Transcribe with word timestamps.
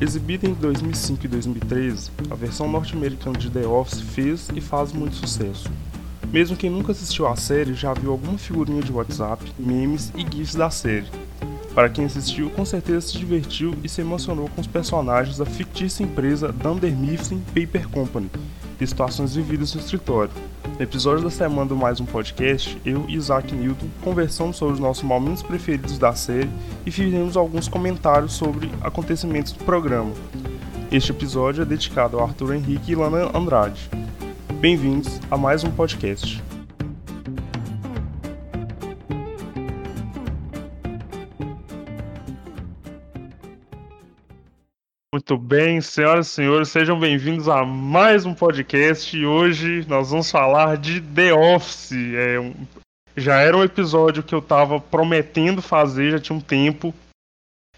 Exibida 0.00 0.46
em 0.46 0.54
2005 0.54 1.26
e 1.26 1.28
2013, 1.28 2.12
a 2.30 2.34
versão 2.36 2.70
norte-americana 2.70 3.36
de 3.36 3.50
The 3.50 3.66
Office 3.66 4.00
fez 4.00 4.48
e 4.54 4.60
faz 4.60 4.92
muito 4.92 5.16
sucesso. 5.16 5.68
Mesmo 6.30 6.56
quem 6.56 6.70
nunca 6.70 6.92
assistiu 6.92 7.26
à 7.26 7.34
série 7.34 7.74
já 7.74 7.92
viu 7.94 8.12
alguma 8.12 8.38
figurinha 8.38 8.80
de 8.80 8.92
WhatsApp, 8.92 9.52
memes 9.58 10.12
e 10.14 10.20
GIFs 10.20 10.54
da 10.54 10.70
série. 10.70 11.08
Para 11.74 11.88
quem 11.88 12.04
assistiu, 12.04 12.48
com 12.50 12.64
certeza 12.64 13.08
se 13.08 13.18
divertiu 13.18 13.74
e 13.82 13.88
se 13.88 14.00
emocionou 14.00 14.48
com 14.48 14.60
os 14.60 14.68
personagens 14.68 15.38
da 15.38 15.44
fictícia 15.44 16.04
empresa 16.04 16.52
Dunder 16.52 16.94
Mifflin 16.96 17.42
Paper 17.52 17.88
Company 17.88 18.30
e 18.80 18.86
situações 18.86 19.34
vividas 19.34 19.74
no 19.74 19.80
escritório. 19.80 20.30
No 20.76 20.82
episódio 20.82 21.24
da 21.24 21.30
semana 21.30 21.66
do 21.66 21.76
Mais 21.76 22.00
Um 22.00 22.06
Podcast, 22.06 22.80
eu 22.84 23.04
e 23.08 23.14
Isaac 23.14 23.54
Newton 23.54 23.86
conversamos 24.02 24.56
sobre 24.56 24.74
os 24.74 24.80
nossos 24.80 25.02
momentos 25.02 25.42
preferidos 25.42 25.98
da 25.98 26.14
série 26.14 26.50
e 26.86 26.90
fizemos 26.90 27.36
alguns 27.36 27.68
comentários 27.68 28.32
sobre 28.32 28.70
acontecimentos 28.80 29.52
do 29.52 29.64
programa. 29.64 30.12
Este 30.90 31.12
episódio 31.12 31.62
é 31.62 31.64
dedicado 31.64 32.18
ao 32.18 32.24
Arthur 32.24 32.54
Henrique 32.54 32.92
e 32.92 32.94
Lana 32.94 33.30
Andrade. 33.36 33.90
Bem-vindos 34.60 35.20
a 35.30 35.36
mais 35.36 35.64
um 35.64 35.70
podcast. 35.70 36.47
Muito 45.30 45.44
bem, 45.44 45.78
senhoras 45.82 46.28
e 46.28 46.30
senhores, 46.30 46.70
sejam 46.70 46.98
bem-vindos 46.98 47.50
a 47.50 47.62
mais 47.62 48.24
um 48.24 48.32
podcast 48.32 49.14
e 49.14 49.26
hoje 49.26 49.84
nós 49.86 50.08
vamos 50.08 50.30
falar 50.30 50.78
de 50.78 51.02
The 51.02 51.34
Office. 51.34 51.92
É 51.92 52.40
um... 52.40 52.54
Já 53.14 53.38
era 53.38 53.54
um 53.54 53.62
episódio 53.62 54.22
que 54.22 54.34
eu 54.34 54.38
estava 54.38 54.80
prometendo 54.80 55.60
fazer, 55.60 56.12
já 56.12 56.18
tinha 56.18 56.34
um 56.34 56.40
tempo. 56.40 56.94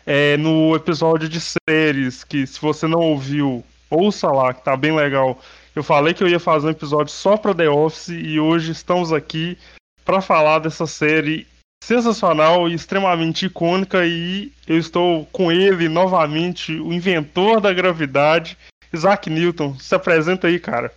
É, 0.07 0.37
no 0.37 0.77
episódio 0.77 1.29
de 1.29 1.41
séries, 1.41 2.23
que 2.23 2.47
se 2.47 2.61
você 2.61 2.87
não 2.87 3.01
ouviu, 3.01 3.65
ouça 3.91 4.29
lá, 4.29 4.55
que 4.55 4.63
tá 4.63 4.77
bem 4.77 4.95
legal. 4.95 5.37
Eu 5.75 5.83
falei 5.83 6.15
que 6.15 6.23
eu 6.23 6.29
ia 6.29 6.39
fazer 6.39 6.69
um 6.69 6.71
episódio 6.71 7.13
só 7.13 7.37
para 7.37 7.53
The 7.53 7.69
Office 7.69 8.11
e 8.11 8.39
hoje 8.39 8.71
estamos 8.71 9.13
aqui 9.13 9.59
para 10.05 10.21
falar 10.21 10.61
dessa 10.61 10.87
série 10.87 11.49
sensacional 11.83 12.69
e 12.69 12.75
extremamente 12.75 13.47
icônica 13.47 14.07
e 14.07 14.53
eu 14.67 14.79
estou 14.79 15.27
com 15.27 15.51
ele 15.51 15.89
novamente, 15.89 16.73
o 16.73 16.93
inventor 16.93 17.61
da 17.61 17.73
gravidade, 17.73 18.57
Isaac 18.93 19.29
Newton. 19.29 19.79
Se 19.79 19.95
apresenta 19.95 20.47
aí, 20.47 20.61
cara. 20.61 20.93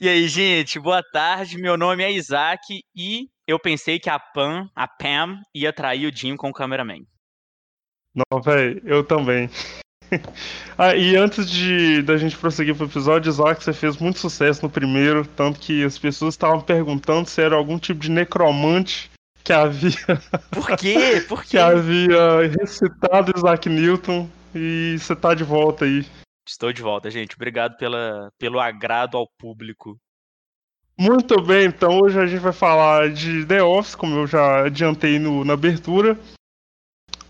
E 0.00 0.08
aí, 0.08 0.26
gente, 0.28 0.78
boa 0.78 1.02
tarde. 1.12 1.56
Meu 1.56 1.76
nome 1.76 2.02
é 2.02 2.10
Isaac 2.10 2.80
e 2.96 3.28
eu 3.46 3.58
pensei 3.58 3.98
que 3.98 4.10
a 4.10 4.18
Pam, 4.18 4.68
a 4.74 4.88
Pam, 4.88 5.40
ia 5.54 5.72
trair 5.72 6.06
o 6.06 6.16
Jim 6.16 6.36
com 6.36 6.48
o 6.48 6.52
cameraman. 6.52 7.04
Não, 8.14 8.40
velho, 8.40 8.80
eu 8.84 9.04
também. 9.04 9.50
ah, 10.78 10.94
e 10.94 11.16
antes 11.16 11.50
de 11.50 12.02
da 12.02 12.16
gente 12.16 12.36
prosseguir 12.36 12.76
pro 12.76 12.86
episódio, 12.86 13.28
Isaac, 13.28 13.62
você 13.62 13.72
fez 13.72 13.96
muito 13.96 14.18
sucesso 14.18 14.62
no 14.62 14.70
primeiro, 14.70 15.26
tanto 15.26 15.58
que 15.60 15.84
as 15.84 15.98
pessoas 15.98 16.34
estavam 16.34 16.60
perguntando 16.60 17.28
se 17.28 17.40
era 17.42 17.56
algum 17.56 17.78
tipo 17.78 18.00
de 18.00 18.10
necromante 18.10 19.10
que 19.44 19.52
havia. 19.52 19.92
Por 20.50 20.76
quê? 20.76 21.24
Por 21.28 21.42
quê? 21.42 21.50
que 21.50 21.58
havia 21.58 22.48
recitado 22.58 23.32
Isaac 23.36 23.68
Newton 23.68 24.28
e 24.54 24.96
você 24.98 25.14
tá 25.14 25.34
de 25.34 25.44
volta 25.44 25.84
aí. 25.84 26.06
Estou 26.48 26.72
de 26.72 26.82
volta, 26.82 27.10
gente. 27.10 27.36
Obrigado 27.36 27.76
pela, 27.76 28.30
pelo 28.38 28.58
agrado 28.58 29.16
ao 29.16 29.28
público. 29.38 29.98
Muito 30.96 31.40
bem, 31.42 31.66
então 31.66 31.98
hoje 32.02 32.20
a 32.20 32.26
gente 32.26 32.40
vai 32.40 32.52
falar 32.52 33.10
de 33.10 33.44
The 33.44 33.62
Office, 33.62 33.96
como 33.96 34.16
eu 34.16 34.26
já 34.26 34.66
adiantei 34.66 35.18
no, 35.18 35.44
na 35.44 35.54
abertura. 35.54 36.16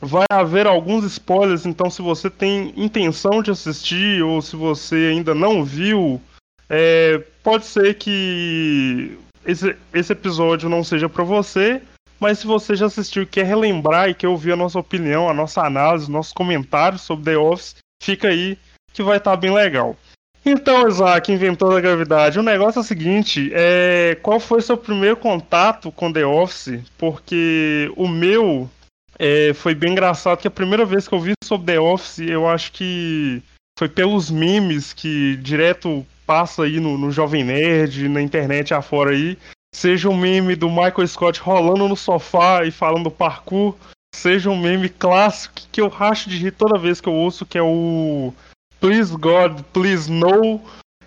Vai 0.01 0.27
haver 0.31 0.67
alguns 0.67 1.05
spoilers, 1.05 1.65
então 1.65 1.89
se 1.89 2.03
você 2.03 2.28
tem 2.28 2.75
intenção 2.77 3.43
de 3.43 3.50
assistir 3.50 4.22
ou 4.22 4.43
se 4.43 4.55
você 4.55 5.12
ainda 5.12 5.34
não 5.34 5.65
viu, 5.65 6.21
é, 6.69 7.19
pode 7.43 7.65
ser 7.65 7.94
que 7.94 9.19
esse, 9.47 9.75
esse 9.94 10.12
episódio 10.12 10.69
não 10.69 10.84
seja 10.84 11.09
para 11.09 11.25
você, 11.25 11.81
mas 12.25 12.39
se 12.39 12.47
você 12.47 12.75
já 12.75 12.87
assistiu 12.87 13.23
e 13.23 13.27
quer 13.27 13.45
relembrar 13.45 14.09
e 14.09 14.15
quer 14.15 14.29
ouvir 14.29 14.53
a 14.53 14.57
nossa 14.57 14.79
opinião, 14.79 15.29
a 15.29 15.35
nossa 15.35 15.61
análise, 15.61 16.11
nossos 16.11 16.33
comentários 16.33 17.03
sobre 17.03 17.27
The 17.27 17.37
Office, 17.37 17.77
fica 18.03 18.29
aí 18.29 18.57
que 18.95 19.03
vai 19.03 19.19
estar 19.19 19.33
tá 19.33 19.37
bem 19.37 19.53
legal. 19.53 19.95
Então, 20.43 20.89
Isaac, 20.89 21.31
inventor 21.31 21.75
da 21.75 21.83
gravidade, 21.83 22.39
o 22.39 22.43
negócio 22.43 22.79
é 22.79 22.81
o 22.81 22.85
seguinte: 22.85 23.51
é, 23.53 24.17
qual 24.23 24.41
foi 24.41 24.62
seu 24.62 24.75
primeiro 24.75 25.19
contato 25.19 25.93
com 25.93 26.11
The 26.11 26.25
Office? 26.25 26.81
Porque 26.97 27.93
o 27.95 28.09
meu 28.09 28.71
é, 29.19 29.53
foi 29.53 29.75
bem 29.75 29.93
engraçado, 29.93 30.41
que 30.41 30.49
a 30.49 30.51
primeira 30.51 30.87
vez 30.87 31.06
que 31.06 31.15
eu 31.15 31.21
vi 31.21 31.35
sobre 31.45 31.75
The 31.75 31.81
Office, 31.81 32.21
eu 32.21 32.49
acho 32.49 32.73
que 32.73 33.43
foi 33.79 33.91
pelos 33.91 34.31
memes 34.31 34.95
que 34.95 35.37
direto 35.43 36.06
passa 36.27 36.62
aí 36.62 36.81
no, 36.81 36.97
no 36.97 37.11
Jovem 37.11 37.45
Nerd, 37.45 38.09
na 38.09 38.23
internet 38.23 38.73
afora 38.73 39.11
aí 39.11 39.37
seja 39.75 40.09
um 40.09 40.17
meme 40.17 40.55
do 40.55 40.71
Michael 40.71 41.07
Scott 41.09 41.41
rolando 41.41 41.89
no 41.89 41.97
sofá 41.97 42.65
e 42.65 42.71
falando 42.71 43.11
parkour, 43.11 43.77
seja 44.15 44.49
um 44.49 44.59
meme 44.59 44.89
clássico 44.89 45.57
que 45.73 45.81
eu 45.81 45.89
racho 45.89 46.31
de 46.31 46.39
rir 46.39 46.53
toda 46.53 46.79
vez 46.79 47.01
que 47.01 47.09
eu 47.09 47.12
ouço, 47.12 47.45
que 47.45 47.59
é 47.59 47.62
o 47.62 48.33
Please 48.81 49.15
God, 49.17 49.62
Please 49.73 50.11
No. 50.11 50.62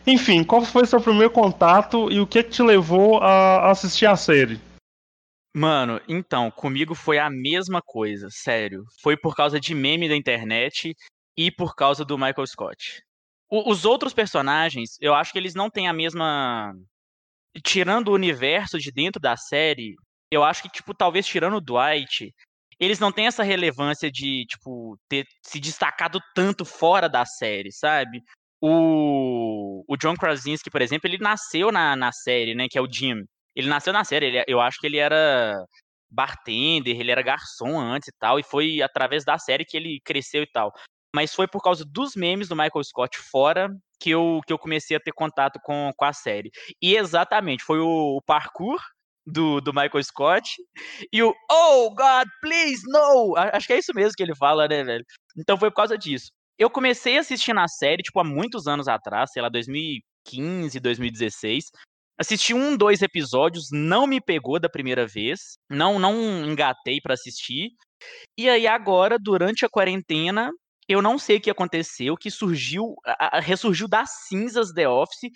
Enfim, 0.05 0.43
qual 0.43 0.63
foi 0.63 0.85
seu 0.85 0.99
primeiro 0.99 1.31
contato 1.31 2.11
e 2.11 2.19
o 2.19 2.27
que, 2.27 2.43
que 2.43 2.49
te 2.49 2.61
levou 2.61 3.19
a 3.21 3.71
assistir 3.71 4.05
a 4.05 4.17
série? 4.17 4.59
Mano, 5.55 5.99
então, 6.07 6.51
comigo 6.51 6.93
foi 6.93 7.17
a 7.17 7.29
mesma 7.29 7.81
coisa, 7.81 8.27
sério. 8.29 8.83
Foi 9.01 9.15
por 9.15 9.35
causa 9.35 9.59
de 9.59 9.73
meme 9.73 10.09
da 10.09 10.15
internet 10.15 10.93
e 11.37 11.49
por 11.49 11.73
causa 11.73 12.03
do 12.03 12.17
Michael 12.17 12.45
Scott. 12.45 13.01
O, 13.49 13.71
os 13.71 13.85
outros 13.85 14.13
personagens, 14.13 14.97
eu 14.99 15.13
acho 15.13 15.31
que 15.31 15.39
eles 15.39 15.55
não 15.55 15.69
têm 15.69 15.87
a 15.87 15.93
mesma 15.93 16.73
tirando 17.63 18.09
o 18.09 18.13
universo 18.13 18.77
de 18.79 18.91
dentro 18.91 19.21
da 19.21 19.35
série, 19.35 19.95
eu 20.31 20.43
acho 20.43 20.63
que, 20.63 20.69
tipo, 20.69 20.93
talvez 20.93 21.25
tirando 21.25 21.57
o 21.57 21.61
Dwight, 21.61 22.33
eles 22.79 22.99
não 22.99 23.11
têm 23.11 23.27
essa 23.27 23.43
relevância 23.43 24.11
de, 24.11 24.45
tipo, 24.45 24.97
ter 25.09 25.25
se 25.41 25.59
destacado 25.59 26.19
tanto 26.35 26.63
fora 26.65 27.09
da 27.09 27.25
série, 27.25 27.71
sabe? 27.71 28.21
O, 28.61 29.83
o 29.87 29.97
John 29.97 30.15
Krasinski, 30.15 30.69
por 30.69 30.81
exemplo, 30.81 31.07
ele 31.07 31.17
nasceu 31.17 31.71
na, 31.71 31.95
na 31.95 32.11
série, 32.11 32.55
né? 32.55 32.67
Que 32.69 32.77
é 32.77 32.81
o 32.81 32.91
Jim. 32.91 33.23
Ele 33.55 33.67
nasceu 33.67 33.91
na 33.93 34.03
série, 34.03 34.27
ele, 34.27 34.43
eu 34.47 34.59
acho 34.61 34.79
que 34.79 34.87
ele 34.87 34.97
era 34.97 35.55
bartender, 36.09 36.99
ele 36.99 37.11
era 37.11 37.21
garçom 37.21 37.79
antes 37.79 38.07
e 38.09 38.11
tal, 38.19 38.39
e 38.39 38.43
foi 38.43 38.81
através 38.81 39.25
da 39.25 39.37
série 39.37 39.65
que 39.65 39.75
ele 39.75 39.99
cresceu 40.03 40.43
e 40.43 40.47
tal. 40.47 40.71
Mas 41.17 41.33
foi 41.33 41.47
por 41.47 41.63
causa 41.63 41.83
dos 41.83 42.15
memes 42.15 42.47
do 42.47 42.55
Michael 42.55 42.83
Scott 42.83 43.17
fora 43.17 43.75
que 43.99 44.11
eu, 44.11 44.39
que 44.45 44.53
eu 44.53 44.59
comecei 44.59 44.95
a 44.95 44.99
ter 44.99 45.11
contato 45.11 45.59
com, 45.63 45.91
com 45.97 46.05
a 46.05 46.13
série. 46.13 46.51
E 46.79 46.95
exatamente, 46.95 47.63
foi 47.63 47.79
o, 47.79 48.17
o 48.17 48.21
parkour 48.21 48.79
do, 49.25 49.59
do 49.59 49.73
Michael 49.73 50.03
Scott 50.03 50.55
e 51.11 51.23
o 51.23 51.33
Oh 51.51 51.89
God, 51.89 52.27
please, 52.39 52.83
no! 52.85 53.35
Acho 53.35 53.65
que 53.65 53.73
é 53.73 53.79
isso 53.79 53.91
mesmo 53.95 54.13
que 54.15 54.21
ele 54.21 54.35
fala, 54.35 54.67
né, 54.67 54.83
velho? 54.83 55.03
Então 55.35 55.57
foi 55.57 55.71
por 55.71 55.77
causa 55.77 55.97
disso. 55.97 56.27
Eu 56.55 56.69
comecei 56.69 57.17
a 57.17 57.21
assistir 57.21 57.51
na 57.51 57.67
série, 57.67 58.03
tipo, 58.03 58.19
há 58.19 58.23
muitos 58.23 58.67
anos 58.67 58.87
atrás, 58.87 59.31
sei 59.31 59.41
lá, 59.41 59.49
2015, 59.49 60.79
2016. 60.79 61.65
Assisti 62.19 62.53
um, 62.53 62.77
dois 62.77 63.01
episódios, 63.01 63.69
não 63.71 64.05
me 64.05 64.21
pegou 64.21 64.59
da 64.59 64.69
primeira 64.69 65.07
vez, 65.07 65.57
não 65.67 65.97
não 65.97 66.45
engatei 66.45 67.01
para 67.01 67.15
assistir. 67.15 67.71
E 68.37 68.47
aí 68.47 68.67
agora, 68.67 69.17
durante 69.19 69.65
a 69.65 69.69
quarentena, 69.69 70.51
eu 70.87 71.01
não 71.01 71.19
sei 71.19 71.37
o 71.37 71.41
que 71.41 71.49
aconteceu, 71.49 72.15
que 72.15 72.31
surgiu, 72.31 72.95
ressurgiu 73.41 73.87
das 73.87 74.09
cinzas 74.27 74.71
The 74.71 74.87
Office, 74.87 75.31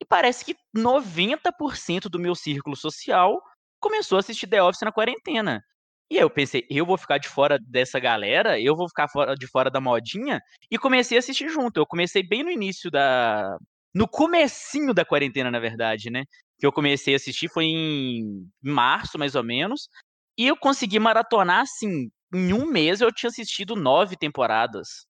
e 0.00 0.04
parece 0.04 0.44
que 0.44 0.56
90% 0.76 2.08
do 2.08 2.18
meu 2.18 2.34
círculo 2.34 2.76
social 2.76 3.40
começou 3.80 4.16
a 4.16 4.20
assistir 4.20 4.46
The 4.46 4.62
Office 4.62 4.82
na 4.82 4.92
quarentena. 4.92 5.62
E 6.10 6.16
aí 6.16 6.22
eu 6.22 6.30
pensei, 6.30 6.66
eu 6.70 6.84
vou 6.84 6.98
ficar 6.98 7.18
de 7.18 7.28
fora 7.28 7.58
dessa 7.58 7.98
galera, 7.98 8.60
eu 8.60 8.76
vou 8.76 8.88
ficar 8.88 9.08
fora, 9.08 9.34
de 9.34 9.46
fora 9.46 9.70
da 9.70 9.80
modinha, 9.80 10.40
e 10.70 10.78
comecei 10.78 11.16
a 11.16 11.20
assistir 11.20 11.48
junto. 11.48 11.78
Eu 11.78 11.86
comecei 11.86 12.22
bem 12.22 12.42
no 12.42 12.50
início 12.50 12.90
da. 12.90 13.56
No 13.94 14.08
comecinho 14.08 14.92
da 14.92 15.04
quarentena, 15.04 15.50
na 15.50 15.60
verdade, 15.60 16.10
né? 16.10 16.24
Que 16.58 16.66
eu 16.66 16.72
comecei 16.72 17.14
a 17.14 17.16
assistir 17.16 17.48
foi 17.48 17.64
em 17.64 18.48
março, 18.62 19.18
mais 19.18 19.34
ou 19.34 19.44
menos. 19.44 19.88
E 20.36 20.46
eu 20.46 20.56
consegui 20.56 20.98
maratonar, 20.98 21.60
assim, 21.60 22.10
em 22.34 22.52
um 22.52 22.66
mês 22.66 23.00
eu 23.00 23.12
tinha 23.12 23.30
assistido 23.30 23.76
nove 23.76 24.16
temporadas. 24.16 25.06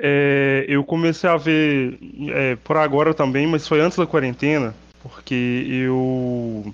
É, 0.00 0.64
eu 0.68 0.84
comecei 0.84 1.28
a 1.28 1.36
ver 1.36 1.98
é, 2.30 2.56
por 2.56 2.76
agora 2.76 3.12
também, 3.12 3.46
mas 3.46 3.66
foi 3.66 3.80
antes 3.80 3.98
da 3.98 4.06
quarentena, 4.06 4.74
porque 5.02 5.66
eu 5.68 6.72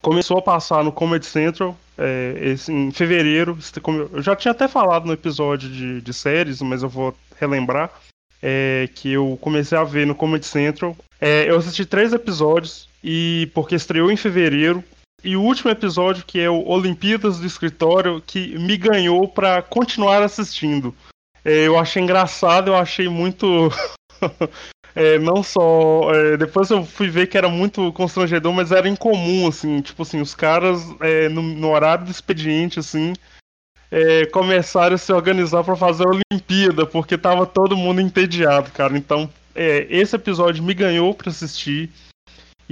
começou 0.00 0.38
a 0.38 0.42
passar 0.42 0.82
no 0.82 0.90
Comedy 0.90 1.26
Central 1.26 1.76
é, 1.98 2.34
esse, 2.40 2.72
em 2.72 2.90
fevereiro. 2.90 3.58
Eu 4.12 4.22
já 4.22 4.34
tinha 4.34 4.52
até 4.52 4.66
falado 4.66 5.06
no 5.06 5.12
episódio 5.12 5.68
de, 5.68 6.00
de 6.00 6.12
séries, 6.12 6.62
mas 6.62 6.82
eu 6.82 6.88
vou 6.88 7.14
relembrar. 7.38 7.90
É, 8.44 8.88
que 8.96 9.12
eu 9.12 9.38
comecei 9.40 9.78
a 9.78 9.84
ver 9.84 10.04
no 10.04 10.16
Comedy 10.16 10.44
Central. 10.44 10.96
É, 11.20 11.48
eu 11.48 11.56
assisti 11.56 11.86
três 11.86 12.12
episódios 12.12 12.88
e 13.04 13.48
porque 13.54 13.76
estreou 13.76 14.10
em 14.10 14.16
fevereiro 14.16 14.82
e 15.24 15.36
o 15.36 15.42
último 15.42 15.70
episódio, 15.70 16.24
que 16.24 16.40
é 16.40 16.50
o 16.50 16.66
Olimpíadas 16.66 17.38
do 17.38 17.46
Escritório, 17.46 18.22
que 18.26 18.58
me 18.58 18.76
ganhou 18.76 19.28
para 19.28 19.62
continuar 19.62 20.22
assistindo. 20.22 20.94
É, 21.44 21.66
eu 21.66 21.78
achei 21.78 22.02
engraçado, 22.02 22.68
eu 22.68 22.76
achei 22.76 23.08
muito. 23.08 23.68
É, 24.94 25.18
não 25.18 25.42
só. 25.42 26.12
É, 26.14 26.36
depois 26.36 26.68
eu 26.68 26.84
fui 26.84 27.08
ver 27.08 27.26
que 27.26 27.38
era 27.38 27.48
muito 27.48 27.90
constrangedor, 27.94 28.52
mas 28.52 28.72
era 28.72 28.86
incomum, 28.86 29.48
assim. 29.48 29.80
Tipo 29.80 30.02
assim, 30.02 30.20
os 30.20 30.34
caras, 30.34 30.82
é, 31.00 31.30
no, 31.30 31.40
no, 31.40 31.70
horário 31.70 32.04
do 32.04 32.10
expediente, 32.10 32.78
assim, 32.78 33.14
é, 33.90 34.26
começaram 34.26 34.94
a 34.94 34.98
se 34.98 35.10
organizar 35.10 35.64
para 35.64 35.76
fazer 35.76 36.04
a 36.06 36.10
Olimpíada, 36.10 36.84
porque 36.84 37.16
tava 37.16 37.46
todo 37.46 37.74
mundo 37.74 38.02
entediado, 38.02 38.70
cara. 38.70 38.96
Então, 38.96 39.30
é, 39.54 39.86
esse 39.88 40.14
episódio 40.14 40.62
me 40.62 40.74
ganhou 40.74 41.14
para 41.14 41.30
assistir. 41.30 41.90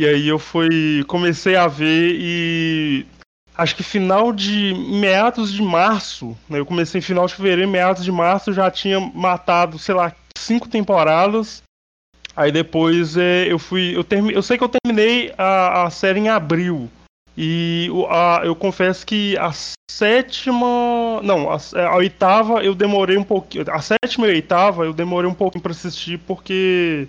E 0.01 0.07
aí 0.07 0.29
eu 0.29 0.39
fui. 0.39 1.05
comecei 1.07 1.57
a 1.57 1.67
ver 1.67 2.17
e. 2.19 3.05
Acho 3.55 3.77
que 3.77 3.83
final 3.83 4.33
de. 4.33 4.73
meados 4.75 5.53
de 5.53 5.61
março, 5.61 6.35
né? 6.49 6.59
Eu 6.59 6.65
comecei 6.65 7.01
em 7.01 7.03
final 7.03 7.27
de 7.27 7.35
fevereiro, 7.35 7.71
meados 7.71 8.03
de 8.03 8.11
março, 8.11 8.51
já 8.51 8.71
tinha 8.71 8.99
matado, 8.99 9.79
sei 9.79 9.95
lá, 9.95 10.11
cinco 10.39 10.71
temporadas. 10.71 11.63
Aí 12.35 12.51
depois 12.51 13.19
é, 13.19 13.53
eu 13.53 13.59
fui. 13.59 13.95
Eu, 13.95 14.03
termi, 14.03 14.33
eu 14.33 14.41
sei 14.41 14.57
que 14.57 14.65
eu 14.65 14.71
terminei 14.71 15.35
a, 15.37 15.83
a 15.83 15.91
série 15.91 16.21
em 16.21 16.31
abril. 16.31 16.89
E 17.37 17.91
a, 18.09 18.41
eu 18.43 18.57
confesso 18.57 19.05
que 19.05 19.37
a 19.37 19.53
sétima. 19.91 21.21
Não, 21.23 21.51
a, 21.51 21.59
a, 21.79 21.97
oitava 21.97 22.65
eu 22.65 22.75
demorei 22.75 23.19
um 23.19 23.23
pouquinho. 23.23 23.67
A 23.71 23.83
sétima 23.83 24.27
e 24.27 24.31
a 24.31 24.33
oitava 24.33 24.87
eu 24.87 24.95
demorei 24.95 25.31
um 25.31 25.35
pouquinho 25.35 25.63
para 25.63 25.73
assistir 25.73 26.19
porque. 26.21 27.07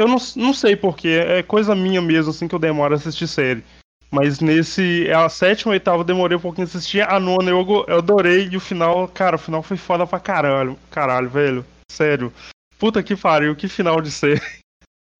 Eu 0.00 0.08
não, 0.08 0.16
não 0.34 0.54
sei 0.54 0.74
porquê, 0.74 1.22
é 1.26 1.42
coisa 1.42 1.74
minha 1.74 2.00
mesmo, 2.00 2.30
assim, 2.30 2.48
que 2.48 2.54
eu 2.54 2.58
demoro 2.58 2.94
a 2.94 2.96
assistir 2.96 3.28
série. 3.28 3.62
Mas 4.10 4.40
nesse. 4.40 5.10
A 5.12 5.28
sétima 5.28 5.72
a 5.72 5.74
oitava 5.74 5.98
eu 5.98 6.04
demorei 6.04 6.38
um 6.38 6.40
pouquinho 6.40 6.66
a 6.66 6.70
assistir. 6.70 7.02
A 7.02 7.20
nona 7.20 7.50
eu, 7.50 7.84
eu 7.86 7.98
adorei 7.98 8.48
e 8.50 8.56
o 8.56 8.60
final, 8.60 9.06
cara, 9.08 9.36
o 9.36 9.38
final 9.38 9.62
foi 9.62 9.76
foda 9.76 10.06
pra 10.06 10.18
caralho. 10.18 10.78
Caralho, 10.90 11.28
velho. 11.28 11.66
Sério. 11.92 12.32
Puta 12.78 13.02
que 13.02 13.14
pariu, 13.14 13.54
que 13.54 13.68
final 13.68 14.00
de 14.00 14.10
série. 14.10 14.40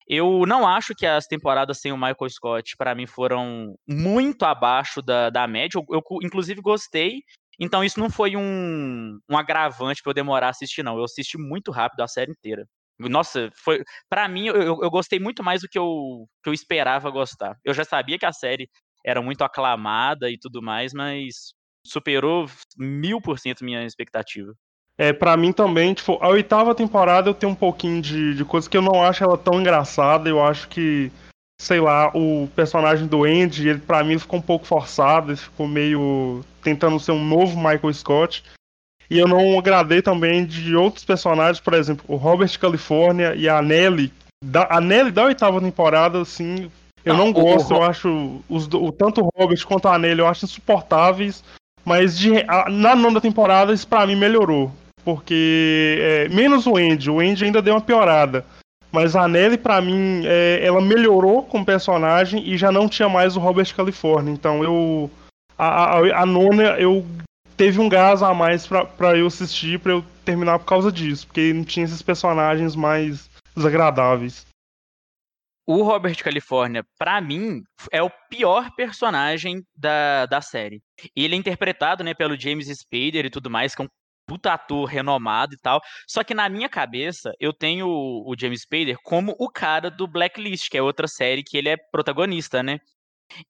Eu 0.07 0.45
não 0.45 0.67
acho 0.67 0.93
que 0.93 1.05
as 1.05 1.25
temporadas 1.25 1.79
sem 1.79 1.93
o 1.93 1.95
Michael 1.95 2.29
Scott, 2.29 2.75
para 2.75 2.93
mim, 2.93 3.07
foram 3.07 3.75
muito 3.87 4.43
abaixo 4.43 5.01
da, 5.01 5.29
da 5.29 5.47
média. 5.47 5.77
Eu, 5.77 5.85
eu, 5.89 6.01
inclusive, 6.21 6.59
gostei. 6.59 7.21
Então, 7.57 7.81
isso 7.81 7.97
não 7.97 8.09
foi 8.09 8.35
um, 8.35 9.17
um 9.29 9.37
agravante 9.37 10.01
para 10.03 10.09
eu 10.09 10.13
demorar 10.13 10.47
a 10.47 10.49
assistir, 10.49 10.83
não. 10.83 10.97
Eu 10.97 11.05
assisti 11.05 11.37
muito 11.37 11.71
rápido 11.71 12.01
a 12.01 12.09
série 12.09 12.31
inteira. 12.31 12.67
Nossa, 13.09 13.49
foi. 13.63 13.83
para 14.09 14.27
mim, 14.27 14.47
eu, 14.47 14.81
eu 14.81 14.89
gostei 14.89 15.19
muito 15.19 15.43
mais 15.43 15.61
do 15.61 15.67
que 15.67 15.77
eu, 15.77 16.25
que 16.43 16.49
eu 16.49 16.53
esperava 16.53 17.09
gostar. 17.09 17.57
Eu 17.63 17.73
já 17.73 17.83
sabia 17.83 18.17
que 18.19 18.25
a 18.25 18.33
série 18.33 18.69
era 19.05 19.21
muito 19.21 19.43
aclamada 19.43 20.29
e 20.29 20.37
tudo 20.37 20.61
mais, 20.61 20.93
mas 20.93 21.53
superou 21.85 22.45
mil 22.77 23.19
por 23.19 23.39
cento 23.39 23.65
minha 23.65 23.83
expectativa. 23.85 24.53
É, 24.97 25.11
para 25.11 25.35
mim 25.35 25.51
também, 25.51 25.93
tipo, 25.93 26.19
a 26.21 26.27
oitava 26.27 26.75
temporada 26.75 27.29
eu 27.29 27.33
tenho 27.33 27.51
um 27.51 27.55
pouquinho 27.55 28.01
de, 28.01 28.35
de 28.35 28.45
coisa 28.45 28.69
que 28.69 28.77
eu 28.77 28.81
não 28.81 29.01
acho 29.03 29.23
ela 29.23 29.37
tão 29.37 29.59
engraçada. 29.59 30.29
Eu 30.29 30.43
acho 30.43 30.67
que, 30.67 31.11
sei 31.59 31.79
lá, 31.79 32.11
o 32.13 32.47
personagem 32.55 33.07
do 33.07 33.23
Andy, 33.23 33.67
ele, 33.67 33.79
pra 33.79 34.03
mim, 34.03 34.19
ficou 34.19 34.37
um 34.37 34.43
pouco 34.43 34.65
forçado, 34.65 35.31
ele 35.31 35.37
ficou 35.37 35.67
meio 35.67 36.45
tentando 36.61 36.99
ser 36.99 37.13
um 37.13 37.25
novo 37.25 37.57
Michael 37.57 37.93
Scott. 37.93 38.43
E 39.11 39.19
eu 39.19 39.27
não 39.27 39.59
agradei 39.59 40.01
também 40.01 40.45
de 40.45 40.73
outros 40.73 41.03
personagens, 41.03 41.59
por 41.59 41.73
exemplo, 41.73 42.05
o 42.07 42.15
Robert 42.15 42.57
California 42.57 43.35
e 43.35 43.49
a 43.49 43.61
Nelly. 43.61 44.09
Da, 44.41 44.65
a 44.71 44.79
Nelly 44.79 45.11
da 45.11 45.25
oitava 45.25 45.59
temporada, 45.59 46.21
assim, 46.21 46.71
eu 47.03 47.13
não, 47.13 47.25
não 47.25 47.33
gosto, 47.33 47.73
o, 47.73 47.77
eu 47.77 47.83
acho 47.83 48.41
os, 48.47 48.67
o, 48.67 48.89
tanto 48.89 49.19
o 49.19 49.29
Robert 49.35 49.67
quanto 49.67 49.89
a 49.89 49.97
Nelly 49.97 50.21
eu 50.21 50.27
acho 50.27 50.45
insuportáveis. 50.45 51.43
Mas 51.83 52.17
de, 52.17 52.37
a, 52.47 52.69
na 52.69 52.95
nona 52.95 53.19
temporada 53.19 53.73
isso 53.73 53.85
pra 53.85 54.07
mim 54.07 54.15
melhorou. 54.15 54.71
Porque. 55.03 55.97
É, 55.99 56.29
menos 56.29 56.65
o 56.65 56.77
Andy. 56.77 57.09
O 57.09 57.19
Andy 57.19 57.43
ainda 57.43 57.61
deu 57.61 57.73
uma 57.73 57.81
piorada. 57.81 58.45
Mas 58.93 59.13
a 59.13 59.27
Nelly, 59.27 59.57
para 59.57 59.81
mim, 59.81 60.23
é, 60.25 60.61
ela 60.63 60.79
melhorou 60.79 61.43
como 61.43 61.65
personagem 61.65 62.47
e 62.47 62.55
já 62.55 62.71
não 62.71 62.87
tinha 62.87 63.09
mais 63.09 63.35
o 63.35 63.41
Robert 63.41 63.75
California. 63.75 64.31
Então 64.31 64.63
eu. 64.63 65.11
A, 65.57 65.97
a, 65.97 66.21
a 66.21 66.25
nona, 66.25 66.79
eu 66.79 67.05
teve 67.61 67.79
um 67.79 67.87
gás 67.87 68.23
a 68.23 68.33
mais 68.33 68.65
para 68.65 69.15
eu 69.15 69.27
assistir, 69.27 69.79
para 69.79 69.91
eu 69.91 70.03
terminar 70.25 70.57
por 70.57 70.65
causa 70.65 70.91
disso. 70.91 71.27
Porque 71.27 71.53
não 71.53 71.63
tinha 71.63 71.85
esses 71.85 72.01
personagens 72.01 72.75
mais 72.75 73.29
desagradáveis. 73.55 74.47
O 75.67 75.83
Robert 75.83 76.17
California, 76.23 76.83
para 76.97 77.21
mim, 77.21 77.61
é 77.91 78.01
o 78.01 78.09
pior 78.31 78.71
personagem 78.75 79.61
da, 79.77 80.25
da 80.25 80.41
série. 80.41 80.81
Ele 81.15 81.35
é 81.35 81.37
interpretado 81.37 82.03
né, 82.03 82.15
pelo 82.15 82.35
James 82.35 82.65
Spader 82.65 83.27
e 83.27 83.29
tudo 83.29 83.47
mais, 83.47 83.75
que 83.75 83.83
é 83.83 83.85
um 83.85 83.89
puta 84.27 84.53
ator 84.53 84.85
renomado 84.85 85.53
e 85.53 85.57
tal. 85.59 85.79
Só 86.07 86.23
que 86.23 86.33
na 86.33 86.49
minha 86.49 86.67
cabeça, 86.67 87.31
eu 87.39 87.53
tenho 87.53 87.85
o 87.87 88.33
James 88.39 88.63
Spader 88.63 88.97
como 89.03 89.35
o 89.37 89.47
cara 89.47 89.91
do 89.91 90.07
Blacklist, 90.07 90.67
que 90.67 90.79
é 90.79 90.81
outra 90.81 91.07
série 91.07 91.43
que 91.43 91.59
ele 91.59 91.69
é 91.69 91.77
protagonista, 91.91 92.63
né? 92.63 92.79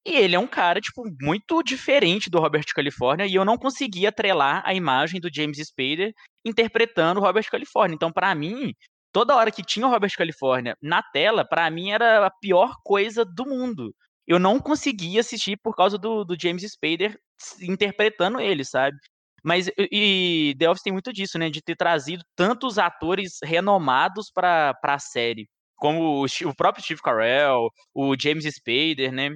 E 0.05 0.15
ele 0.15 0.35
é 0.35 0.39
um 0.39 0.47
cara, 0.47 0.79
tipo, 0.81 1.03
muito 1.21 1.61
diferente 1.63 2.29
do 2.29 2.39
Robert 2.39 2.65
California, 2.73 3.25
e 3.25 3.35
eu 3.35 3.45
não 3.45 3.57
conseguia 3.57 4.09
atrelar 4.09 4.61
a 4.65 4.73
imagem 4.73 5.19
do 5.19 5.29
James 5.33 5.57
Spader 5.57 6.13
interpretando 6.45 7.19
o 7.19 7.23
Robert 7.23 7.45
California. 7.49 7.95
Então, 7.95 8.11
para 8.11 8.33
mim, 8.35 8.73
toda 9.11 9.35
hora 9.35 9.51
que 9.51 9.63
tinha 9.63 9.87
o 9.87 9.89
Robert 9.89 10.11
California 10.17 10.75
na 10.81 11.03
tela, 11.03 11.45
para 11.45 11.69
mim 11.69 11.91
era 11.91 12.25
a 12.25 12.31
pior 12.31 12.75
coisa 12.83 13.23
do 13.25 13.45
mundo. 13.45 13.93
Eu 14.27 14.39
não 14.39 14.59
conseguia 14.59 15.19
assistir 15.19 15.57
por 15.61 15.75
causa 15.75 15.97
do, 15.97 16.23
do 16.23 16.37
James 16.39 16.63
Spader 16.63 17.17
interpretando 17.61 18.39
ele, 18.39 18.63
sabe? 18.63 18.97
Mas 19.43 19.69
e 19.77 20.55
The 20.59 20.69
Office 20.69 20.83
tem 20.83 20.93
muito 20.93 21.11
disso, 21.11 21.37
né? 21.39 21.49
De 21.49 21.61
ter 21.61 21.75
trazido 21.75 22.23
tantos 22.35 22.77
atores 22.77 23.39
renomados 23.43 24.31
para 24.31 24.77
a 24.83 24.99
série. 24.99 25.49
Como 25.75 26.23
o, 26.23 26.25
o, 26.25 26.55
próprio 26.55 26.83
Steve 26.83 27.01
Carell, 27.01 27.69
o 27.93 28.15
James 28.19 28.45
Spader, 28.45 29.11
né? 29.11 29.31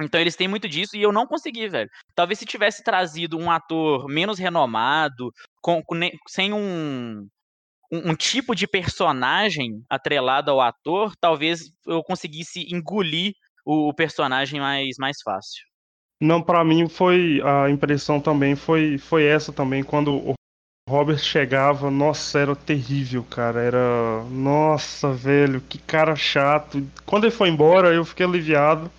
Então 0.00 0.20
eles 0.20 0.36
têm 0.36 0.46
muito 0.46 0.68
disso 0.68 0.96
e 0.96 1.02
eu 1.02 1.12
não 1.12 1.26
consegui, 1.26 1.68
velho. 1.68 1.90
Talvez 2.14 2.38
se 2.38 2.44
tivesse 2.44 2.82
trazido 2.82 3.38
um 3.38 3.50
ator 3.50 4.06
menos 4.08 4.38
renomado, 4.38 5.32
com, 5.62 5.82
com 5.82 5.96
sem 6.28 6.52
um, 6.52 7.26
um, 7.90 8.10
um, 8.10 8.14
tipo 8.14 8.54
de 8.54 8.66
personagem 8.66 9.82
atrelado 9.88 10.50
ao 10.50 10.60
ator, 10.60 11.14
talvez 11.18 11.70
eu 11.86 12.02
conseguisse 12.02 12.66
engolir 12.70 13.32
o, 13.64 13.88
o 13.88 13.94
personagem 13.94 14.60
mais, 14.60 14.96
mais 14.98 15.16
fácil. 15.24 15.64
Não, 16.20 16.42
para 16.42 16.64
mim 16.64 16.88
foi 16.88 17.40
a 17.42 17.68
impressão 17.70 18.20
também 18.20 18.56
foi 18.56 18.96
foi 18.96 19.24
essa 19.24 19.52
também 19.52 19.82
quando 19.82 20.14
o 20.14 20.34
Robert 20.88 21.18
chegava, 21.18 21.90
nossa, 21.90 22.38
era 22.38 22.54
terrível, 22.54 23.24
cara, 23.24 23.60
era 23.60 24.24
nossa, 24.30 25.12
velho, 25.12 25.60
que 25.60 25.78
cara 25.78 26.14
chato. 26.14 26.86
Quando 27.04 27.24
ele 27.24 27.34
foi 27.34 27.48
embora, 27.48 27.92
eu 27.92 28.04
fiquei 28.04 28.24
aliviado 28.24 28.90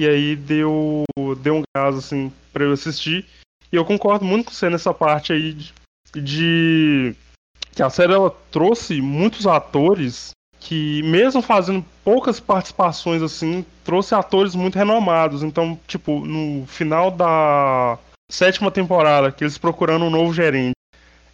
e 0.00 0.08
aí 0.08 0.34
deu 0.34 1.04
deu 1.42 1.56
um 1.56 1.62
gás 1.76 1.94
assim 1.94 2.32
para 2.54 2.64
eu 2.64 2.72
assistir. 2.72 3.26
E 3.70 3.76
eu 3.76 3.84
concordo 3.84 4.24
muito 4.24 4.46
com 4.46 4.52
você 4.52 4.70
nessa 4.70 4.94
parte 4.94 5.30
aí 5.30 5.52
de, 5.52 5.74
de 6.14 7.14
que 7.72 7.82
a 7.82 7.90
série 7.90 8.14
ela 8.14 8.34
trouxe 8.50 9.02
muitos 9.02 9.46
atores 9.46 10.30
que 10.58 11.02
mesmo 11.02 11.42
fazendo 11.42 11.84
poucas 12.02 12.40
participações 12.40 13.20
assim, 13.20 13.64
trouxe 13.84 14.14
atores 14.14 14.54
muito 14.54 14.76
renomados. 14.76 15.42
Então, 15.42 15.78
tipo, 15.86 16.24
no 16.24 16.66
final 16.66 17.10
da 17.10 17.98
sétima 18.30 18.70
temporada, 18.70 19.30
que 19.30 19.44
eles 19.44 19.58
procurando 19.58 20.06
um 20.06 20.10
novo 20.10 20.32
gerente, 20.32 20.72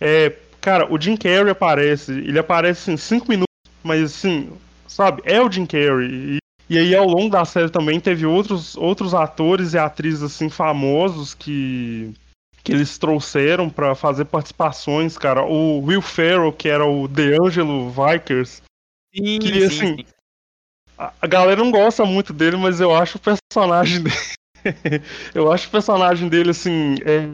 é, 0.01 0.33
cara, 0.61 0.93
o 0.93 1.01
Jim 1.01 1.17
Carrey 1.17 1.51
aparece, 1.51 2.11
ele 2.11 2.39
aparece 2.39 2.91
em 2.91 2.97
cinco 2.97 3.29
minutos, 3.29 3.47
mas 3.85 4.03
assim, 4.03 4.51
sabe, 4.89 5.23
é 5.25 5.41
o 5.41 5.51
Jim 5.51 5.67
Carrey. 5.67 6.09
E, 6.11 6.39
e 6.69 6.79
aí 6.79 6.95
ao 6.95 7.07
longo 7.07 7.31
da 7.31 7.45
série 7.45 7.71
também 7.71 8.01
teve 8.01 8.27
outros, 8.27 8.77
outros 8.77 9.15
atores 9.15 9.75
e 9.75 9.79
atrizes 9.79 10.23
assim 10.23 10.49
famosos 10.49 11.35
que 11.35 12.13
que 12.65 12.73
eles 12.73 12.99
trouxeram 12.99 13.71
para 13.71 13.95
fazer 13.95 14.25
participações, 14.25 15.17
cara. 15.17 15.45
O 15.45 15.79
Will 15.85 16.03
Ferrell, 16.03 16.53
que 16.53 16.69
era 16.69 16.85
o 16.85 17.07
DeAngelo 17.07 17.91
Vikers, 17.91 18.61
Sim, 19.15 19.39
que, 19.39 19.53
sim, 19.53 19.65
assim, 19.65 19.97
sim. 19.99 20.05
A 20.99 21.27
galera 21.27 21.63
não 21.63 21.71
gosta 21.71 22.05
muito 22.05 22.33
dele, 22.33 22.57
mas 22.57 22.81
eu 22.81 22.95
acho 22.95 23.19
o 23.19 23.21
personagem 23.21 24.03
dele. 24.05 25.03
eu 25.35 25.53
acho 25.53 25.69
o 25.69 25.71
personagem 25.71 26.29
dele, 26.29 26.51
assim, 26.51 26.97
é, 27.05 27.29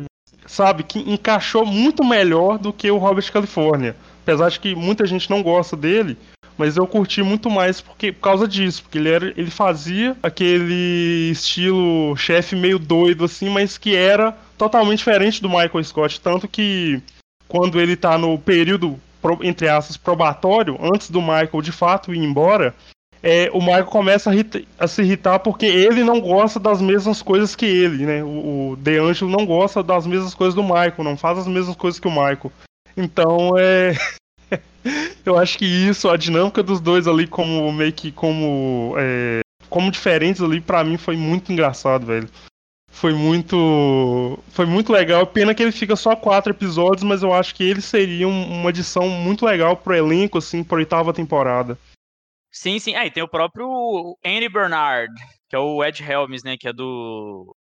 sabe, 0.47 0.83
que 0.83 0.99
encaixou 0.99 1.65
muito 1.65 2.05
melhor 2.05 2.59
do 2.59 2.73
que 2.73 2.91
o 2.91 2.99
Robert 2.99 3.31
California. 3.33 3.97
Apesar 4.23 4.51
de 4.51 4.61
que 4.61 4.75
muita 4.75 5.07
gente 5.07 5.31
não 5.31 5.43
gosta 5.43 5.77
dele, 5.77 6.17
mas 6.63 6.77
eu 6.77 6.87
curti 6.87 7.25
muito 7.25 7.51
mais 7.51 7.81
porque, 7.81 8.13
por 8.13 8.21
causa 8.21 8.47
disso, 8.47 8.85
porque 8.85 8.99
ele, 8.99 9.09
era, 9.09 9.27
ele 9.37 9.51
fazia 9.51 10.17
aquele 10.23 11.31
estilo 11.33 12.17
chefe 12.17 12.55
meio 12.55 12.79
doido, 12.79 13.25
assim, 13.25 13.49
mas 13.49 13.77
que 13.77 13.97
era 13.97 14.31
totalmente 14.57 14.99
diferente 14.99 15.43
do 15.43 15.49
Michael 15.49 15.83
Scott. 15.83 16.21
Tanto 16.21 16.47
que 16.47 17.03
quando 17.49 17.81
ele 17.81 17.97
tá 17.97 18.17
no 18.17 18.39
período 18.39 18.97
entre 19.43 19.69
aspas, 19.69 19.97
probatório, 19.97 20.79
antes 20.81 21.11
do 21.11 21.21
Michael 21.21 21.63
de 21.63 21.73
fato 21.73 22.15
ir 22.15 22.19
embora, 22.19 22.73
é, 23.21 23.51
o 23.53 23.59
Michael 23.59 23.87
começa 23.87 24.31
a, 24.31 24.85
a, 24.85 24.87
se 24.87 25.03
irritar 25.03 25.41
porque 25.41 25.67
ele 25.67 26.05
não 26.05 26.21
gosta 26.21 26.61
das 26.61 26.81
mesmas 26.81 27.23
coisas 27.23 27.57
que 27.57 27.67
ele, 27.67 28.07
né? 28.07 28.23
O, 28.23 28.71
o 28.71 28.77
DeAngelo 28.77 29.31
não 29.33 29.45
gosta 29.45 29.83
das 29.83 30.07
mesmas 30.07 30.33
coisas 30.33 30.55
do 30.55 30.63
Michael, 30.63 30.95
não 31.03 31.17
faz 31.17 31.39
as 31.39 31.49
mesmas 31.49 31.75
coisas 31.75 31.99
que 31.99 32.07
o 32.07 32.11
Michael. 32.13 32.53
Então 32.97 33.51
é. 33.59 33.95
eu 35.25 35.39
acho 35.39 35.59
que 35.59 35.65
isso, 35.65 36.09
a 36.09 36.17
dinâmica 36.17 36.63
dos 36.63 36.81
dois 36.81 37.07
ali, 37.07 37.27
como 37.27 37.73
meio 37.73 37.93
que 37.93 38.13
como. 38.13 38.95
É, 38.99 39.41
como 39.69 39.91
diferentes 39.91 40.43
ali, 40.43 40.61
para 40.61 40.85
mim 40.85 40.97
foi 40.97 41.17
muito 41.17 41.53
engraçado, 41.53 42.07
velho. 42.07 42.29
Foi 42.91 43.15
muito. 43.15 44.39
Foi 44.51 44.67
muito 44.67 44.93
legal. 44.93 45.27
Pena 45.27 45.55
que 45.55 45.63
ele 45.63 45.73
fica 45.73 45.97
só 45.97 46.15
quatro 46.15 46.53
episódios, 46.53 47.03
mas 47.03 47.23
eu 47.23 47.33
acho 47.33 47.55
que 47.55 47.65
ele 47.65 47.81
seria 47.81 48.29
uma 48.29 48.69
adição 48.69 49.09
muito 49.09 49.47
legal 49.47 49.77
pro 49.77 49.95
elenco, 49.95 50.39
assim, 50.39 50.63
pra 50.63 50.77
oitava 50.77 51.13
temporada. 51.13 51.79
Sim, 52.51 52.79
sim. 52.79 52.95
Aí 52.95 53.09
ah, 53.09 53.11
tem 53.11 53.23
o 53.23 53.29
próprio 53.29 54.17
Andy 54.25 54.49
Bernard, 54.49 55.13
que 55.49 55.57
é 55.57 55.59
o 55.59 55.83
Ed 55.83 56.03
Helms, 56.03 56.45
né? 56.45 56.57
Que 56.59 56.69
é 56.69 56.73
do. 56.73 57.57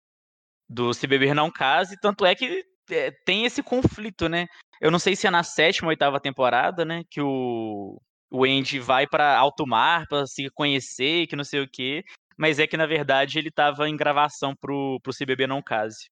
Do 0.69 0.93
Se 0.93 1.05
Beber 1.05 1.35
Não 1.35 1.51
Case. 1.51 1.99
Tanto 1.99 2.25
é 2.25 2.33
que 2.33 2.63
é, 2.89 3.11
tem 3.25 3.45
esse 3.45 3.61
conflito, 3.61 4.29
né? 4.29 4.47
Eu 4.81 4.91
não 4.91 4.99
sei 4.99 5.15
se 5.15 5.27
é 5.27 5.31
na 5.31 5.43
sétima 5.43 5.87
ou 5.87 5.89
oitava 5.89 6.19
temporada, 6.19 6.85
né? 6.85 7.03
Que 7.09 7.21
o, 7.21 7.99
o 8.31 8.45
Andy 8.45 8.79
vai 8.79 9.07
para 9.07 9.37
alto 9.37 9.65
mar 9.65 10.05
para 10.07 10.25
se 10.25 10.49
conhecer, 10.51 11.27
que 11.27 11.35
não 11.35 11.43
sei 11.43 11.61
o 11.61 11.69
quê. 11.69 12.03
Mas 12.37 12.59
é 12.59 12.67
que, 12.67 12.77
na 12.77 12.85
verdade, 12.85 13.39
ele 13.39 13.49
tava 13.49 13.89
em 13.89 13.97
gravação 13.97 14.55
pro, 14.55 14.99
pro 15.01 15.11
Se 15.11 15.25
Beber 15.25 15.47
Não 15.47 15.61
Case. 15.61 16.07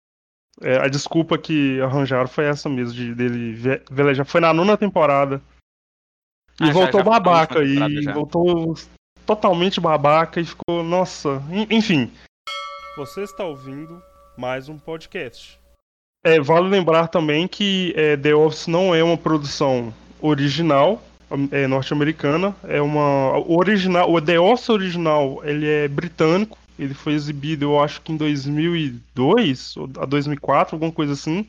É, 0.62 0.78
a 0.78 0.88
desculpa 0.88 1.38
que 1.38 1.80
arranjaram 1.82 2.28
foi 2.28 2.46
essa 2.46 2.68
mesmo, 2.70 2.94
de 2.94 3.14
dele 3.14 3.54
velejar. 3.92 4.26
Foi 4.26 4.42
na 4.42 4.54
nona 4.54 4.78
temporada. 4.78 5.42
E 6.60 6.70
ah, 6.70 6.72
voltou 6.72 7.02
já, 7.02 7.06
já 7.06 7.12
babaca, 7.12 7.64
e 7.64 8.02
já. 8.02 8.14
voltou 8.14 8.74
totalmente 9.26 9.82
babaca 9.82 10.40
e 10.40 10.46
ficou. 10.46 10.84
Nossa, 10.84 11.44
enfim. 11.70 12.12
Você 12.96 13.24
está 13.24 13.44
ouvindo 13.44 14.02
mais 14.38 14.70
um 14.70 14.80
podcast. 14.80 15.60
É, 16.26 16.42
vale 16.42 16.68
lembrar 16.68 17.08
também 17.08 17.48
que 17.48 17.94
é, 17.96 18.18
The 18.18 18.34
Office 18.34 18.66
não 18.66 18.96
é 18.96 19.04
uma 19.04 19.16
produção 19.16 19.94
original 20.20 21.00
é, 21.52 21.68
norte-americana, 21.68 22.56
é 22.64 22.82
uma 22.82 23.38
o 23.38 23.56
original, 23.60 24.12
o 24.12 24.20
The 24.20 24.40
Office 24.40 24.70
original, 24.70 25.40
ele 25.44 25.68
é 25.68 25.88
britânico, 25.88 26.58
ele 26.80 26.96
foi 26.96 27.14
exibido, 27.14 27.66
eu 27.66 27.80
acho 27.80 28.02
que 28.02 28.12
em 28.12 28.18
2002 28.18 29.78
ou 29.78 29.88
a 30.00 30.06
2004, 30.06 30.76
alguma 30.76 30.92
coisa 30.92 31.14
assim. 31.14 31.48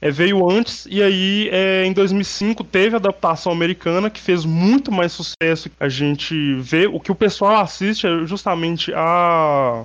É, 0.00 0.10
veio 0.10 0.50
antes 0.50 0.86
e 0.90 1.00
aí 1.00 1.48
é, 1.52 1.84
em 1.84 1.92
2005 1.92 2.64
teve 2.64 2.96
a 2.96 2.98
adaptação 2.98 3.52
americana 3.52 4.10
que 4.10 4.20
fez 4.20 4.44
muito 4.44 4.90
mais 4.90 5.12
sucesso. 5.12 5.70
A 5.78 5.88
gente 5.88 6.54
vê 6.54 6.88
o 6.88 6.98
que 6.98 7.12
o 7.12 7.14
pessoal 7.14 7.60
assiste 7.60 8.04
é 8.04 8.26
justamente 8.26 8.92
a 8.94 9.84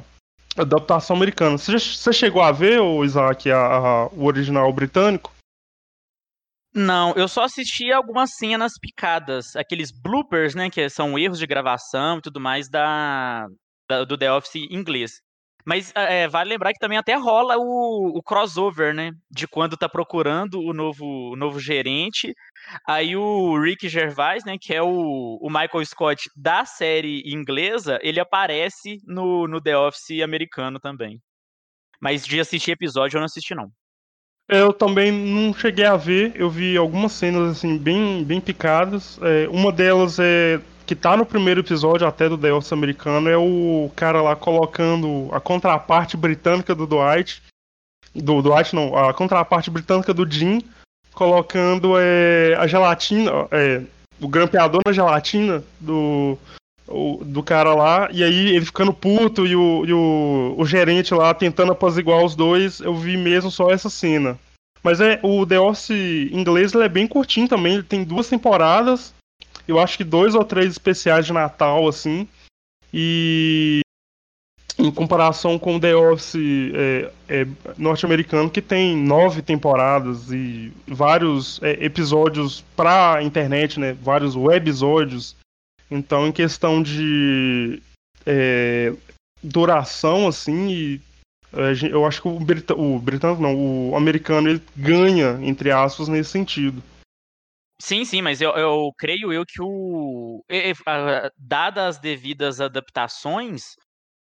adaptação 0.58 1.16
americana. 1.16 1.58
Você, 1.58 1.78
você 1.78 2.14
chegou 2.14 2.42
a 2.42 2.52
ver, 2.52 2.80
o 2.80 3.04
Isaac, 3.04 3.50
a, 3.52 3.58
a, 3.58 4.08
o 4.08 4.26
original 4.26 4.72
britânico? 4.72 5.32
Não, 6.74 7.14
eu 7.16 7.28
só 7.28 7.44
assisti 7.44 7.92
algumas 7.92 8.36
cenas 8.36 8.74
picadas, 8.80 9.56
aqueles 9.56 9.92
bloopers, 9.92 10.54
né, 10.54 10.70
que 10.70 10.90
são 10.90 11.18
erros 11.18 11.40
de 11.40 11.48
gravação 11.48 12.18
e 12.18 12.22
tudo 12.22 12.40
mais 12.40 12.68
da, 12.68 13.48
da 13.90 14.04
do 14.04 14.18
The 14.18 14.32
Office 14.32 14.56
inglês. 14.70 15.22
Mas 15.66 15.92
é, 15.96 16.28
vale 16.28 16.52
lembrar 16.52 16.72
que 16.74 16.80
também 16.80 16.98
até 16.98 17.16
rola 17.16 17.58
o, 17.58 18.16
o, 18.16 18.22
crossover, 18.22 18.94
né? 18.94 19.12
De 19.32 19.48
quando 19.48 19.76
tá 19.76 19.90
procurando 19.90 20.62
o 20.62 20.74
novo, 20.74 21.04
o 21.06 21.36
novo 21.36 21.60
gerente. 21.60 22.36
Aí 22.88 23.16
o 23.16 23.60
Rick 23.60 23.90
Gervais, 23.90 24.46
né? 24.46 24.58
Que 24.62 24.76
é 24.76 24.82
o, 24.84 25.40
o 25.42 25.50
Michael 25.50 25.84
Scott 25.84 26.30
da 26.36 26.66
série 26.66 27.24
inglesa, 27.26 27.98
ele 28.04 28.20
aparece 28.20 29.00
no, 29.08 29.48
no 29.48 29.60
The 29.60 29.76
Office 29.76 30.22
americano 30.24 30.80
também. 30.80 31.20
Mas 32.00 32.24
de 32.24 32.40
assistir 32.40 32.72
episódio 32.72 33.18
eu 33.18 33.22
não 33.22 33.26
assisti, 33.26 33.56
não. 33.56 33.72
Eu 34.48 34.72
também 34.72 35.12
não 35.12 35.52
cheguei 35.52 35.86
a 35.86 35.98
ver, 35.98 36.34
eu 36.36 36.48
vi 36.52 36.78
algumas 36.78 37.14
cenas 37.14 37.58
assim 37.58 37.80
bem, 37.80 38.24
bem 38.24 38.40
picadas. 38.40 39.18
É, 39.24 39.48
uma 39.50 39.72
delas 39.72 40.20
é 40.20 40.62
que 40.86 40.96
tá 40.96 41.18
no 41.18 41.26
primeiro 41.26 41.62
episódio 41.62 42.08
até 42.08 42.30
do 42.30 42.38
The 42.38 42.54
Office 42.54 42.72
americano, 42.72 43.30
é 43.30 43.38
o 43.38 43.92
cara 43.96 44.22
lá 44.22 44.36
colocando 44.36 45.30
a 45.32 45.40
contraparte 45.40 46.16
britânica 46.16 46.76
do 46.76 46.86
Dwight. 46.86 47.42
Do 48.14 48.42
Dwight 48.42 48.74
não, 48.76 48.96
a 48.96 49.14
contraparte 49.14 49.72
britânica 49.72 50.14
do 50.14 50.30
Jim, 50.30 50.62
colocando 51.14 51.94
é, 51.98 52.56
a 52.58 52.68
gelatina, 52.68 53.32
é, 53.52 53.82
o 54.22 54.28
grampeador 54.28 54.82
na 54.86 54.94
gelatina 54.94 55.64
do, 55.80 56.38
o, 56.88 57.22
do 57.26 57.42
cara 57.42 57.74
lá, 57.74 58.08
e 58.12 58.24
aí 58.24 58.56
ele 58.56 58.66
ficando 58.66 58.94
puto 58.94 59.46
e 59.46 59.56
o, 59.56 59.86
e 59.86 59.94
o, 59.94 60.56
o 60.58 60.66
gerente 60.66 61.14
lá 61.14 61.34
tentando 61.34 61.72
apaziguar 61.72 62.24
os 62.24 62.36
dois, 62.36 62.80
eu 62.80 62.96
vi 62.96 63.18
mesmo 63.18 63.50
só 63.50 63.72
essa 63.72 63.90
cena. 63.90 64.38
Mas 64.84 65.02
é 65.02 65.20
o 65.24 65.46
The 65.48 65.60
Office 65.60 65.90
inglês 66.32 66.74
ele 66.74 66.84
é 66.84 66.90
bem 66.90 67.08
curtinho 67.08 67.48
também, 67.48 67.74
ele 67.74 67.84
tem 67.84 68.04
duas 68.04 68.30
temporadas 68.30 69.16
eu 69.68 69.80
acho 69.80 69.98
que 69.98 70.04
dois 70.04 70.36
ou 70.36 70.44
três 70.44 70.72
especiais 70.72 71.26
de 71.26 71.34
Natal, 71.34 71.88
assim. 71.88 72.28
E 72.94 73.82
em 74.78 74.92
comparação 74.92 75.58
com 75.58 75.78
o 75.78 75.80
The 75.80 75.96
Office 75.96 76.36
é, 76.74 77.12
é, 77.30 77.48
norte-americano, 77.78 78.50
que 78.50 78.62
tem 78.62 78.96
nove 78.96 79.42
temporadas 79.42 80.32
e 80.32 80.72
vários 80.88 81.62
é, 81.64 81.86
episódios 81.86 82.64
pra 82.76 83.24
internet, 83.24 83.80
né? 83.80 83.94
Vários 84.02 84.36
webisódios. 84.36 85.36
Então, 85.90 86.28
em 86.28 86.32
questão 86.32 86.82
de 86.82 87.82
é, 88.26 88.94
duração, 89.42 90.28
assim, 90.28 90.70
e, 90.70 91.02
é, 91.54 91.92
eu 91.92 92.06
acho 92.06 92.22
que 92.22 92.28
o, 92.28 92.36
o 92.36 93.00
britânico, 93.00 93.42
não, 93.42 93.56
o 93.90 93.96
americano, 93.96 94.50
ele 94.50 94.62
ganha, 94.76 95.40
entre 95.42 95.72
aspas, 95.72 96.08
nesse 96.08 96.32
sentido. 96.32 96.84
Sim, 97.86 98.04
sim, 98.04 98.20
mas 98.20 98.42
eu, 98.42 98.50
eu 98.54 98.92
creio 98.98 99.32
eu 99.32 99.46
que 99.46 99.62
o. 99.62 100.44
Dadas 101.38 101.98
as 101.98 102.00
devidas 102.00 102.60
adaptações, 102.60 103.76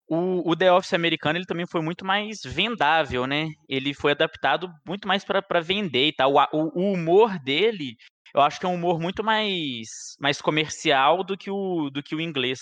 o, 0.09 0.50
o, 0.50 0.57
The 0.57 0.73
Office 0.73 0.95
americano 0.95 1.38
ele 1.38 1.47
também 1.47 1.64
foi 1.64 1.81
muito 1.81 2.04
mais 2.04 2.40
vendável, 2.45 3.25
né? 3.25 3.47
Ele 3.69 3.95
foi 3.95 4.12
adaptado 4.12 4.69
muito 4.85 5.07
mais 5.07 5.25
para 5.25 5.61
vender 5.61 6.09
e 6.09 6.12
tal. 6.12 6.33
O, 6.52 6.81
o, 6.81 6.92
humor 6.92 7.38
dele, 7.38 7.95
eu 8.35 8.40
acho 8.42 8.59
que 8.59 8.66
é 8.66 8.69
um 8.69 8.75
humor 8.75 8.99
muito 8.99 9.23
mais, 9.23 10.16
mais 10.21 10.42
comercial 10.42 11.23
do 11.23 11.38
que 11.38 11.49
o, 11.49 11.88
do 11.88 12.02
que 12.02 12.16
o 12.16 12.21
inglês. 12.21 12.59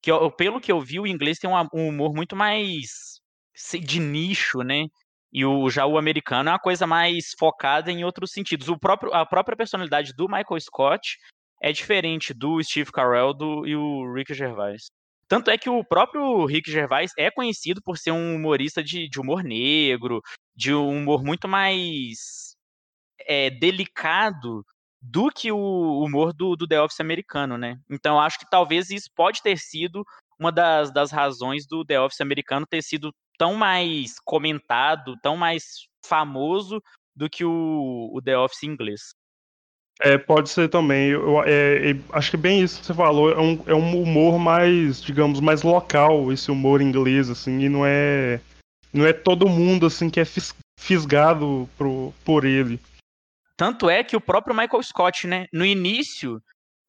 Que, 0.00 0.12
pelo 0.36 0.60
que 0.60 0.70
eu 0.70 0.80
vi, 0.80 1.00
o 1.00 1.08
inglês 1.08 1.38
tem 1.38 1.50
um, 1.50 1.56
um 1.74 1.88
humor 1.88 2.14
muito 2.14 2.36
mais 2.36 3.20
de 3.82 3.98
nicho, 3.98 4.60
né? 4.60 4.84
E 5.32 5.44
o, 5.44 5.68
já 5.68 5.86
o 5.86 5.98
americano 5.98 6.48
é 6.48 6.52
uma 6.52 6.58
coisa 6.58 6.86
mais 6.86 7.34
focada 7.38 7.90
em 7.90 8.04
outros 8.04 8.30
sentidos. 8.30 8.68
O 8.68 8.78
próprio, 8.78 9.12
a 9.12 9.26
própria 9.26 9.56
personalidade 9.56 10.12
do 10.16 10.26
Michael 10.28 10.60
Scott 10.60 11.18
é 11.62 11.72
diferente 11.72 12.32
do 12.32 12.62
Steve 12.62 12.92
Carell 12.92 13.34
do, 13.34 13.66
e 13.66 13.74
o 13.74 14.12
Rick 14.12 14.32
Gervais. 14.34 14.86
Tanto 15.28 15.50
é 15.50 15.58
que 15.58 15.68
o 15.68 15.84
próprio 15.84 16.46
Rick 16.46 16.70
Gervais 16.70 17.10
é 17.18 17.30
conhecido 17.30 17.80
por 17.82 17.98
ser 17.98 18.12
um 18.12 18.36
humorista 18.36 18.82
de, 18.82 19.08
de 19.08 19.20
humor 19.20 19.42
negro, 19.42 20.20
de 20.54 20.72
um 20.72 20.98
humor 20.98 21.24
muito 21.24 21.48
mais 21.48 22.54
é, 23.26 23.50
delicado 23.50 24.64
do 25.02 25.28
que 25.30 25.50
o 25.50 26.02
humor 26.04 26.32
do, 26.32 26.56
do 26.56 26.66
The 26.66 26.80
Office 26.80 27.00
americano, 27.00 27.58
né? 27.58 27.76
Então 27.90 28.20
acho 28.20 28.38
que 28.38 28.48
talvez 28.48 28.90
isso 28.90 29.10
pode 29.14 29.42
ter 29.42 29.58
sido 29.58 30.04
uma 30.38 30.52
das, 30.52 30.92
das 30.92 31.10
razões 31.10 31.66
do 31.66 31.84
The 31.84 32.00
Office 32.00 32.20
americano 32.20 32.66
ter 32.66 32.82
sido 32.82 33.12
tão 33.38 33.54
mais 33.54 34.18
comentado, 34.20 35.16
tão 35.22 35.36
mais 35.36 35.86
famoso 36.04 36.82
do 37.14 37.28
que 37.28 37.44
o, 37.44 38.10
o 38.12 38.20
The 38.22 38.38
Office 38.38 38.62
inglês. 38.62 39.00
É, 40.00 40.18
pode 40.18 40.50
ser 40.50 40.68
também. 40.68 41.10
Eu, 41.10 41.42
é, 41.42 41.90
é, 41.90 41.96
acho 42.12 42.30
que 42.30 42.36
bem 42.36 42.60
isso 42.60 42.80
que 42.80 42.86
você 42.86 42.94
falou. 42.94 43.30
É 43.30 43.40
um, 43.40 43.62
é 43.66 43.74
um 43.74 44.02
humor 44.02 44.38
mais, 44.38 45.02
digamos, 45.02 45.40
mais 45.40 45.62
local, 45.62 46.30
esse 46.30 46.50
humor 46.50 46.82
inglês, 46.82 47.30
assim, 47.30 47.60
e 47.60 47.68
não 47.68 47.84
é. 47.86 48.40
Não 48.92 49.06
é 49.06 49.12
todo 49.12 49.48
mundo 49.48 49.86
assim 49.86 50.08
que 50.08 50.20
é 50.20 50.24
fisgado 50.78 51.68
pro, 51.76 52.14
por 52.24 52.44
ele. 52.44 52.80
Tanto 53.56 53.90
é 53.90 54.04
que 54.04 54.16
o 54.16 54.20
próprio 54.20 54.54
Michael 54.54 54.82
Scott, 54.82 55.26
né? 55.26 55.46
No 55.52 55.64
início, 55.64 56.42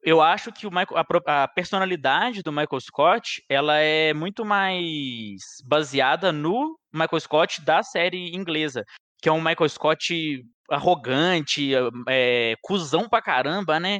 eu 0.07 0.21
acho 0.21 0.53
que 0.53 0.65
o 0.65 0.69
Michael, 0.69 1.03
a, 1.25 1.43
a, 1.43 1.47
personalidade 1.49 2.41
do 2.41 2.49
Michael 2.49 2.79
Scott 2.79 3.43
ela 3.49 3.77
é 3.77 4.13
muito 4.13 4.45
mais 4.45 5.41
baseada 5.65 6.31
no 6.31 6.79
Michael 6.93 7.19
Scott 7.19 7.61
da 7.65 7.83
série 7.83 8.33
inglesa, 8.33 8.85
que 9.21 9.27
é 9.27 9.31
um 9.33 9.41
Michael 9.41 9.67
Scott 9.67 10.45
arrogante, 10.71 11.71
é, 12.07 12.55
cuzão 12.61 13.09
pra 13.09 13.21
caramba, 13.21 13.81
né? 13.81 13.99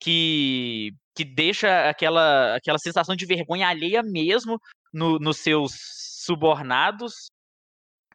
Que, 0.00 0.92
que 1.12 1.24
deixa 1.24 1.88
aquela, 1.88 2.54
aquela 2.54 2.78
sensação 2.78 3.16
de 3.16 3.26
vergonha 3.26 3.66
alheia 3.66 4.00
mesmo 4.00 4.60
no, 4.94 5.18
nos 5.18 5.38
seus 5.38 5.72
subornados. 6.24 7.32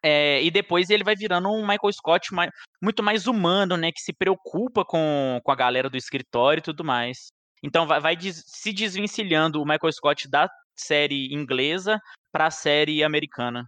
É, 0.04 0.44
e 0.44 0.52
depois 0.52 0.90
ele 0.90 1.04
vai 1.04 1.16
virando 1.16 1.50
um 1.50 1.62
Michael 1.62 1.94
Scott 1.94 2.34
mais, 2.34 2.52
muito 2.82 3.02
mais 3.02 3.26
humano, 3.26 3.78
né? 3.78 3.92
Que 3.92 4.02
se 4.02 4.12
preocupa 4.12 4.84
com, 4.84 5.40
com 5.42 5.52
a 5.52 5.56
galera 5.56 5.90
do 5.90 5.96
escritório 5.96 6.60
e 6.60 6.64
tudo 6.64 6.84
mais. 6.84 7.32
Então 7.64 7.88
vai, 7.88 8.02
vai 8.02 8.16
des, 8.16 8.44
se 8.46 8.74
desvencilhando 8.74 9.62
o 9.62 9.66
Michael 9.66 9.94
Scott 9.94 10.30
da 10.30 10.50
série 10.78 11.34
inglesa 11.34 12.00
para 12.32 12.48
a 12.48 12.52
série 12.52 13.04
americana. 13.04 13.66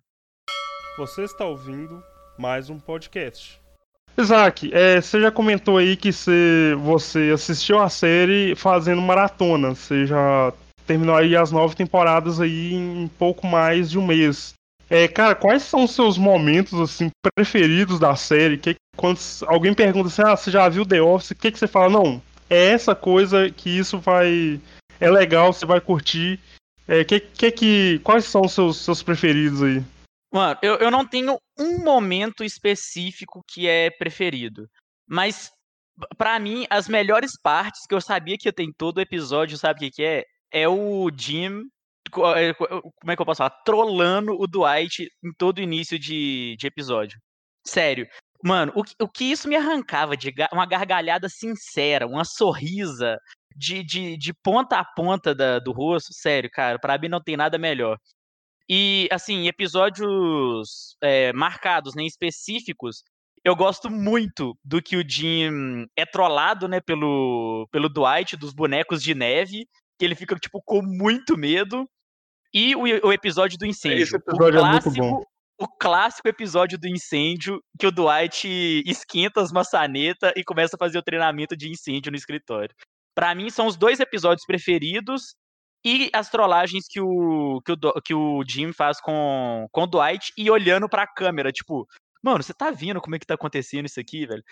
Você 0.98 1.24
está 1.24 1.46
ouvindo 1.46 2.04
mais 2.38 2.70
um 2.70 2.80
podcast. 2.80 3.62
Isaac, 4.18 4.74
é, 4.74 5.02
você 5.02 5.22
já 5.22 5.32
comentou 5.32 5.78
aí 5.78 5.96
que 5.96 6.12
você, 6.12 6.76
você 6.80 7.32
assistiu 7.34 7.80
a 7.80 7.90
série 7.90 8.56
fazendo 8.56 9.02
maratona. 9.02 9.76
Você 9.76 10.06
já 10.06 10.54
terminou 10.86 11.16
aí 11.16 11.36
as 11.36 11.52
nove 11.52 11.76
temporadas 11.76 12.40
aí 12.40 12.74
em 12.74 13.08
pouco 13.08 13.46
mais 13.48 13.90
de 13.90 14.00
um 14.00 14.06
mês. 14.06 14.54
É, 14.90 15.08
cara, 15.08 15.36
quais 15.36 15.64
são 15.64 15.84
os 15.84 15.92
seus 15.92 16.18
momentos 16.18 16.80
assim 16.80 17.10
preferidos 17.36 18.00
da 18.00 18.16
série? 18.16 18.58
Que, 18.58 18.76
quando 18.96 19.20
alguém 19.48 19.74
pergunta 19.74 20.08
assim, 20.08 20.22
ah, 20.22 20.36
você 20.36 20.52
já 20.52 20.70
viu 20.70 20.86
The 20.86 21.02
Office? 21.02 21.32
O 21.32 21.36
que, 21.36 21.52
que 21.52 21.58
você 21.60 21.68
fala? 21.68 21.90
Não, 21.90 22.22
é 22.50 22.68
essa 22.68 22.96
coisa 22.96 23.50
que 23.50 23.70
isso 23.70 24.00
vai. 24.00 24.60
É 25.00 25.10
legal, 25.10 25.52
você 25.52 25.66
vai 25.66 25.82
curtir. 25.82 26.40
É, 26.88 27.04
que, 27.04 27.20
que, 27.20 27.52
que, 27.52 28.00
quais 28.04 28.26
são 28.26 28.42
os 28.42 28.54
seus, 28.54 28.78
seus 28.78 29.02
preferidos 29.02 29.64
aí? 29.64 29.84
Mano, 30.32 30.58
eu, 30.62 30.76
eu 30.76 30.92
não 30.92 31.06
tenho 31.08 31.38
um 31.58 31.80
momento 31.84 32.44
específico 32.44 33.42
que 33.48 33.68
é 33.68 33.90
preferido. 33.90 34.68
Mas, 35.08 35.50
para 36.18 36.40
mim, 36.40 36.66
as 36.70 36.88
melhores 36.88 37.32
partes 37.42 37.88
que 37.88 37.96
eu 37.96 38.02
sabia 38.02 38.38
que 38.38 38.52
ter 38.52 38.64
em 38.64 38.74
todo 38.74 38.98
o 38.98 39.02
episódio, 39.02 39.58
sabe 39.58 39.78
o 39.78 39.80
que, 39.80 39.92
que 39.92 40.04
é? 40.04 40.24
É 40.52 40.68
o 40.68 41.10
Jim. 41.16 41.62
É, 42.36 42.54
como 42.54 43.12
é 43.12 43.16
que 43.16 43.22
eu 43.22 43.26
posso 43.26 43.40
falar? 43.40 43.62
Trollando 43.64 44.40
o 44.40 44.48
Dwight 44.48 45.10
em 45.24 45.34
todo 45.38 45.62
início 45.62 45.98
de, 45.98 46.56
de 46.58 46.68
episódio. 46.68 47.20
Sério. 47.66 48.08
Mano, 48.44 48.72
o, 48.76 49.04
o 49.04 49.10
que 49.10 49.26
isso 49.26 49.48
me 49.48 49.56
arrancava 49.56 50.16
de 50.16 50.34
uma 50.52 50.66
gargalhada 50.66 51.28
sincera, 51.28 52.06
uma 52.06 52.24
sorrisa 52.24 53.18
de, 53.56 53.84
de, 53.84 54.18
de 54.18 54.34
ponta 54.34 54.78
a 54.78 54.86
ponta 54.86 55.34
da, 55.34 55.60
do 55.60 55.72
rosto, 55.72 56.14
sério, 56.14 56.50
cara, 56.52 56.78
pra 56.78 56.98
mim 56.98 57.08
não 57.08 57.22
tem 57.22 57.38
nada 57.38 57.58
melhor. 57.58 57.98
E, 58.70 59.08
assim, 59.12 59.48
episódios 59.48 60.98
é, 61.02 61.32
marcados, 61.34 61.96
né, 61.96 62.04
específicos, 62.04 63.04
eu 63.44 63.56
gosto 63.56 63.90
muito 63.92 64.58
do 64.64 64.82
que 64.82 64.98
o 64.98 65.08
Jim 65.08 65.86
é 65.96 66.06
trollado, 66.06 66.68
né, 66.68 66.82
pelo, 66.82 67.68
pelo 67.72 67.90
Dwight, 67.90 68.36
dos 68.36 68.54
bonecos 68.54 69.04
de 69.04 69.14
neve, 69.14 69.68
que 70.00 70.06
ele 70.06 70.16
fica, 70.16 70.36
tipo, 70.36 70.62
com 70.64 70.82
muito 70.82 71.38
medo. 71.38 71.88
E 72.56 72.74
o, 72.74 72.84
o 72.84 73.12
episódio 73.12 73.58
do 73.58 73.66
incêndio. 73.66 74.04
Esse 74.04 74.16
episódio 74.16 74.60
o 74.60 74.62
clássico, 74.62 74.96
é 74.96 75.02
muito 75.02 75.18
bom. 75.18 75.24
O 75.60 75.68
clássico 75.68 76.30
episódio 76.30 76.80
do 76.80 76.88
incêndio, 76.88 77.62
que 77.78 77.86
o 77.86 77.92
Dwight 77.92 78.48
esquenta 78.86 79.42
as 79.42 79.52
maçanetas 79.52 80.32
e 80.38 80.44
começa 80.44 80.78
a 80.78 80.80
fazer 80.80 80.98
o 80.98 81.04
treinamento 81.04 81.56
de 81.56 81.70
incêndio 81.70 82.12
no 82.12 82.18
escritório. 82.18 82.74
Para 83.14 83.36
mim, 83.36 83.50
são 83.50 83.68
os 83.68 83.76
dois 83.76 84.00
episódios 84.00 84.46
preferidos 84.46 85.36
e 85.86 86.10
as 86.14 86.30
trollagens 86.30 86.86
que 86.90 87.02
o, 87.02 87.62
que 87.62 87.74
o, 87.74 88.02
que 88.02 88.14
o 88.14 88.42
Jim 88.48 88.72
faz 88.72 89.02
com, 89.02 89.68
com 89.70 89.84
o 89.84 89.88
Dwight 89.88 90.32
e 90.38 90.50
olhando 90.50 90.88
pra 90.88 91.06
câmera, 91.06 91.52
tipo, 91.52 91.86
mano, 92.24 92.42
você 92.42 92.54
tá 92.54 92.72
vendo 92.72 93.02
como 93.02 93.18
é 93.18 93.20
que 93.20 93.26
tá 93.26 93.36
acontecendo 93.36 93.86
isso 93.86 94.00
aqui, 94.00 94.26
velho? 94.26 94.44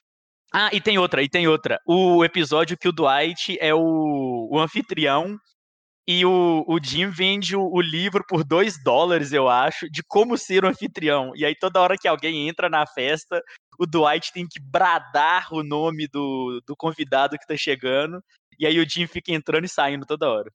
Ah, 0.54 0.70
e 0.74 0.82
tem 0.82 0.98
outra, 0.98 1.24
e 1.24 1.30
tem 1.30 1.48
outra. 1.48 1.80
O 1.88 2.24
episódio 2.24 2.78
que 2.78 2.88
o 2.88 2.92
Dwight 2.92 3.58
é 3.60 3.74
o, 3.74 4.50
o 4.52 4.60
anfitrião 4.60 5.38
e 6.08 6.26
o, 6.26 6.66
o 6.68 6.80
Jim 6.84 7.10
vende 7.10 7.56
o, 7.56 7.64
o, 7.64 7.80
livro 7.80 8.24
por 8.28 8.44
dois 8.44 8.82
dólares, 8.84 9.32
eu 9.32 9.48
acho, 9.48 9.90
de 9.90 10.04
como 10.04 10.38
ser 10.38 10.66
um 10.66 10.68
anfitrião. 10.68 11.32
E 11.36 11.46
aí 11.46 11.56
toda 11.56 11.80
hora 11.80 11.98
que 11.98 12.08
alguém 12.08 12.50
entra 12.50 12.70
na 12.70 12.86
festa, 12.86 13.42
o 13.80 13.86
Dwight 13.86 14.32
tem 14.34 14.46
que 14.48 14.60
bradar 14.62 15.48
o 15.54 15.64
nome 15.64 16.08
do, 16.08 16.62
do 16.68 16.76
convidado 16.76 17.38
que 17.38 17.48
tá 17.48 17.56
chegando. 17.56 18.22
E 18.60 18.68
aí 18.68 18.80
o 18.80 18.90
Jim 18.90 19.08
fica 19.08 19.32
entrando 19.32 19.66
e 19.66 19.70
saindo 19.70 20.06
toda 20.06 20.30
hora. 20.30 20.52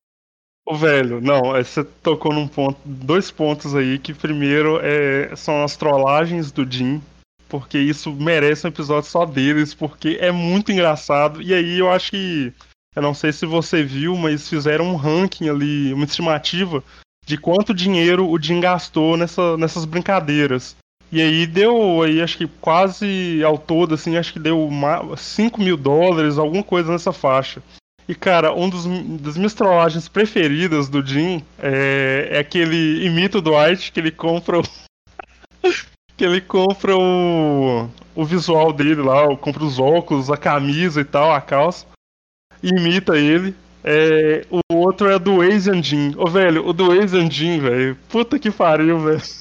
Ô, 0.66 0.74
velho, 0.74 1.18
não, 1.18 1.56
é, 1.56 1.64
você 1.64 1.82
tocou 1.82 2.30
num 2.30 2.46
ponto, 2.46 2.78
dois 2.84 3.30
pontos 3.30 3.74
aí, 3.74 3.98
que 3.98 4.12
primeiro 4.12 4.78
é, 4.82 5.34
são 5.34 5.64
as 5.64 5.78
trollagens 5.78 6.52
do 6.52 6.70
Jim, 6.70 7.02
porque 7.48 7.78
isso 7.78 8.12
merece 8.12 8.66
um 8.66 8.68
episódio 8.68 9.08
só 9.08 9.24
deles, 9.24 9.72
porque 9.72 10.18
é 10.20 10.30
muito 10.30 10.70
engraçado, 10.70 11.40
e 11.40 11.54
aí 11.54 11.78
eu 11.78 11.90
acho 11.90 12.10
que, 12.10 12.52
eu 12.98 13.02
não 13.02 13.14
sei 13.14 13.32
se 13.32 13.46
você 13.46 13.82
viu, 13.82 14.16
mas 14.16 14.48
fizeram 14.48 14.86
um 14.86 14.96
ranking 14.96 15.48
ali, 15.48 15.94
uma 15.94 16.04
estimativa 16.04 16.82
de 17.24 17.38
quanto 17.38 17.72
dinheiro 17.72 18.28
o 18.28 18.42
Jim 18.42 18.58
gastou 18.58 19.16
nessa, 19.16 19.56
nessas 19.56 19.84
brincadeiras. 19.84 20.74
E 21.12 21.22
aí 21.22 21.46
deu, 21.46 22.02
aí 22.02 22.20
acho 22.20 22.36
que 22.36 22.48
quase 22.60 23.40
ao 23.44 23.56
todo, 23.56 23.94
assim, 23.94 24.16
acho 24.16 24.32
que 24.32 24.40
deu 24.40 24.68
5 25.16 25.60
mil 25.60 25.76
dólares, 25.76 26.38
alguma 26.38 26.64
coisa 26.64 26.90
nessa 26.90 27.12
faixa. 27.12 27.62
E, 28.08 28.16
cara, 28.16 28.52
um 28.52 28.68
dos, 28.68 28.84
das 29.20 29.36
minhas 29.36 29.54
trollagens 29.54 30.08
preferidas 30.08 30.88
do 30.88 31.06
Jim 31.06 31.44
é, 31.58 32.28
é 32.32 32.42
que 32.42 32.58
ele 32.58 33.06
imita 33.06 33.38
que 33.92 34.00
ele 34.00 34.10
compra 34.10 34.58
o. 34.58 34.62
que 36.16 36.24
ele 36.24 36.40
compra 36.40 36.96
o, 36.96 37.88
o 38.16 38.24
visual 38.24 38.72
dele 38.72 39.02
lá, 39.02 39.36
compra 39.36 39.62
os 39.62 39.78
óculos, 39.78 40.32
a 40.32 40.36
camisa 40.36 41.00
e 41.00 41.04
tal, 41.04 41.32
a 41.32 41.40
calça. 41.40 41.86
Imita 42.62 43.16
ele. 43.16 43.54
É, 43.84 44.44
o 44.50 44.74
outro 44.74 45.08
é 45.08 45.18
do 45.18 45.40
Asian 45.40 45.82
Jim. 45.82 46.14
Ô, 46.16 46.26
velho, 46.26 46.66
o 46.66 46.72
do 46.72 46.90
Asian 46.90 47.30
Jim, 47.30 47.58
velho. 47.60 47.96
Puta 48.08 48.38
que 48.38 48.50
pariu, 48.50 48.98
velho. 49.00 49.22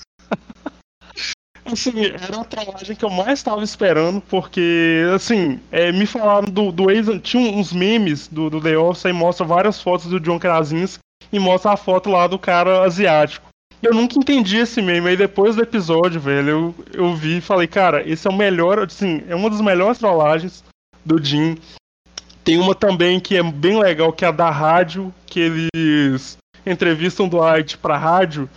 Assim, 1.65 2.05
era 2.05 2.39
a 2.39 2.45
trollagem 2.45 2.95
que 2.95 3.03
eu 3.03 3.09
mais 3.09 3.39
estava 3.39 3.61
esperando, 3.61 4.21
porque, 4.21 5.03
assim, 5.13 5.59
é, 5.69 5.91
me 5.91 6.05
falaram 6.05 6.47
do, 6.49 6.71
do 6.71 6.89
ex. 6.89 7.07
Tinha 7.21 7.51
uns 7.51 7.73
memes 7.73 8.29
do, 8.29 8.49
do 8.49 8.61
The 8.61 8.77
Office 8.77 9.05
aí 9.05 9.11
mostra 9.11 9.45
várias 9.45 9.81
fotos 9.81 10.05
do 10.05 10.17
John 10.17 10.39
Krasinski 10.39 11.03
e 11.29 11.37
mostra 11.37 11.71
a 11.73 11.77
foto 11.77 12.09
lá 12.09 12.25
do 12.25 12.39
cara 12.39 12.83
asiático. 12.83 13.49
Eu 13.83 13.93
nunca 13.93 14.17
entendi 14.17 14.57
esse 14.57 14.81
meme, 14.81 15.09
aí 15.09 15.17
depois 15.17 15.57
do 15.57 15.61
episódio, 15.61 16.21
velho, 16.21 16.49
eu, 16.49 16.75
eu 16.93 17.15
vi 17.15 17.37
e 17.37 17.41
falei, 17.41 17.67
cara, 17.67 18.07
esse 18.07 18.25
é 18.25 18.29
o 18.29 18.33
melhor, 18.35 18.79
assim, 18.79 19.21
é 19.27 19.35
uma 19.35 19.49
das 19.49 19.61
melhores 19.61 19.99
trollagens 19.99 20.63
do 21.05 21.21
Jim. 21.21 21.57
Tem 22.47 22.57
uma 22.57 22.73
também 22.73 23.19
que 23.19 23.35
é 23.35 23.43
bem 23.43 23.77
legal, 23.77 24.13
que 24.13 24.23
é 24.23 24.29
a 24.29 24.31
da 24.31 24.49
rádio, 24.49 25.13
que 25.25 25.39
eles 25.39 26.37
entrevistam 26.65 27.27
do 27.27 27.37
Dwight 27.37 27.77
pra 27.77 27.97
rádio 27.97 28.49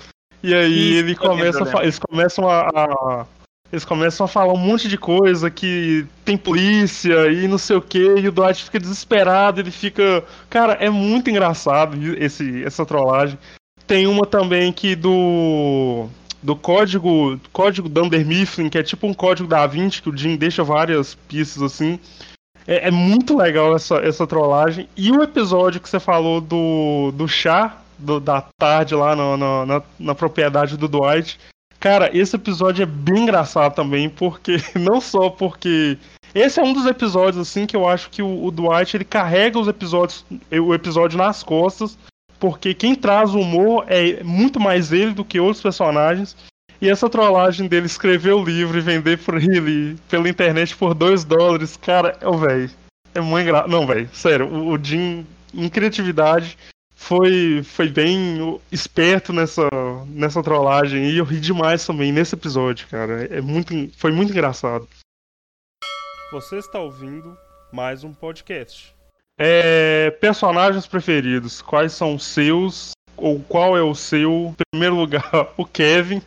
e 0.42 0.55
aí 0.55 0.94
ele 0.94 1.14
começa 1.14 1.79
a, 1.79 1.83
eles 1.83 1.98
começam 1.98 2.48
a, 2.48 2.68
a, 2.68 3.26
Eles 3.72 3.85
começam 3.85 4.24
a 4.24 4.29
falar 4.29 4.53
um 4.53 4.59
monte 4.59 4.88
de 4.88 4.96
coisa 4.96 5.50
que 5.50 6.07
tem 6.24 6.37
polícia 6.37 7.31
e 7.33 7.46
não 7.46 7.59
sei 7.59 7.76
o 7.76 7.83
que, 7.83 7.98
e 7.98 8.29
o 8.29 8.33
Dwight 8.33 8.64
fica 8.64 8.79
desesperado, 8.79 9.61
ele 9.61 9.70
fica. 9.70 10.24
Cara, 10.48 10.74
é 10.74 10.88
muito 10.88 11.29
engraçado 11.29 11.96
esse, 12.16 12.64
essa 12.64 12.87
trollagem. 12.87 13.38
Tem 13.87 14.07
uma 14.07 14.24
também 14.24 14.72
que 14.72 14.94
do. 14.94 16.07
Do 16.42 16.57
código. 16.57 17.38
Código 17.53 17.88
Dunder 17.88 18.24
Mifflin, 18.24 18.70
que 18.70 18.79
é 18.79 18.83
tipo 18.83 19.07
um 19.07 19.12
código 19.12 19.48
da 19.48 19.66
20, 19.66 20.00
que 20.00 20.09
o 20.09 20.16
Jim 20.16 20.37
deixa 20.37 20.64
várias 20.64 21.14
pistas 21.29 21.62
assim. 21.62 21.98
É, 22.66 22.88
é, 22.88 22.90
muito 22.90 23.37
legal 23.37 23.75
essa, 23.75 23.96
essa 23.96 24.27
trollagem. 24.27 24.88
E 24.96 25.11
o 25.11 25.23
episódio 25.23 25.81
que 25.81 25.88
você 25.88 25.99
falou 25.99 26.40
do, 26.40 27.12
do 27.12 27.27
chá, 27.27 27.79
do, 27.99 28.20
da 28.20 28.42
tarde 28.59 28.94
lá 28.94 29.14
no, 29.14 29.37
no, 29.37 29.66
na, 29.66 29.83
na 29.99 30.14
propriedade 30.14 30.77
do 30.77 30.88
Dwight. 30.88 31.38
Cara, 31.79 32.11
esse 32.16 32.37
episódio 32.37 32.83
é 32.83 32.87
bem 32.87 33.23
engraçado 33.23 33.75
também, 33.75 34.09
porque 34.09 34.57
não 34.79 35.01
só 35.01 35.31
porque 35.31 35.96
esse 36.35 36.61
é 36.61 36.62
um 36.62 36.73
dos 36.73 36.87
episódios 36.87 37.38
assim 37.38 37.66
que 37.66 37.75
eu 37.75 37.88
acho 37.88 38.11
que 38.11 38.23
o, 38.23 38.44
o, 38.44 38.51
Dwight 38.51 38.96
ele 38.96 39.05
carrega 39.05 39.59
os 39.59 39.66
episódios, 39.66 40.25
o 40.53 40.75
episódio 40.75 41.18
nas 41.18 41.42
costas, 41.42 41.99
porque 42.38 42.73
quem 42.73 42.94
traz 42.94 43.35
o 43.35 43.40
humor 43.40 43.85
é 43.88 44.23
muito 44.23 44.61
mais 44.61 44.92
ele 44.92 45.12
do 45.12 45.25
que 45.25 45.40
outros 45.40 45.62
personagens. 45.62 46.37
E 46.81 46.88
essa 46.88 47.11
trollagem 47.11 47.69
dele 47.69 47.87
escrever 47.87 48.33
o 48.33 48.43
livro 48.43 48.79
e 48.79 48.81
vender 48.81 49.19
por 49.19 49.37
ele 49.43 49.97
pela 50.09 50.29
internet 50.29 50.75
por 50.75 50.95
2 50.95 51.25
dólares, 51.25 51.77
cara, 51.77 52.16
é 52.21 52.27
o 52.27 52.38
velho. 52.38 52.71
É 53.14 53.21
muito 53.21 53.43
engraçado. 53.43 53.71
Não, 53.71 53.87
velho, 53.87 54.09
sério, 54.14 54.47
o, 54.47 54.73
o 54.73 54.83
Jim 54.83 55.27
em 55.53 55.69
criatividade 55.69 56.57
foi, 56.95 57.62
foi 57.64 57.88
bem 57.88 58.61
esperto 58.71 59.33
nessa, 59.33 59.69
nessa 60.07 60.43
trollagem 60.43 61.11
e 61.11 61.19
eu 61.19 61.25
ri 61.25 61.40
demais 61.40 61.85
também 61.85 62.12
nesse 62.12 62.35
episódio, 62.35 62.87
cara. 62.88 63.25
É 63.25 63.40
muito, 63.40 63.75
foi 63.97 64.12
muito 64.12 64.31
engraçado. 64.31 64.88
Você 66.33 66.59
está 66.59 66.79
ouvindo 66.79 67.37
mais 67.73 68.05
um 68.05 68.14
podcast. 68.14 68.95
É, 69.38 70.11
personagens 70.12 70.87
preferidos, 70.87 71.61
quais 71.61 71.93
são 71.93 72.14
os 72.14 72.25
seus? 72.25 72.93
Ou 73.16 73.40
qual 73.40 73.77
é 73.77 73.83
o 73.83 73.95
seu? 73.95 74.55
Em 74.55 74.64
primeiro 74.71 74.97
lugar, 74.97 75.53
o 75.57 75.64
Kevin. 75.64 76.23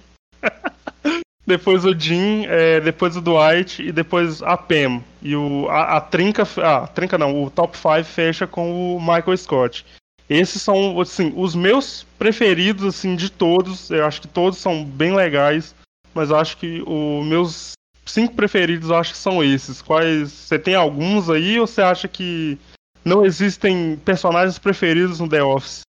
depois 1.46 1.86
o 1.86 1.98
Jim, 1.98 2.46
é, 2.48 2.80
depois 2.80 3.16
o 3.16 3.22
Dwight 3.22 3.82
e 3.82 3.92
depois 3.92 4.42
a 4.42 4.58
Pam. 4.58 5.04
E 5.22 5.36
o, 5.36 5.68
a, 5.70 5.98
a 5.98 6.02
trinca. 6.02 6.48
Ah, 6.58 6.88
trinca 6.88 7.18
não, 7.18 7.44
o 7.44 7.50
top 7.50 7.78
5 7.78 8.04
fecha 8.04 8.48
com 8.48 8.96
o 8.96 9.00
Michael 9.00 9.38
Scott. 9.38 9.86
Esses 10.30 10.62
são, 10.62 11.00
assim, 11.00 11.34
os 11.36 11.54
meus 11.54 12.06
preferidos, 12.18 12.86
assim, 12.86 13.16
de 13.16 13.30
todos. 13.30 13.90
Eu 13.92 14.06
acho 14.06 14.22
que 14.22 14.28
todos 14.28 14.58
são 14.58 14.84
bem 14.84 15.16
legais. 15.16 15.76
Mas 16.14 16.32
acho 16.32 16.58
que 16.58 16.84
os 16.86 17.26
meus 17.26 17.74
cinco 18.06 18.36
preferidos, 18.36 18.92
acho 18.92 19.12
que 19.12 19.18
são 19.18 19.44
esses. 19.44 19.82
Quais. 19.82 20.32
Você 20.32 20.60
tem 20.60 20.76
alguns 20.76 21.30
aí 21.30 21.60
ou 21.60 21.68
você 21.68 21.82
acha 21.82 22.08
que 22.08 22.58
não 23.04 23.26
existem 23.26 23.98
personagens 23.98 24.60
preferidos 24.60 25.20
no 25.20 25.28
The 25.28 25.44
Office? 25.44 25.82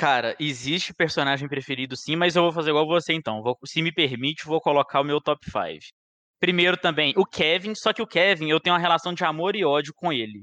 Cara, 0.00 0.34
existe 0.40 0.94
personagem 0.94 1.46
preferido 1.46 1.94
sim, 1.94 2.16
mas 2.16 2.34
eu 2.34 2.42
vou 2.44 2.52
fazer 2.52 2.70
igual 2.70 2.86
você 2.86 3.12
então. 3.12 3.42
Vou, 3.42 3.58
se 3.66 3.82
me 3.82 3.92
permite, 3.92 4.46
vou 4.46 4.58
colocar 4.58 4.98
o 5.02 5.04
meu 5.04 5.20
top 5.20 5.44
5. 5.44 5.94
Primeiro 6.40 6.78
também, 6.78 7.12
o 7.18 7.26
Kevin, 7.26 7.74
só 7.74 7.92
que 7.92 8.00
o 8.00 8.06
Kevin, 8.06 8.48
eu 8.48 8.58
tenho 8.58 8.74
uma 8.74 8.80
relação 8.80 9.12
de 9.12 9.22
amor 9.24 9.54
e 9.54 9.62
ódio 9.62 9.92
com 9.94 10.10
ele. 10.10 10.42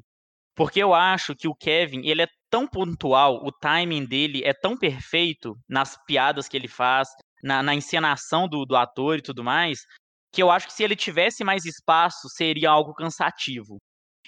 Porque 0.56 0.80
eu 0.80 0.93
acho 0.93 1.36
que 1.36 1.48
o 1.48 1.56
Kevin, 1.56 2.06
ele 2.06 2.22
é 2.22 2.28
tão 2.52 2.67
pontual, 2.67 3.43
o 3.43 3.52
timing 3.52 4.06
dele 4.06 4.43
é 4.46 4.54
tão 4.54 4.78
perfeito 4.78 5.56
nas 5.67 5.98
piadas 6.06 6.48
que 6.48 6.56
ele 6.56 6.67
faz, 6.67 7.10
na, 7.41 7.63
na 7.63 7.74
encenação 7.74 8.48
do, 8.48 8.63
do 8.63 8.76
ator 8.76 9.17
e 9.17 9.24
tudo 9.24 9.43
mais, 9.43 9.80
que 10.32 10.43
eu 10.43 10.52
acho 10.52 10.67
que 10.67 10.74
se 10.74 10.84
ele 10.84 10.96
tivesse 10.96 11.43
mais 11.43 11.65
espaço, 11.65 12.30
seria 12.30 12.70
algo 12.70 12.93
cansativo. 12.93 13.80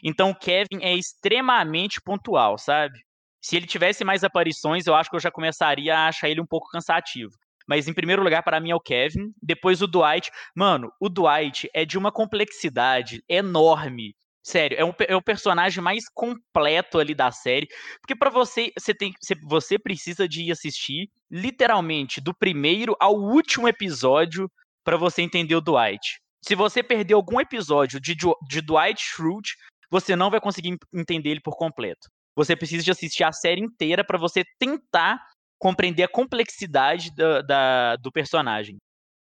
Então 0.04 0.32
o 0.32 0.36
Kevin 0.36 0.82
é 0.82 0.96
extremamente 0.96 2.02
pontual, 2.02 2.58
sabe? 2.58 3.00
Se 3.42 3.56
ele 3.56 3.66
tivesse 3.66 4.04
mais 4.04 4.24
aparições, 4.24 4.86
eu 4.86 4.96
acho 4.96 5.10
que 5.10 5.16
eu 5.16 5.20
já 5.20 5.32
começaria 5.32 5.96
a 5.98 6.08
achar 6.08 6.30
ele 6.30 6.42
um 6.42 6.46
pouco 6.46 6.70
cansativo. 6.70 7.32
Mas 7.68 7.88
em 7.88 7.94
primeiro 7.94 8.24
lugar, 8.24 8.42
para 8.42 8.60
mim, 8.60 8.72
é 8.72 8.76
o 8.76 8.80
Kevin. 8.80 9.32
Depois 9.42 9.82
o 9.82 9.88
Dwight. 9.88 10.32
Mano, 10.56 10.92
o 11.00 11.08
Dwight 11.08 11.70
é 11.74 11.86
de 11.86 11.98
uma 11.98 12.12
complexidade 12.12 13.24
enorme. 13.30 14.16
Sério, 14.42 14.76
é, 14.80 14.84
um, 14.84 14.94
é 15.08 15.16
o 15.16 15.22
personagem 15.22 15.84
mais 15.84 16.06
completo 16.12 16.98
ali 16.98 17.14
da 17.14 17.30
série. 17.32 17.68
Porque 18.02 18.16
para 18.16 18.32
você, 18.32 18.72
você, 18.78 18.94
tem, 18.96 19.14
você 19.44 19.78
precisa 19.78 20.28
de 20.28 20.44
ir 20.44 20.52
assistir, 20.52 21.10
literalmente, 21.30 22.20
do 22.20 22.34
primeiro 22.34 22.96
ao 23.00 23.14
último 23.16 23.68
episódio 23.68 24.50
para 24.84 24.98
você 24.98 25.22
entender 25.22 25.56
o 25.56 25.62
Dwight. 25.62 26.20
Se 26.42 26.56
você 26.56 26.82
perder 26.82 27.14
algum 27.14 27.40
episódio 27.40 28.00
de, 28.00 28.16
de 28.16 28.62
Dwight 28.62 29.00
Schrute, 29.00 29.56
você 29.92 30.16
não 30.16 30.32
vai 30.32 30.42
conseguir 30.42 30.76
entender 30.92 31.30
ele 31.30 31.42
por 31.42 31.56
completo. 31.56 32.10
Você 32.40 32.56
precisa 32.56 32.82
de 32.82 32.90
assistir 32.90 33.26
a 33.26 33.34
série 33.34 33.60
inteira 33.60 34.02
para 34.02 34.18
você 34.18 34.46
tentar 34.58 35.22
compreender 35.60 36.04
a 36.04 36.08
complexidade 36.08 37.14
da, 37.14 37.42
da, 37.42 37.96
do 37.98 38.10
personagem. 38.14 38.78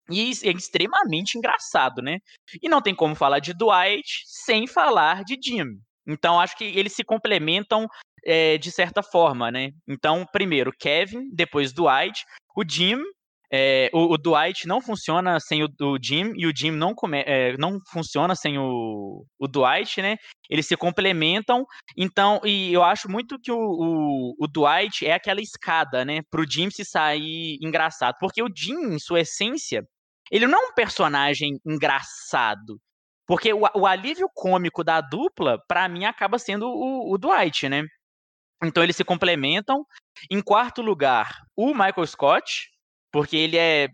E 0.08 0.30
é 0.44 0.50
extremamente 0.52 1.36
engraçado, 1.36 2.00
né? 2.00 2.18
E 2.62 2.68
não 2.68 2.80
tem 2.80 2.94
como 2.94 3.16
falar 3.16 3.40
de 3.40 3.54
Dwight 3.54 4.22
sem 4.24 4.68
falar 4.68 5.24
de 5.24 5.36
Jim. 5.42 5.80
Então, 6.06 6.38
acho 6.38 6.56
que 6.56 6.62
eles 6.62 6.92
se 6.92 7.02
complementam 7.02 7.88
é, 8.24 8.56
de 8.56 8.70
certa 8.70 9.02
forma, 9.02 9.50
né? 9.50 9.72
Então, 9.88 10.24
primeiro 10.30 10.72
Kevin, 10.72 11.28
depois 11.32 11.72
Dwight. 11.72 12.24
O 12.56 12.62
Jim 12.64 13.02
é, 13.54 13.90
o, 13.92 14.14
o, 14.14 14.16
Dwight 14.16 14.66
não 14.66 14.80
funciona 14.80 15.38
sem 15.38 15.62
o, 15.62 15.68
o, 15.82 15.98
Jim 16.02 16.32
e 16.36 16.46
o 16.46 16.52
Jim 16.56 16.70
não, 16.70 16.94
come, 16.94 17.22
é, 17.26 17.54
não 17.58 17.78
funciona 17.92 18.34
sem 18.34 18.58
o, 18.58 19.26
o 19.38 19.46
Dwight, 19.46 20.00
né? 20.00 20.16
Eles 20.48 20.66
se 20.66 20.74
complementam. 20.74 21.66
Então, 21.94 22.40
e 22.44 22.72
eu 22.72 22.82
acho 22.82 23.10
muito 23.10 23.38
que 23.38 23.52
o, 23.52 23.58
o, 23.58 24.34
o 24.40 24.46
Dwight 24.48 25.06
é 25.06 25.12
aquela 25.12 25.42
escada, 25.42 26.02
né? 26.02 26.20
Pro 26.30 26.50
Jim 26.50 26.70
se 26.70 26.82
sair 26.82 27.58
engraçado. 27.60 28.16
Porque 28.18 28.42
o 28.42 28.48
Jim, 28.56 28.94
em 28.94 28.98
sua 28.98 29.20
essência, 29.20 29.82
ele 30.30 30.46
não 30.46 30.58
é 30.58 30.68
um 30.68 30.72
personagem 30.72 31.60
engraçado. 31.66 32.80
Porque 33.26 33.52
o, 33.52 33.68
o 33.74 33.86
alívio 33.86 34.30
cômico 34.34 34.82
da 34.82 35.02
dupla, 35.02 35.58
para 35.68 35.86
mim, 35.90 36.06
acaba 36.06 36.38
sendo 36.38 36.68
o, 36.68 37.12
o 37.12 37.18
Dwight, 37.18 37.68
né? 37.68 37.82
Então 38.64 38.82
eles 38.82 38.96
se 38.96 39.04
complementam. 39.04 39.84
Em 40.30 40.40
quarto 40.40 40.80
lugar, 40.80 41.36
o 41.54 41.74
Michael 41.74 42.06
Scott, 42.06 42.71
porque 43.12 43.36
ele 43.36 43.56
é 43.56 43.88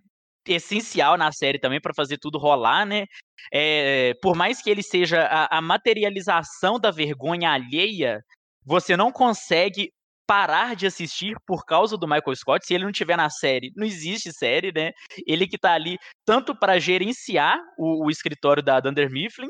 essencial 0.47 1.17
na 1.19 1.31
série 1.33 1.59
também 1.59 1.81
para 1.81 1.95
fazer 1.95 2.19
tudo 2.19 2.39
rolar, 2.39 2.87
né? 2.87 3.05
É, 3.53 4.15
por 4.23 4.35
mais 4.35 4.63
que 4.63 4.71
ele 4.71 4.83
seja 4.83 5.23
a, 5.23 5.59
a, 5.59 5.61
materialização 5.61 6.79
da 6.79 6.91
vergonha 6.91 7.51
alheia, 7.51 8.23
você 8.65 8.97
não 8.97 9.13
consegue 9.13 9.91
parar 10.27 10.77
de 10.77 10.87
assistir 10.87 11.37
por 11.47 11.65
causa 11.65 11.97
do 11.97 12.07
Michael 12.07 12.37
Scott. 12.37 12.67
Se 12.67 12.75
ele 12.75 12.85
não 12.85 12.93
tiver 12.93 13.17
na 13.17 13.31
série, 13.31 13.73
não 13.75 13.87
existe 13.87 14.33
série, 14.33 14.73
né? 14.73 14.93
Ele 15.27 15.47
que 15.47 15.59
tá 15.59 15.73
ali 15.73 15.99
tanto 16.25 16.55
para 16.55 16.79
gerenciar 16.79 17.59
o, 17.79 18.07
o, 18.07 18.11
escritório 18.11 18.63
da 18.63 18.81
Dunder 18.81 19.11
Mifflin, 19.11 19.49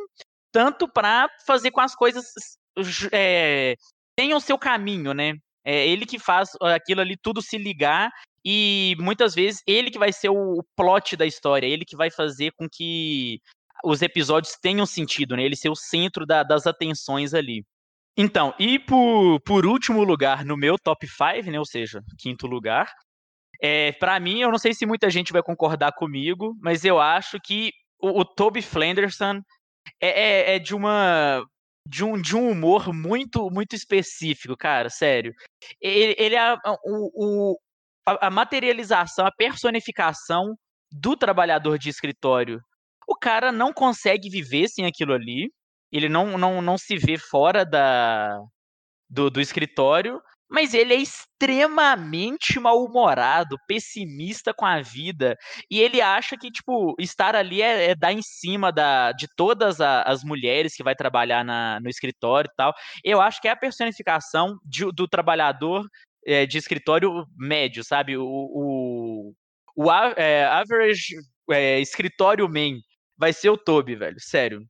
tanto 0.53 0.89
para 0.89 1.29
fazer 1.47 1.71
com 1.71 1.81
as 1.81 1.95
coisas 1.95 2.27
é, 3.13 3.75
tenham 4.17 4.39
seu 4.41 4.59
caminho, 4.59 5.13
né? 5.13 5.35
É 5.71 5.87
ele 5.87 6.07
que 6.07 6.19
faz 6.19 6.53
aquilo 6.63 7.03
ali 7.03 7.15
tudo 7.15 7.43
se 7.43 7.59
ligar 7.59 8.11
e 8.43 8.97
muitas 8.99 9.35
vezes 9.35 9.63
ele 9.67 9.91
que 9.91 9.99
vai 9.99 10.11
ser 10.11 10.31
o 10.31 10.65
plot 10.75 11.15
da 11.15 11.27
história, 11.27 11.67
ele 11.67 11.85
que 11.85 11.95
vai 11.95 12.11
fazer 12.11 12.53
com 12.53 12.67
que 12.67 13.39
os 13.85 14.01
episódios 14.01 14.57
tenham 14.63 14.87
sentido, 14.87 15.37
né? 15.37 15.43
Ele 15.43 15.55
ser 15.55 15.69
o 15.69 15.77
centro 15.77 16.25
da, 16.25 16.43
das 16.43 16.67
atenções 16.67 17.35
ali. 17.35 17.67
Então, 18.17 18.55
e 18.59 18.79
por, 18.79 19.41
por 19.41 19.67
último 19.67 20.03
lugar 20.03 20.43
no 20.43 20.57
meu 20.57 20.79
top 20.79 21.07
5, 21.07 21.51
né? 21.51 21.59
Ou 21.59 21.67
seja, 21.67 22.03
quinto 22.19 22.47
lugar. 22.47 22.91
É, 23.61 23.93
para 23.93 24.19
mim, 24.19 24.41
eu 24.41 24.51
não 24.51 24.59
sei 24.59 24.73
se 24.73 24.87
muita 24.87 25.11
gente 25.11 25.35
vai 25.35 25.43
concordar 25.43 25.93
comigo, 25.93 26.57
mas 26.63 26.83
eu 26.83 26.99
acho 26.99 27.39
que 27.45 27.73
o, 28.01 28.21
o 28.21 28.25
Toby 28.25 28.63
Flanderson 28.63 29.43
é, 30.01 30.09
é, 30.09 30.57
é 30.57 30.59
de 30.59 30.75
uma 30.75 31.45
de 31.89 32.05
um, 32.05 32.21
de 32.21 32.37
um 32.37 32.51
humor 32.51 32.93
muito 32.93 33.51
muito 33.51 33.75
específico, 33.75 34.55
cara, 34.57 34.91
sério. 34.91 35.33
Ele, 35.81 36.15
ele 36.19 36.35
é 36.35 36.55
o, 36.85 37.55
o, 37.55 37.59
a, 38.05 38.31
materialização, 38.31 39.27
a 39.27 39.33
personificação 39.33 40.55
do 40.93 41.17
trabalhador 41.17 41.79
de 41.79 41.89
escritório. 41.89 42.61
O 43.07 43.15
cara 43.15 43.51
não 43.51 43.73
consegue 43.73 44.29
viver 44.29 44.69
sem 44.69 44.85
aquilo 44.85 45.15
ali, 45.15 45.51
ele 45.91 46.11
não, 46.11 46.37
não, 46.37 46.61
não 46.61 46.77
se 46.77 46.99
vê 46.99 47.17
fora 47.17 47.65
da, 47.65 48.39
do, 49.09 49.31
do 49.31 49.41
escritório, 49.41 50.21
mas 50.51 50.73
ele 50.73 50.95
é 50.95 50.97
extremamente 50.97 52.59
mal-humorado, 52.59 53.57
pessimista 53.67 54.55
com 54.55 54.65
a 54.65 54.81
vida, 54.81 55.37
e 55.71 55.81
ele 55.81 56.01
acha 56.01 56.37
que, 56.37 56.51
tipo, 56.51 56.95
estar 56.99 57.37
ali 57.37 57.61
é, 57.61 57.91
é 57.91 57.95
dar 57.95 58.13
em 58.13 58.23
cima 58.23 58.73
da, 58.73 59.13
de 59.13 59.29
todas 59.37 59.81
a, 59.81 60.03
as 60.03 60.25
mulheres 60.25 60.75
que 60.75 60.83
vai 60.83 60.95
trabalhar 60.95 61.45
na, 61.45 61.79
no 61.81 61.89
escritório 61.89 62.51
e 62.51 62.57
tal. 62.57 62.75
Eu 63.05 63.21
acho 63.21 63.41
que 63.41 63.49
é 63.49 63.51
a 63.51 63.57
personificação 63.57 64.59
de, 64.65 64.91
do 64.93 65.07
trabalhador 65.07 65.87
é, 66.27 66.47
de 66.47 66.59
escritório 66.59 67.27
médio, 67.37 67.85
sabe? 67.85 68.17
O, 68.17 68.25
o, 68.25 69.35
o 69.77 69.93
é, 70.17 70.45
average 70.47 71.17
é, 71.51 71.79
escritório 71.81 72.49
man 72.49 72.79
vai 73.17 73.33
ser 73.33 73.51
o 73.51 73.59
Toby, 73.59 73.97
velho. 73.97 74.21
Sério. 74.21 74.65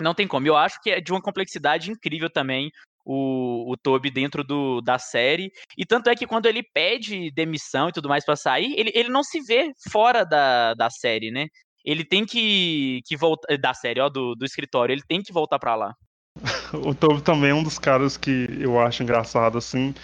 Não 0.00 0.14
tem 0.14 0.26
como. 0.26 0.46
Eu 0.46 0.56
acho 0.56 0.80
que 0.82 0.90
é 0.90 1.00
de 1.00 1.12
uma 1.12 1.22
complexidade 1.22 1.90
incrível 1.90 2.28
também 2.28 2.70
o, 3.04 3.70
o 3.70 3.76
Toby 3.76 4.10
dentro 4.10 4.42
do, 4.42 4.80
da 4.80 4.98
série. 4.98 5.50
E 5.76 5.84
tanto 5.84 6.08
é 6.08 6.14
que 6.14 6.26
quando 6.26 6.46
ele 6.46 6.62
pede 6.62 7.30
demissão 7.32 7.88
e 7.88 7.92
tudo 7.92 8.08
mais 8.08 8.24
para 8.24 8.36
sair, 8.36 8.74
ele, 8.76 8.90
ele 8.94 9.08
não 9.08 9.22
se 9.22 9.40
vê 9.40 9.72
fora 9.90 10.24
da, 10.24 10.74
da 10.74 10.88
série, 10.90 11.30
né? 11.30 11.46
Ele 11.84 12.04
tem 12.04 12.24
que, 12.24 13.02
que 13.06 13.16
voltar. 13.16 13.58
Da 13.58 13.74
série, 13.74 14.00
ó, 14.00 14.08
do, 14.08 14.34
do 14.34 14.44
escritório, 14.44 14.92
ele 14.92 15.02
tem 15.06 15.22
que 15.22 15.32
voltar 15.32 15.58
para 15.58 15.74
lá. 15.74 15.94
o 16.72 16.94
Toby 16.94 17.22
também 17.22 17.50
é 17.50 17.54
um 17.54 17.62
dos 17.62 17.78
caras 17.78 18.16
que 18.16 18.48
eu 18.58 18.80
acho 18.80 19.02
engraçado, 19.02 19.58
assim. 19.58 19.94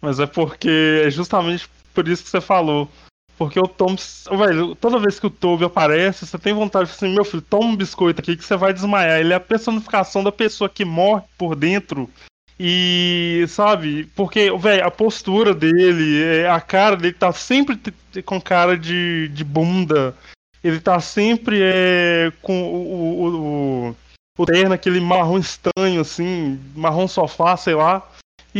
Mas 0.00 0.20
é 0.20 0.26
porque 0.26 1.02
é 1.04 1.10
justamente 1.10 1.68
por 1.94 2.06
isso 2.06 2.24
que 2.24 2.30
você 2.30 2.40
falou. 2.40 2.88
Porque 3.38 3.60
o 3.60 3.68
Tom. 3.68 3.94
Velho, 4.36 4.74
toda 4.74 4.98
vez 4.98 5.20
que 5.20 5.28
o 5.28 5.30
Toby 5.30 5.64
aparece, 5.64 6.26
você 6.26 6.36
tem 6.36 6.52
vontade 6.52 6.86
de 6.86 6.96
assim, 6.96 7.14
meu 7.14 7.24
filho, 7.24 7.40
toma 7.40 7.66
um 7.66 7.76
biscoito 7.76 8.20
aqui 8.20 8.36
que 8.36 8.44
você 8.44 8.56
vai 8.56 8.74
desmaiar. 8.74 9.20
Ele 9.20 9.32
é 9.32 9.36
a 9.36 9.40
personificação 9.40 10.24
da 10.24 10.32
pessoa 10.32 10.68
que 10.68 10.84
morre 10.84 11.22
por 11.38 11.54
dentro. 11.54 12.10
E, 12.58 13.44
sabe, 13.48 14.10
porque, 14.16 14.50
velho, 14.58 14.84
a 14.84 14.90
postura 14.90 15.54
dele, 15.54 16.20
é, 16.20 16.50
a 16.50 16.60
cara 16.60 16.96
dele 16.96 17.14
tá 17.14 17.32
sempre 17.32 17.80
com 18.24 18.40
cara 18.40 18.76
de, 18.76 19.28
de 19.28 19.44
bunda. 19.44 20.12
Ele 20.64 20.80
tá 20.80 20.98
sempre 20.98 21.60
é, 21.62 22.32
com 22.42 22.60
o, 22.60 22.76
o, 22.76 23.88
o, 23.88 23.96
o 24.36 24.46
terno, 24.46 24.74
aquele 24.74 24.98
marrom 24.98 25.38
estranho, 25.38 26.00
assim, 26.00 26.58
marrom 26.74 27.06
sofá, 27.06 27.56
sei 27.56 27.76
lá 27.76 28.04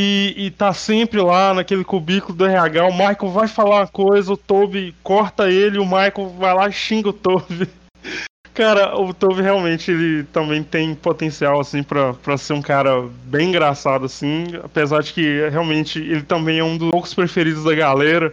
e, 0.01 0.33
e 0.37 0.51
tá 0.53 0.73
sempre 0.73 1.21
lá 1.21 1.53
naquele 1.53 1.83
cubículo 1.83 2.33
do 2.33 2.47
RH. 2.47 2.85
O 2.85 2.93
Michael 2.93 3.33
vai 3.33 3.49
falar 3.49 3.81
uma 3.81 3.87
coisa, 3.89 4.33
o 4.33 4.37
Toby 4.37 4.95
corta 5.03 5.51
ele, 5.51 5.77
o 5.77 5.85
Michael 5.85 6.37
vai 6.39 6.55
lá 6.55 6.69
e 6.69 6.73
xinga 6.73 7.09
o 7.09 7.13
Toby. 7.13 7.69
Cara, 8.55 8.97
o 8.97 9.13
Toby 9.13 9.43
realmente 9.43 9.91
ele 9.91 10.23
também 10.33 10.63
tem 10.63 10.95
potencial 10.95 11.59
assim 11.59 11.83
para 11.83 12.37
ser 12.37 12.53
um 12.53 12.63
cara 12.63 13.09
bem 13.25 13.49
engraçado 13.49 14.05
assim, 14.05 14.47
apesar 14.63 15.03
de 15.03 15.13
que 15.13 15.49
realmente 15.49 15.99
ele 15.99 16.23
também 16.23 16.61
é 16.61 16.65
um 16.65 16.77
dos 16.77 16.91
poucos 16.91 17.15
preferidos 17.15 17.65
da 17.65 17.75
galera. 17.75 18.33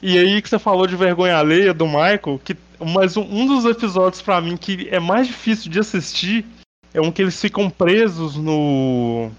E 0.00 0.18
aí 0.18 0.40
que 0.40 0.48
você 0.48 0.58
falou 0.58 0.86
de 0.86 0.96
vergonha 0.96 1.36
alheia 1.36 1.74
do 1.74 1.86
Michael, 1.86 2.40
que 2.44 2.56
mas 2.80 3.16
um, 3.16 3.22
um 3.22 3.46
dos 3.46 3.64
episódios 3.64 4.22
para 4.22 4.40
mim 4.40 4.56
que 4.56 4.88
é 4.90 4.98
mais 4.98 5.28
difícil 5.28 5.70
de 5.70 5.78
assistir 5.78 6.44
é 6.94 7.00
um 7.00 7.12
que 7.12 7.22
eles 7.22 7.40
ficam 7.40 7.70
presos 7.70 8.36
no 8.36 9.30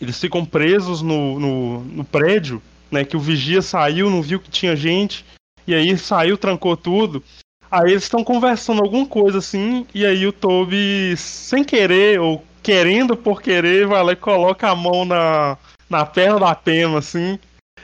eles 0.00 0.18
ficam 0.18 0.44
presos 0.44 1.02
no, 1.02 1.38
no, 1.38 1.80
no 1.80 2.04
prédio, 2.04 2.62
né? 2.90 3.04
Que 3.04 3.16
o 3.16 3.20
vigia 3.20 3.62
saiu, 3.62 4.10
não 4.10 4.22
viu 4.22 4.40
que 4.40 4.50
tinha 4.50 4.74
gente, 4.74 5.24
e 5.66 5.74
aí 5.74 5.96
saiu, 5.98 6.38
trancou 6.38 6.76
tudo. 6.76 7.22
Aí 7.70 7.92
eles 7.92 8.02
estão 8.02 8.24
conversando 8.24 8.82
alguma 8.82 9.06
coisa 9.06 9.38
assim, 9.38 9.86
e 9.94 10.04
aí 10.04 10.26
o 10.26 10.32
Toby, 10.32 11.14
sem 11.16 11.62
querer, 11.62 12.20
ou 12.20 12.44
querendo 12.62 13.16
por 13.16 13.40
querer, 13.40 13.86
vai 13.86 14.02
lá 14.02 14.12
e 14.12 14.16
coloca 14.16 14.68
a 14.68 14.74
mão 14.74 15.04
na, 15.04 15.56
na 15.88 16.04
perna 16.04 16.40
da 16.40 16.54
Pema, 16.54 16.98
assim. 16.98 17.38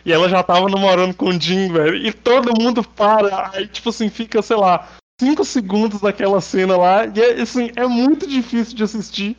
E 0.04 0.12
ela 0.12 0.28
já 0.28 0.42
tava 0.42 0.68
namorando 0.68 1.14
com 1.14 1.30
o 1.30 1.40
Jim, 1.40 1.72
velho. 1.72 1.96
E 1.96 2.12
todo 2.12 2.60
mundo 2.60 2.82
para. 2.82 3.50
Aí, 3.52 3.66
tipo 3.66 3.88
assim, 3.88 4.08
fica, 4.08 4.40
sei 4.42 4.56
lá, 4.56 4.88
cinco 5.20 5.44
segundos 5.44 6.00
daquela 6.00 6.40
cena 6.40 6.76
lá. 6.76 7.06
E 7.06 7.20
é, 7.20 7.40
assim, 7.40 7.70
é 7.74 7.86
muito 7.86 8.26
difícil 8.26 8.76
de 8.76 8.84
assistir. 8.84 9.36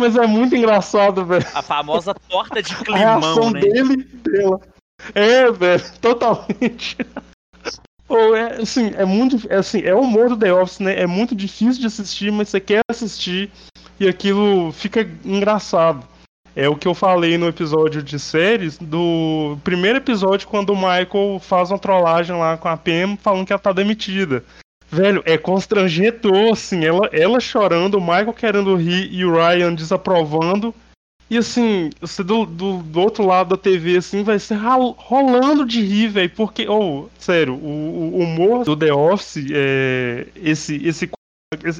Mas 0.00 0.16
é 0.16 0.26
muito 0.26 0.56
engraçado, 0.56 1.26
velho. 1.26 1.46
A 1.54 1.60
famosa 1.60 2.14
torta 2.14 2.62
de 2.62 2.74
climão, 2.74 2.94
a 2.94 3.20
reação 3.20 3.50
né? 3.50 3.60
dele 3.60 3.96
dela. 4.14 4.60
É, 5.14 5.50
velho, 5.52 5.84
totalmente. 6.00 6.96
Ou 8.08 8.34
é, 8.34 8.62
assim, 8.62 8.92
é 8.96 9.04
muito. 9.04 9.46
É, 9.52 9.56
assim, 9.56 9.82
é 9.82 9.94
o 9.94 10.00
humor 10.00 10.30
do 10.30 10.38
The 10.38 10.54
Office, 10.54 10.80
né? 10.80 10.98
É 10.98 11.06
muito 11.06 11.34
difícil 11.34 11.82
de 11.82 11.86
assistir, 11.86 12.32
mas 12.32 12.48
você 12.48 12.58
quer 12.58 12.80
assistir 12.90 13.50
e 14.00 14.08
aquilo 14.08 14.72
fica 14.72 15.02
engraçado. 15.22 16.08
É 16.56 16.66
o 16.66 16.76
que 16.76 16.88
eu 16.88 16.94
falei 16.94 17.36
no 17.36 17.46
episódio 17.46 18.02
de 18.02 18.18
séries, 18.18 18.78
do 18.78 19.58
primeiro 19.62 19.98
episódio, 19.98 20.48
quando 20.48 20.70
o 20.70 20.76
Michael 20.76 21.38
faz 21.40 21.70
uma 21.70 21.78
trollagem 21.78 22.34
lá 22.34 22.56
com 22.56 22.68
a 22.68 22.76
PM 22.76 23.18
falando 23.18 23.46
que 23.46 23.52
ela 23.52 23.60
tá 23.60 23.72
demitida. 23.72 24.42
Velho, 24.92 25.22
é 25.24 25.38
constrangedor, 25.38 26.52
assim, 26.52 26.84
ela, 26.84 27.08
ela 27.12 27.38
chorando, 27.38 27.96
o 27.96 28.00
Michael 28.00 28.32
querendo 28.32 28.74
rir 28.74 29.08
e 29.12 29.24
o 29.24 29.32
Ryan 29.32 29.72
desaprovando. 29.72 30.74
E 31.30 31.38
assim, 31.38 31.90
você 32.00 32.24
do, 32.24 32.44
do, 32.44 32.82
do, 32.82 33.00
outro 33.00 33.24
lado 33.24 33.50
da 33.50 33.56
TV, 33.56 33.98
assim, 33.98 34.24
vai 34.24 34.40
ser 34.40 34.58
rolando 34.96 35.64
de 35.64 35.80
rir, 35.80 36.08
velho. 36.08 36.30
Porque, 36.30 36.68
oh, 36.68 37.08
sério, 37.20 37.54
o, 37.54 38.16
o, 38.16 38.18
humor 38.18 38.64
do 38.64 38.76
The 38.76 38.92
Office, 38.92 39.46
é, 39.52 40.26
esse, 40.34 40.84
esse, 40.84 41.08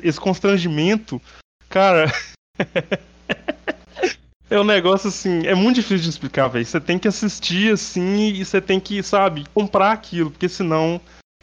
esse 0.04 0.20
constrangimento, 0.20 1.20
cara. 1.68 2.12
é 4.48 4.60
um 4.60 4.64
negócio 4.64 5.08
assim, 5.08 5.44
é 5.48 5.54
muito 5.54 5.76
difícil 5.76 6.04
de 6.04 6.10
explicar, 6.10 6.46
velho. 6.46 6.64
Você 6.64 6.78
tem 6.78 6.96
que 6.96 7.08
assistir 7.08 7.72
assim 7.72 8.28
e 8.28 8.44
você 8.44 8.60
tem 8.60 8.78
que, 8.78 9.02
sabe, 9.02 9.44
comprar 9.52 9.90
aquilo, 9.90 10.30
porque 10.30 10.48
senão 10.48 11.00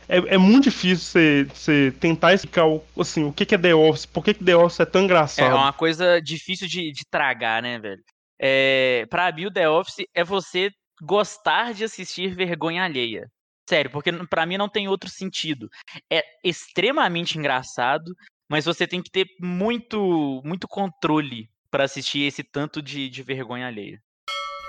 é, 0.09 0.35
é 0.35 0.37
muito 0.37 0.65
difícil 0.65 0.97
você, 0.97 1.43
você 1.53 1.93
tentar 1.99 2.33
explicar 2.33 2.65
assim, 2.99 3.25
o 3.25 3.33
que, 3.33 3.45
que 3.45 3.55
é 3.55 3.57
The 3.57 3.75
Office, 3.75 4.05
por 4.05 4.23
que, 4.23 4.33
que 4.33 4.43
The 4.43 4.55
Office 4.55 4.79
é 4.79 4.85
tão 4.85 5.03
engraçado. 5.03 5.51
É 5.51 5.53
uma 5.53 5.73
coisa 5.73 6.21
difícil 6.21 6.67
de, 6.67 6.91
de 6.91 7.03
tragar, 7.09 7.61
né, 7.61 7.77
velho? 7.77 8.01
É, 8.39 9.05
pra 9.09 9.31
mim, 9.31 9.47
o 9.47 9.51
The 9.51 9.69
Office 9.69 10.05
é 10.13 10.23
você 10.23 10.71
gostar 11.01 11.73
de 11.73 11.83
assistir 11.83 12.33
vergonha 12.33 12.83
alheia. 12.83 13.27
Sério, 13.69 13.91
porque 13.91 14.11
para 14.29 14.45
mim 14.45 14.57
não 14.57 14.69
tem 14.69 14.87
outro 14.87 15.09
sentido. 15.09 15.67
É 16.09 16.23
extremamente 16.43 17.37
engraçado, 17.37 18.13
mas 18.49 18.63
você 18.63 18.87
tem 18.87 19.01
que 19.01 19.11
ter 19.11 19.25
muito, 19.41 20.41
muito 20.45 20.67
controle 20.67 21.49
para 21.69 21.83
assistir 21.83 22.21
esse 22.21 22.43
tanto 22.43 22.81
de, 22.81 23.09
de 23.09 23.23
vergonha 23.23 23.67
alheia. 23.67 23.99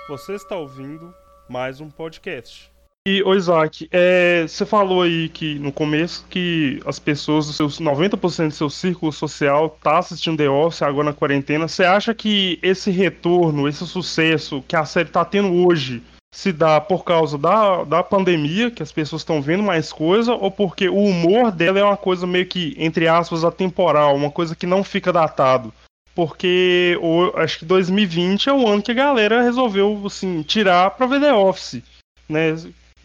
Você 0.09 0.35
está 0.35 0.57
ouvindo 0.57 1.15
mais 1.49 1.81
um 1.81 1.89
podcast. 1.89 2.73
E, 3.07 3.23
ô 3.23 3.35
Isaac, 3.35 3.89
é, 3.91 4.43
você 4.47 4.67
falou 4.67 5.01
aí 5.01 5.31
que 5.31 5.59
no 5.59 5.73
começo 5.73 6.27
que 6.29 6.79
as 6.85 6.99
pessoas, 6.99 7.47
seus 7.47 7.81
90% 7.81 8.49
do 8.49 8.55
seu 8.55 8.69
círculo 8.69 9.11
social 9.11 9.79
tá 9.83 9.99
assistindo 9.99 10.37
The 10.37 10.51
Office 10.51 10.83
agora 10.83 11.07
na 11.07 11.15
quarentena. 11.15 11.67
Você 11.67 11.85
acha 11.85 12.13
que 12.13 12.59
esse 12.63 12.91
retorno, 12.91 13.67
esse 13.67 13.87
sucesso 13.87 14.63
que 14.69 14.77
a 14.77 14.85
série 14.85 15.09
tá 15.09 15.25
tendo 15.25 15.67
hoje 15.67 16.03
se 16.35 16.53
dá 16.53 16.81
por 16.81 17.05
causa 17.05 17.39
da, 17.39 17.85
da 17.85 18.03
pandemia, 18.03 18.71
que 18.71 18.83
as 18.83 18.93
pessoas 18.93 19.23
estão 19.23 19.41
vendo 19.41 19.63
mais 19.63 19.93
coisa, 19.93 20.35
ou 20.35 20.51
porque 20.51 20.89
o 20.89 20.99
humor 20.99 21.51
dela 21.51 21.79
é 21.79 21.85
uma 21.85 21.97
coisa 21.97 22.27
meio 22.27 22.47
que, 22.47 22.75
entre 22.79 23.09
aspas, 23.09 23.43
atemporal, 23.45 24.15
uma 24.15 24.31
coisa 24.31 24.55
que 24.55 24.67
não 24.67 24.85
fica 24.85 25.11
datado? 25.11 25.73
Porque 26.15 26.99
acho 27.37 27.61
que 27.61 27.65
2020 27.65 28.51
é 28.51 28.53
o 28.53 28.69
ano 28.69 28.83
que 28.83 28.91
a 28.91 28.95
galera 28.95 29.43
resolveu 29.43 30.03
assim, 30.05 30.43
tirar 30.43 30.91
pra 30.91 31.07
ver 31.07 31.21
The 31.21 31.33
Office. 31.33 31.83
Né? 32.29 32.55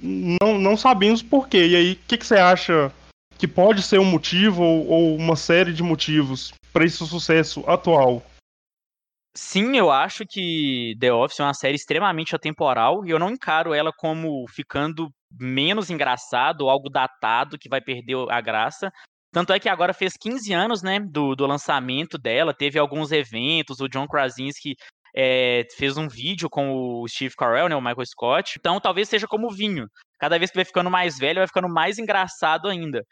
Não, 0.04 0.60
não 0.60 0.76
sabemos 0.76 1.24
porquê. 1.24 1.66
E 1.68 1.76
aí, 1.76 1.94
o 1.94 1.96
que, 2.08 2.18
que, 2.18 2.26
você 2.26 2.36
acha 2.36 2.92
que 3.38 3.48
pode 3.48 3.82
ser 3.82 4.00
um 4.00 4.06
motivo 4.06 4.62
ou, 4.62 4.88
ou 4.88 5.16
uma 5.16 5.38
série 5.38 5.74
de 5.74 5.82
motivos 5.82 6.54
para 6.74 6.84
esse 6.84 6.98
sucesso 6.98 7.64
atual? 7.66 8.22
Sim, 9.36 9.78
eu 9.78 9.90
acho 9.90 10.26
que 10.30 10.96
The 11.00 11.12
Office 11.12 11.40
é 11.40 11.44
uma 11.44 11.54
série 11.54 11.76
extremamente 11.76 12.36
atemporal 12.36 13.04
e 13.06 13.10
eu 13.10 13.18
não 13.18 13.32
encaro 13.32 13.74
ela 13.74 13.92
como 13.92 14.46
ficando 14.48 15.10
menos 15.40 15.90
engraçado 15.90 16.62
ou 16.62 16.70
algo 16.70 16.90
datado 16.90 17.58
que 17.58 17.70
vai 17.70 17.82
perder 17.82 18.16
a 18.30 18.40
graça. 18.42 18.92
Tanto 19.32 19.52
é 19.52 19.60
que 19.60 19.68
agora 19.68 19.94
fez 19.94 20.14
15 20.16 20.54
anos, 20.54 20.84
né, 20.84 21.00
do, 21.00 21.36
do 21.36 21.48
lançamento 21.48 22.20
dela, 22.20 22.54
teve 22.54 22.78
alguns 22.78 23.12
eventos, 23.12 23.80
o 23.80 23.88
John 23.88 24.08
Krasinski 24.08 24.76
é, 25.16 25.66
fez 25.78 25.98
um 25.98 26.08
vídeo 26.08 26.50
com 26.50 26.72
o 26.74 27.08
Steve 27.08 27.36
Carell, 27.36 27.70
né, 27.70 27.76
o 27.76 27.82
Michael 27.82 28.06
Scott. 28.06 28.56
Então 28.60 28.80
talvez 28.80 29.10
seja 29.10 29.28
como 29.28 29.48
o 29.48 29.54
vinho. 29.54 29.88
Cada 30.20 30.38
vez 30.38 30.52
que 30.52 30.58
vai 30.58 30.66
ficando 30.66 30.90
mais 30.90 31.18
velho, 31.18 31.40
vai 31.40 31.48
ficando 31.48 31.70
mais 31.70 32.00
engraçado 32.00 32.68
ainda. 32.68 33.06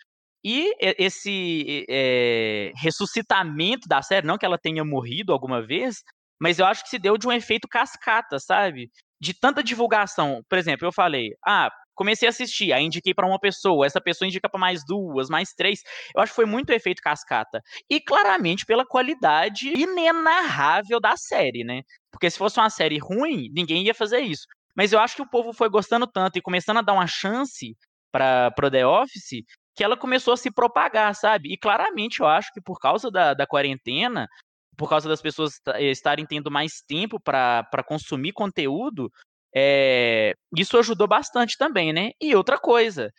E 0.44 0.74
esse 0.80 1.86
é, 1.88 2.72
ressuscitamento 2.76 3.88
da 3.88 4.02
série, 4.02 4.26
não 4.26 4.38
que 4.38 4.46
ela 4.46 4.58
tenha 4.58 4.84
morrido 4.84 5.32
alguma 5.32 5.62
vez, 5.62 5.98
mas 6.40 6.58
eu 6.58 6.66
acho 6.66 6.84
que 6.84 6.90
se 6.90 6.98
deu 6.98 7.18
de 7.18 7.28
um 7.28 7.32
efeito 7.32 7.68
cascata, 7.68 8.40
sabe? 8.40 8.90
De 9.20 9.34
tanta 9.34 9.64
divulgação. 9.64 10.42
Por 10.50 10.58
exemplo, 10.58 10.88
eu 10.88 10.92
falei, 10.92 11.30
ah, 11.46 11.70
comecei 12.02 12.28
a 12.28 12.32
assistir, 12.32 12.74
aí 12.74 12.84
indiquei 12.84 13.14
para 13.14 13.28
uma 13.28 13.40
pessoa, 13.40 13.86
essa 13.86 14.02
pessoa 14.02 14.28
indica 14.28 14.50
para 14.50 14.60
mais 14.60 14.82
duas, 14.84 15.30
mais 15.30 15.54
três. 15.54 15.84
Eu 16.16 16.22
acho 16.24 16.32
que 16.32 16.36
foi 16.36 16.48
muito 16.48 16.72
efeito 16.72 17.00
cascata. 17.00 17.62
E 17.88 18.02
claramente 18.02 18.66
pela 18.66 18.84
qualidade 18.84 19.70
inenarrável 19.70 21.00
da 21.00 21.16
série, 21.16 21.64
né? 21.64 21.84
Porque 22.12 22.28
se 22.28 22.40
fosse 22.40 22.60
uma 22.60 22.72
série 22.72 22.98
ruim, 22.98 23.50
ninguém 23.54 23.84
ia 23.84 23.94
fazer 23.94 24.22
isso. 24.22 24.48
Mas 24.76 24.92
eu 24.92 25.00
acho 25.00 25.16
que 25.16 25.22
o 25.22 25.30
povo 25.30 25.54
foi 25.54 25.70
gostando 25.70 26.08
tanto 26.08 26.40
e 26.40 26.42
começando 26.42 26.78
a 26.78 26.82
dar 26.82 26.94
uma 26.94 27.06
chance 27.06 27.76
para 28.12 28.50
pro 28.52 28.72
The 28.72 28.84
Office 28.84 29.44
que 29.76 29.84
ela 29.84 29.96
começou 29.96 30.34
a 30.34 30.38
se 30.38 30.50
propagar, 30.52 31.14
sabe? 31.14 31.54
E 31.54 31.58
claramente 31.58 32.20
eu 32.20 32.26
acho 32.26 32.52
que 32.52 32.62
por 32.62 32.80
causa 32.80 33.12
da, 33.12 33.36
da 33.36 33.46
quarentena, 33.46 34.28
por 34.76 34.90
causa 34.90 35.08
das 35.08 35.22
pessoas 35.22 35.54
estarem 35.80 36.26
tendo 36.26 36.50
mais 36.50 36.82
tempo 36.82 37.20
para 37.20 37.84
consumir 37.86 38.32
conteúdo, 38.34 39.08
é, 39.56 40.34
isso 40.56 40.78
ajudou 40.78 41.08
bastante 41.08 41.58
também, 41.58 41.92
né? 41.92 42.12
E 42.22 42.36
outra 42.36 42.58
coisa, 42.58 43.12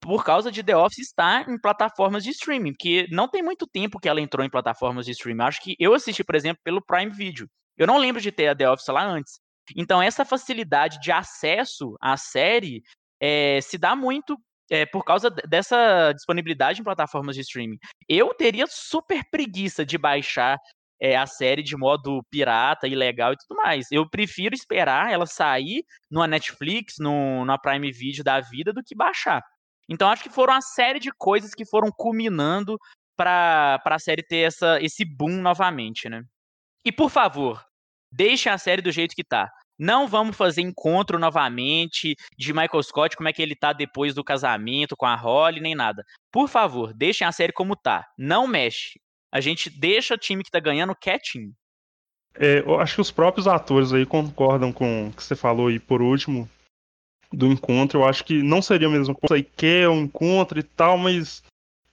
por 0.00 0.24
causa 0.24 0.50
de 0.50 0.62
The 0.62 0.76
Office 0.76 1.08
estar 1.08 1.48
em 1.48 1.58
plataformas 1.58 2.24
de 2.24 2.30
streaming, 2.30 2.74
que 2.78 3.06
não 3.10 3.28
tem 3.28 3.42
muito 3.42 3.66
tempo 3.66 3.98
que 3.98 4.08
ela 4.08 4.20
entrou 4.20 4.44
em 4.44 4.50
plataformas 4.50 5.06
de 5.06 5.12
streaming. 5.12 5.42
Acho 5.42 5.62
que 5.62 5.76
eu 5.78 5.94
assisti, 5.94 6.22
por 6.22 6.34
exemplo, 6.34 6.60
pelo 6.64 6.84
Prime 6.84 7.10
Video. 7.10 7.48
Eu 7.76 7.86
não 7.86 7.98
lembro 7.98 8.20
de 8.20 8.32
ter 8.32 8.48
a 8.48 8.56
The 8.56 8.70
Office 8.70 8.88
lá 8.88 9.04
antes. 9.04 9.38
Então, 9.76 10.00
essa 10.00 10.24
facilidade 10.24 11.00
de 11.00 11.10
acesso 11.10 11.96
à 12.00 12.16
série 12.16 12.82
é, 13.20 13.60
se 13.60 13.76
dá 13.76 13.96
muito 13.96 14.38
é, 14.70 14.84
por 14.86 15.04
causa 15.04 15.30
dessa 15.30 16.12
disponibilidade 16.12 16.80
em 16.80 16.84
plataformas 16.84 17.36
de 17.36 17.42
streaming. 17.42 17.78
Eu 18.08 18.34
teria 18.34 18.66
super 18.68 19.22
preguiça 19.30 19.84
de 19.84 19.96
baixar 19.98 20.58
é, 21.00 21.16
a 21.16 21.26
série 21.26 21.62
de 21.62 21.76
modo 21.76 22.22
pirata, 22.30 22.86
ilegal 22.86 23.32
e 23.32 23.36
tudo 23.36 23.56
mais. 23.56 23.86
Eu 23.90 24.08
prefiro 24.08 24.54
esperar 24.54 25.12
ela 25.12 25.26
sair 25.26 25.84
numa 26.10 26.26
Netflix, 26.26 26.94
no, 26.98 27.44
na 27.44 27.58
Prime 27.58 27.90
Video 27.92 28.24
da 28.24 28.40
vida, 28.40 28.72
do 28.72 28.82
que 28.82 28.94
baixar. 28.94 29.42
Então 29.88 30.08
acho 30.08 30.22
que 30.22 30.30
foram 30.30 30.54
uma 30.54 30.60
série 30.60 30.98
de 30.98 31.12
coisas 31.12 31.54
que 31.54 31.64
foram 31.64 31.90
culminando 31.96 32.76
para 33.16 33.80
a 33.84 33.98
série 33.98 34.22
ter 34.22 34.38
essa, 34.38 34.80
esse 34.80 35.04
boom 35.04 35.40
novamente, 35.40 36.08
né? 36.08 36.22
E 36.84 36.92
por 36.92 37.10
favor, 37.10 37.64
deixem 38.12 38.50
a 38.50 38.58
série 38.58 38.82
do 38.82 38.92
jeito 38.92 39.14
que 39.14 39.24
tá. 39.24 39.50
Não 39.78 40.08
vamos 40.08 40.36
fazer 40.36 40.62
encontro 40.62 41.18
novamente 41.18 42.14
de 42.36 42.52
Michael 42.52 42.82
Scott, 42.82 43.16
como 43.16 43.28
é 43.28 43.32
que 43.32 43.42
ele 43.42 43.54
tá 43.54 43.72
depois 43.72 44.14
do 44.14 44.24
casamento 44.24 44.96
com 44.96 45.04
a 45.04 45.14
Holly, 45.14 45.60
nem 45.60 45.74
nada. 45.74 46.02
Por 46.32 46.48
favor, 46.48 46.94
deixem 46.94 47.26
a 47.26 47.32
série 47.32 47.52
como 47.52 47.76
tá. 47.76 48.06
Não 48.18 48.46
mexe 48.46 48.98
a 49.32 49.40
gente 49.40 49.68
deixa 49.70 50.14
o 50.14 50.18
time 50.18 50.42
que 50.42 50.50
tá 50.50 50.60
ganhando 50.60 50.94
quietinho. 50.94 51.52
É, 52.34 52.60
eu 52.60 52.78
acho 52.78 52.96
que 52.96 53.00
os 53.00 53.10
próprios 53.10 53.46
atores 53.46 53.92
aí 53.92 54.04
concordam 54.04 54.72
com 54.72 55.08
o 55.08 55.12
que 55.12 55.22
você 55.22 55.34
falou 55.34 55.68
aí 55.68 55.78
por 55.78 56.02
último 56.02 56.48
do 57.32 57.46
encontro. 57.46 58.00
Eu 58.00 58.04
acho 58.04 58.24
que 58.24 58.42
não 58.42 58.60
seria 58.60 58.88
a 58.88 58.90
mesma 58.90 59.14
coisa, 59.14 59.44
quer 59.56 59.88
um 59.88 60.02
encontro 60.02 60.58
e 60.58 60.62
tal, 60.62 60.98
mas 60.98 61.42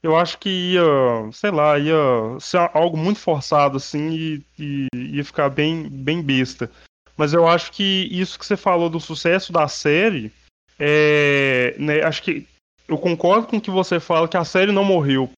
eu 0.01 0.17
acho 0.17 0.37
que 0.37 0.49
ia, 0.49 0.83
sei 1.31 1.49
lá, 1.49 1.79
ia 1.79 1.95
ser 2.39 2.57
algo 2.73 2.97
muito 2.97 3.19
forçado 3.19 3.77
assim 3.77 4.11
e, 4.11 4.45
e 4.59 4.87
ia 4.93 5.23
ficar 5.23 5.49
bem, 5.49 5.87
bem 5.89 6.21
besta. 6.21 6.69
Mas 7.15 7.31
eu 7.33 7.47
acho 7.47 7.71
que 7.71 8.07
isso 8.11 8.37
que 8.37 8.45
você 8.45 8.57
falou 8.57 8.89
do 8.89 8.99
sucesso 8.99 9.53
da 9.53 9.67
série, 9.67 10.31
é, 10.77 11.75
né, 11.77 12.03
acho 12.03 12.21
que 12.21 12.45
eu 12.87 12.97
concordo 12.97 13.47
com 13.47 13.57
o 13.57 13.61
que 13.61 13.71
você 13.71 13.99
fala 13.99 14.27
que 14.27 14.35
a 14.35 14.43
série 14.43 14.71
não 14.71 14.83
morreu, 14.83 15.31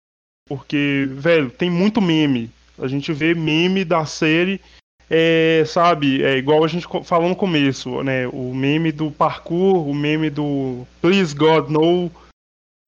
porque, 0.48 1.08
velho, 1.12 1.50
tem 1.50 1.70
muito 1.70 2.02
meme. 2.02 2.52
A 2.78 2.88
gente 2.88 3.12
vê 3.12 3.34
meme 3.34 3.84
da 3.84 4.06
série, 4.06 4.62
é, 5.10 5.64
sabe? 5.66 6.24
É 6.24 6.38
igual 6.38 6.64
a 6.64 6.68
gente 6.68 6.88
falou 7.04 7.30
no 7.30 7.36
começo, 7.36 8.04
né? 8.04 8.28
O 8.28 8.54
meme 8.54 8.92
do 8.92 9.10
parkour, 9.12 9.88
o 9.88 9.94
meme 9.94 10.30
do 10.30 10.86
Please 11.02 11.34
God 11.34 11.70
No. 11.70 12.12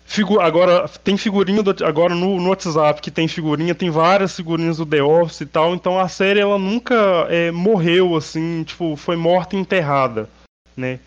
Figu 0.05 0.39
agora 0.39 0.87
tem 1.03 1.17
figurinha 1.17 1.61
do, 1.61 1.85
agora 1.85 2.15
no, 2.15 2.39
no, 2.39 2.49
WhatsApp 2.49 3.01
que 3.01 3.11
tem 3.11 3.27
figurinha, 3.27 3.75
tem 3.75 3.89
várias 3.89 4.33
figurinhas 4.33 4.77
do 4.77 4.85
The 4.85 5.03
Office 5.03 5.41
e 5.41 5.45
tal. 5.45 5.73
Então 5.75 5.99
a 5.99 6.07
série 6.07 6.39
ela 6.39 6.57
nunca 6.57 6.95
é, 7.29 7.51
morreu 7.51 8.15
assim, 8.15 8.63
tipo, 8.63 8.95
foi 8.95 9.17
morta 9.17 9.55
e 9.55 9.59
enterrada, 9.59 10.29
né? 10.77 10.99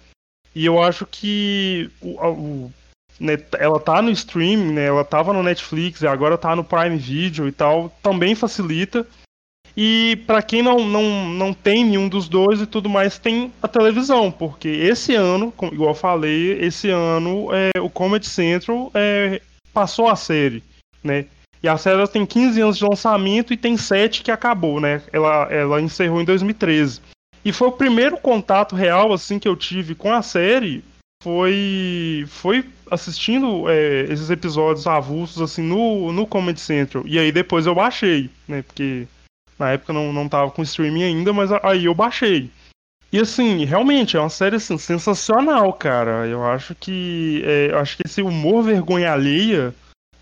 E 0.55 0.67
eu 0.67 0.83
acho 0.83 1.07
que 1.07 1.91
o, 2.01 2.11
o 2.27 2.73
né, 3.21 3.39
ela 3.59 3.79
tá 3.79 4.01
no 4.01 4.11
streaming, 4.11 4.73
né, 4.73 4.87
ela 4.87 5.05
tava 5.05 5.33
no 5.33 5.43
Netflix 5.43 6.03
agora 6.03 6.39
tá 6.39 6.57
no 6.57 6.65
Prime 6.65 6.97
Video 6.97 7.47
e 7.47 7.53
tal, 7.53 7.93
também 8.03 8.35
facilita. 8.35 9.07
E 9.77 10.19
para 10.27 10.43
quem 10.43 10.63
não, 10.63 10.85
não, 10.85 11.29
não 11.29 11.55
tem 11.55 11.85
nenhum 11.85 12.09
dos 12.09 12.29
dois 12.29 12.61
e 12.61 12.67
tudo 12.67 12.89
mais, 12.89 13.19
tem 13.19 13.53
a 13.63 13.69
televisão, 13.69 14.31
porque 14.31 14.69
esse 14.69 15.15
ano, 15.15 15.53
igual 15.71 15.91
eu 15.91 15.95
falei, 15.95 16.59
esse 16.61 16.91
ano 16.91 17.49
é, 17.53 17.81
o 17.81 17.89
Comedy 17.89 18.27
Central 18.27 18.91
é, 18.95 19.41
passou 19.73 20.09
a 20.09 20.17
série, 20.17 20.63
né? 21.05 21.27
E 21.63 21.69
a 21.69 21.77
série 21.77 22.07
tem 22.09 22.25
15 22.25 22.61
anos 22.61 22.79
de 22.79 22.85
lançamento 22.85 23.53
e 23.53 23.57
tem 23.57 23.77
7 23.77 24.23
que 24.23 24.31
acabou, 24.31 24.81
né? 24.81 25.03
Ela, 25.13 25.47
ela 25.53 25.81
encerrou 25.81 26.21
em 26.21 26.25
2013. 26.25 27.01
E 27.45 27.53
foi 27.53 27.69
o 27.69 27.73
primeiro 27.73 28.17
contato 28.17 28.75
real, 28.75 29.13
assim, 29.13 29.39
que 29.39 29.49
eu 29.49 29.57
tive 29.57 29.95
com 29.95 30.13
a 30.13 30.23
série, 30.23 30.83
foi 31.23 32.25
foi 32.29 32.65
assistindo 32.91 33.69
é, 33.69 34.03
esses 34.05 34.31
episódios 34.31 34.87
avulsos, 34.87 35.41
assim, 35.41 35.63
no, 35.63 36.13
no 36.13 36.27
Comedy 36.27 36.61
Central. 36.61 37.05
E 37.07 37.19
aí 37.19 37.31
depois 37.31 37.67
eu 37.67 37.75
baixei, 37.75 38.31
né? 38.49 38.63
Porque 38.63 39.07
na 39.59 39.71
época 39.71 39.93
não, 39.93 40.13
não 40.13 40.29
tava 40.29 40.51
com 40.51 40.63
streaming 40.63 41.05
ainda, 41.05 41.33
mas 41.33 41.51
aí 41.63 41.85
eu 41.85 41.95
baixei. 41.95 42.51
E 43.13 43.19
assim, 43.19 43.65
realmente, 43.65 44.17
é 44.17 44.21
uma 44.21 44.31
série 44.31 44.57
assim, 44.57 44.79
sensacional, 44.79 45.73
cara. 45.73 46.27
Eu 46.27 46.45
acho 46.45 46.75
que. 46.75 47.43
É, 47.45 47.71
eu 47.73 47.79
acho 47.79 47.97
que 47.97 48.03
esse 48.07 48.23
humor 48.23 48.63
vergonha 48.63 49.13
alheia, 49.13 49.75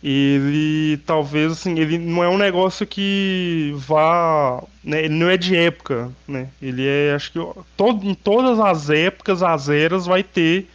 ele 0.02 0.96
talvez 1.06 1.52
assim, 1.52 1.78
ele 1.78 1.98
não 1.98 2.24
é 2.24 2.28
um 2.28 2.38
negócio 2.38 2.86
que 2.86 3.72
vá. 3.76 4.62
Né, 4.82 5.04
ele 5.04 5.14
não 5.14 5.28
é 5.28 5.36
de 5.36 5.54
época, 5.54 6.10
né? 6.26 6.48
Ele 6.62 6.86
é, 6.86 7.14
acho 7.14 7.30
que 7.32 7.38
todo, 7.76 8.06
em 8.06 8.14
todas 8.14 8.58
as 8.58 8.88
épocas, 8.88 9.42
as 9.42 9.68
eras, 9.68 10.06
vai 10.06 10.22
ter 10.22 10.66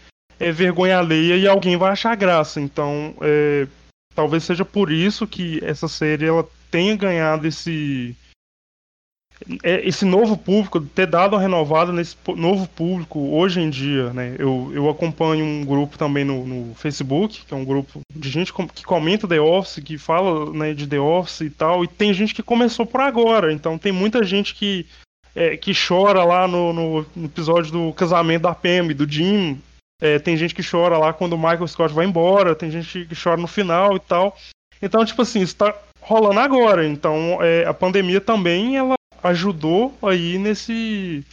é, 0.43 0.51
vergonha 0.51 0.99
alheia 0.99 1.35
e 1.37 1.47
alguém 1.47 1.77
vai 1.77 1.91
achar 1.91 2.15
graça. 2.15 2.59
Então, 2.59 3.15
é, 3.21 3.67
talvez 4.13 4.43
seja 4.43 4.65
por 4.65 4.91
isso 4.91 5.25
que 5.27 5.63
essa 5.63 5.87
série 5.87 6.25
ela 6.25 6.47
tenha 6.69 6.95
ganhado 6.95 7.47
esse 7.47 8.15
é, 9.63 9.85
esse 9.87 10.05
novo 10.05 10.37
público, 10.37 10.79
ter 10.79 11.07
dado 11.07 11.33
uma 11.33 11.41
renovada 11.41 11.91
nesse 11.91 12.15
novo 12.35 12.67
público 12.67 13.19
hoje 13.35 13.59
em 13.59 13.69
dia, 13.69 14.13
né? 14.13 14.35
Eu, 14.39 14.71
eu 14.73 14.89
acompanho 14.89 15.43
um 15.43 15.65
grupo 15.65 15.97
também 15.97 16.23
no, 16.23 16.45
no 16.45 16.75
Facebook, 16.75 17.45
que 17.45 17.53
é 17.53 17.57
um 17.57 17.65
grupo 17.65 18.01
de 18.13 18.29
gente 18.29 18.53
que 18.73 18.83
comenta 18.83 19.27
The 19.27 19.41
Office, 19.41 19.83
que 19.83 19.97
fala 19.97 20.51
né, 20.53 20.73
de 20.73 20.87
The 20.87 20.99
Office 20.99 21.41
e 21.41 21.49
tal, 21.49 21.83
e 21.83 21.87
tem 21.87 22.13
gente 22.13 22.33
que 22.33 22.43
começou 22.43 22.85
por 22.85 23.01
agora, 23.01 23.51
então 23.51 23.77
tem 23.77 23.91
muita 23.91 24.23
gente 24.23 24.55
que, 24.55 24.85
é, 25.35 25.57
que 25.57 25.73
chora 25.73 26.23
lá 26.23 26.47
no, 26.47 26.71
no, 26.71 27.25
episódio 27.25 27.71
do 27.71 27.93
casamento 27.93 28.43
da 28.43 28.55
Pam, 28.55 28.87
do 28.95 29.09
Jim, 29.09 29.59
é, 30.03 30.19
tem 30.19 30.35
gente 30.35 30.53
que 30.53 30.69
chora 30.69 30.97
lá 30.97 31.13
quando 31.13 31.31
o 31.31 31.37
Michael 31.37 31.65
Scott 31.65 31.93
vai 31.93 32.05
embora, 32.05 32.53
tem 32.53 32.69
gente 32.69 33.05
que 33.05 33.15
chora 33.15 33.39
no 33.39 33.47
final 33.47 33.95
e 33.95 34.01
tal. 34.01 34.37
Então, 34.81 35.05
tipo 35.05 35.21
assim, 35.21 35.39
isso 35.39 35.55
tá 35.55 35.73
rolando 36.01 36.41
agora. 36.41 36.85
Então, 36.85 37.41
é, 37.41 37.65
a 37.65 37.73
pandemia 37.73 38.19
também, 38.19 38.75
ela 38.75 38.95
ajudou 39.23 39.97
aí 40.03 40.37
nesse 40.37 41.25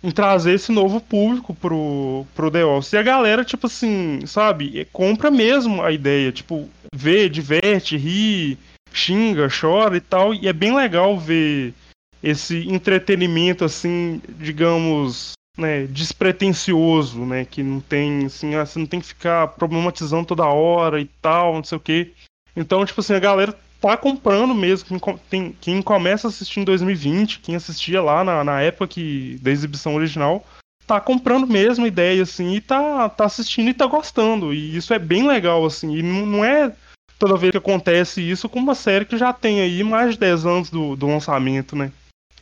em 0.00 0.10
trazer 0.12 0.52
esse 0.52 0.70
novo 0.70 1.00
público 1.00 1.52
pro, 1.54 2.24
pro 2.36 2.50
The 2.52 2.64
Office. 2.64 2.92
E 2.92 2.98
a 2.98 3.02
galera, 3.02 3.44
tipo 3.44 3.66
assim, 3.66 4.24
sabe, 4.26 4.78
é, 4.78 4.84
compra 4.92 5.28
mesmo 5.28 5.82
a 5.82 5.90
ideia, 5.90 6.30
tipo, 6.30 6.68
vê, 6.94 7.28
diverte, 7.28 7.96
ri, 7.96 8.56
xinga, 8.92 9.48
chora 9.48 9.96
e 9.96 10.00
tal, 10.00 10.32
e 10.32 10.46
é 10.46 10.52
bem 10.52 10.72
legal 10.76 11.18
ver 11.18 11.74
esse 12.22 12.68
entretenimento, 12.68 13.64
assim, 13.64 14.22
digamos, 14.38 15.32
né, 15.56 15.86
despretensioso, 15.86 17.24
né, 17.24 17.44
que 17.44 17.62
não 17.62 17.80
tem, 17.80 18.26
assim, 18.26 18.54
ah, 18.54 18.66
você 18.66 18.78
não 18.78 18.86
tem 18.86 19.00
que 19.00 19.06
ficar 19.06 19.48
problematizando 19.48 20.26
toda 20.26 20.46
hora 20.46 21.00
e 21.00 21.06
tal, 21.22 21.54
não 21.54 21.64
sei 21.64 21.76
o 21.78 21.80
quê. 21.80 22.12
Então, 22.56 22.84
tipo 22.84 23.00
assim, 23.00 23.14
a 23.14 23.20
galera 23.20 23.56
tá 23.80 23.96
comprando 23.96 24.54
mesmo. 24.54 24.88
Quem, 24.88 25.18
tem, 25.28 25.56
quem 25.60 25.82
começa 25.82 26.26
a 26.26 26.30
assistir 26.30 26.60
em 26.60 26.64
2020, 26.64 27.40
quem 27.40 27.56
assistia 27.56 28.00
lá 28.00 28.24
na, 28.24 28.42
na 28.42 28.60
época 28.60 28.88
que, 28.88 29.38
da 29.42 29.50
exibição 29.50 29.94
original, 29.94 30.44
tá 30.86 31.00
comprando 31.00 31.46
mesmo 31.46 31.84
a 31.84 31.88
ideia, 31.88 32.22
assim, 32.22 32.54
e 32.54 32.60
tá, 32.60 33.08
tá 33.08 33.24
assistindo 33.24 33.68
e 33.68 33.74
tá 33.74 33.86
gostando. 33.86 34.52
E 34.54 34.76
isso 34.76 34.94
é 34.94 34.98
bem 34.98 35.26
legal, 35.26 35.64
assim. 35.64 35.96
E 35.96 36.02
não, 36.02 36.26
não 36.26 36.44
é 36.44 36.72
toda 37.18 37.36
vez 37.36 37.52
que 37.52 37.58
acontece 37.58 38.20
isso 38.20 38.48
com 38.48 38.58
uma 38.58 38.74
série 38.74 39.04
que 39.04 39.16
já 39.16 39.32
tem 39.32 39.60
aí 39.60 39.82
mais 39.82 40.12
de 40.12 40.20
10 40.20 40.46
anos 40.46 40.70
do, 40.70 40.96
do 40.96 41.06
lançamento, 41.06 41.76
né? 41.76 41.92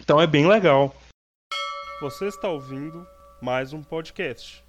Então 0.01 0.21
é 0.21 0.27
bem 0.27 0.47
legal. 0.47 0.95
Você 2.03 2.27
está 2.27 2.49
ouvindo 2.49 3.07
mais 3.41 3.73
um 3.73 3.81
podcast. 3.81 4.65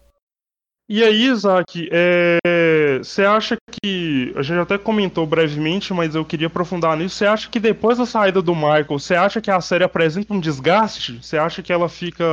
E 0.87 1.03
aí, 1.03 1.25
Isaac, 1.25 1.89
é, 1.91 2.99
você 2.99 3.25
acha 3.25 3.57
que. 3.71 4.31
A 4.35 4.43
gente 4.43 4.59
até 4.59 4.77
comentou 4.77 5.25
brevemente, 5.25 5.95
mas 5.95 6.13
eu 6.13 6.23
queria 6.23 6.45
aprofundar 6.45 6.95
nisso. 6.95 7.15
Você 7.15 7.25
acha 7.25 7.49
que 7.49 7.59
depois 7.59 7.97
da 7.97 8.05
saída 8.05 8.39
do 8.39 8.53
Michael, 8.53 8.85
você 8.87 9.15
acha 9.15 9.41
que 9.41 9.49
a 9.49 9.59
série 9.59 9.83
apresenta 9.83 10.31
um 10.31 10.39
desgaste? 10.39 11.23
Você 11.23 11.35
acha 11.35 11.63
que 11.63 11.73
ela 11.73 11.89
fica. 11.89 12.23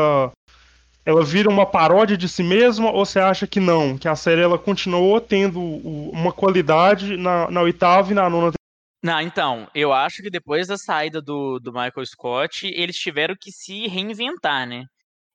Ela 1.07 1.25
vira 1.25 1.49
uma 1.49 1.65
paródia 1.65 2.15
de 2.15 2.29
si 2.29 2.43
mesma? 2.43 2.91
Ou 2.91 3.07
você 3.07 3.21
acha 3.21 3.47
que 3.47 3.59
não? 3.59 3.97
Que 3.97 4.07
a 4.07 4.15
série 4.15 4.43
ela 4.43 4.59
continuou 4.59 5.19
tendo 5.19 5.63
uma 5.63 6.31
qualidade 6.31 7.17
na, 7.17 7.51
na 7.51 7.63
oitava 7.63 8.11
e 8.11 8.15
na 8.15 8.29
nona 8.29 8.53
não, 9.03 9.21
então, 9.21 9.69
eu 9.75 9.93
acho 9.93 10.23
que 10.23 10.31
depois 10.31 10.69
da 10.69 10.77
saída 10.77 11.23
do, 11.23 11.59
do 11.59 11.73
Michael 11.73 12.05
Scott, 12.05 12.67
eles 12.67 12.97
tiveram 12.97 13.35
que 13.41 13.51
se 13.51 13.87
reinventar, 13.87 14.67
né? 14.67 14.85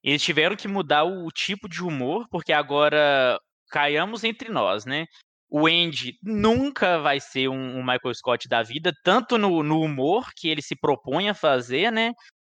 Eles 0.04 0.22
tiveram 0.22 0.54
que 0.56 0.68
mudar 0.68 1.04
o 1.04 1.28
tipo 1.32 1.68
de 1.68 1.82
humor, 1.82 2.26
porque 2.30 2.52
agora 2.52 3.38
caiamos 3.70 4.22
entre 4.22 4.50
nós, 4.50 4.84
né? 4.86 5.06
O 5.48 5.66
Andy 5.66 6.16
nunca 6.22 7.00
vai 7.00 7.18
ser 7.20 7.48
um, 7.48 7.78
um 7.78 7.80
Michael 7.80 8.14
Scott 8.14 8.48
da 8.48 8.62
vida, 8.62 8.92
tanto 9.04 9.36
no, 9.38 9.62
no, 9.64 9.80
humor 9.80 10.30
que 10.36 10.48
ele 10.48 10.62
se 10.62 10.76
propõe 10.76 11.28
a 11.28 11.34
fazer, 11.34 11.90
né? 11.90 12.12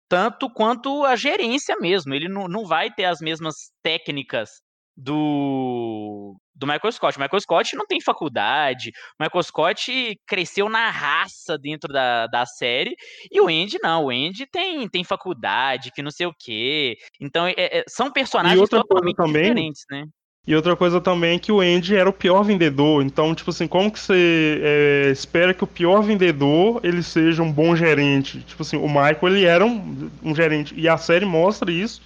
Tanto 0.09 0.49
quanto 0.49 1.03
a 1.05 1.15
gerência 1.15 1.75
mesmo. 1.79 2.13
Ele 2.13 2.29
não, 2.29 2.47
não 2.47 2.65
vai 2.65 2.89
ter 2.89 3.05
as 3.05 3.19
mesmas 3.19 3.55
técnicas 3.83 4.49
do, 4.95 6.37
do 6.55 6.67
Michael 6.67 6.91
Scott. 6.91 7.17
O 7.17 7.21
Michael 7.21 7.41
Scott 7.41 7.75
não 7.75 7.85
tem 7.85 8.01
faculdade, 8.01 8.91
o 9.19 9.23
Michael 9.23 9.43
Scott 9.43 10.19
cresceu 10.27 10.69
na 10.69 10.89
raça 10.89 11.57
dentro 11.57 11.91
da, 11.91 12.27
da 12.27 12.45
série, 12.45 12.95
e 13.31 13.39
o 13.41 13.47
Andy 13.47 13.77
não, 13.81 14.05
o 14.05 14.09
Andy 14.09 14.45
tem, 14.51 14.87
tem 14.87 15.03
faculdade, 15.03 15.91
que 15.91 16.01
não 16.01 16.11
sei 16.11 16.25
o 16.25 16.33
quê. 16.37 16.97
Então, 17.19 17.47
é, 17.47 17.53
é, 17.57 17.83
são 17.87 18.11
personagens 18.11 18.69
totalmente 18.69 19.15
também, 19.15 19.43
diferentes, 19.43 19.83
né? 19.89 20.05
E 20.45 20.55
outra 20.55 20.75
coisa 20.75 20.99
também 20.99 21.35
é 21.35 21.39
que 21.39 21.51
o 21.51 21.61
Andy 21.61 21.95
era 21.95 22.09
o 22.09 22.13
pior 22.13 22.41
vendedor. 22.41 23.03
Então, 23.03 23.35
tipo 23.35 23.51
assim, 23.51 23.67
como 23.67 23.91
que 23.91 23.99
você 23.99 24.59
é, 24.63 25.11
espera 25.11 25.53
que 25.53 25.63
o 25.63 25.67
pior 25.67 26.01
vendedor 26.01 26.81
ele 26.83 27.03
seja 27.03 27.43
um 27.43 27.51
bom 27.51 27.75
gerente? 27.75 28.41
Tipo 28.41 28.63
assim, 28.63 28.75
o 28.75 28.87
Michael 28.87 29.27
ele 29.27 29.45
era 29.45 29.63
um, 29.63 30.09
um 30.23 30.33
gerente. 30.33 30.73
E 30.75 30.89
a 30.89 30.97
série 30.97 31.25
mostra 31.25 31.71
isso 31.71 32.01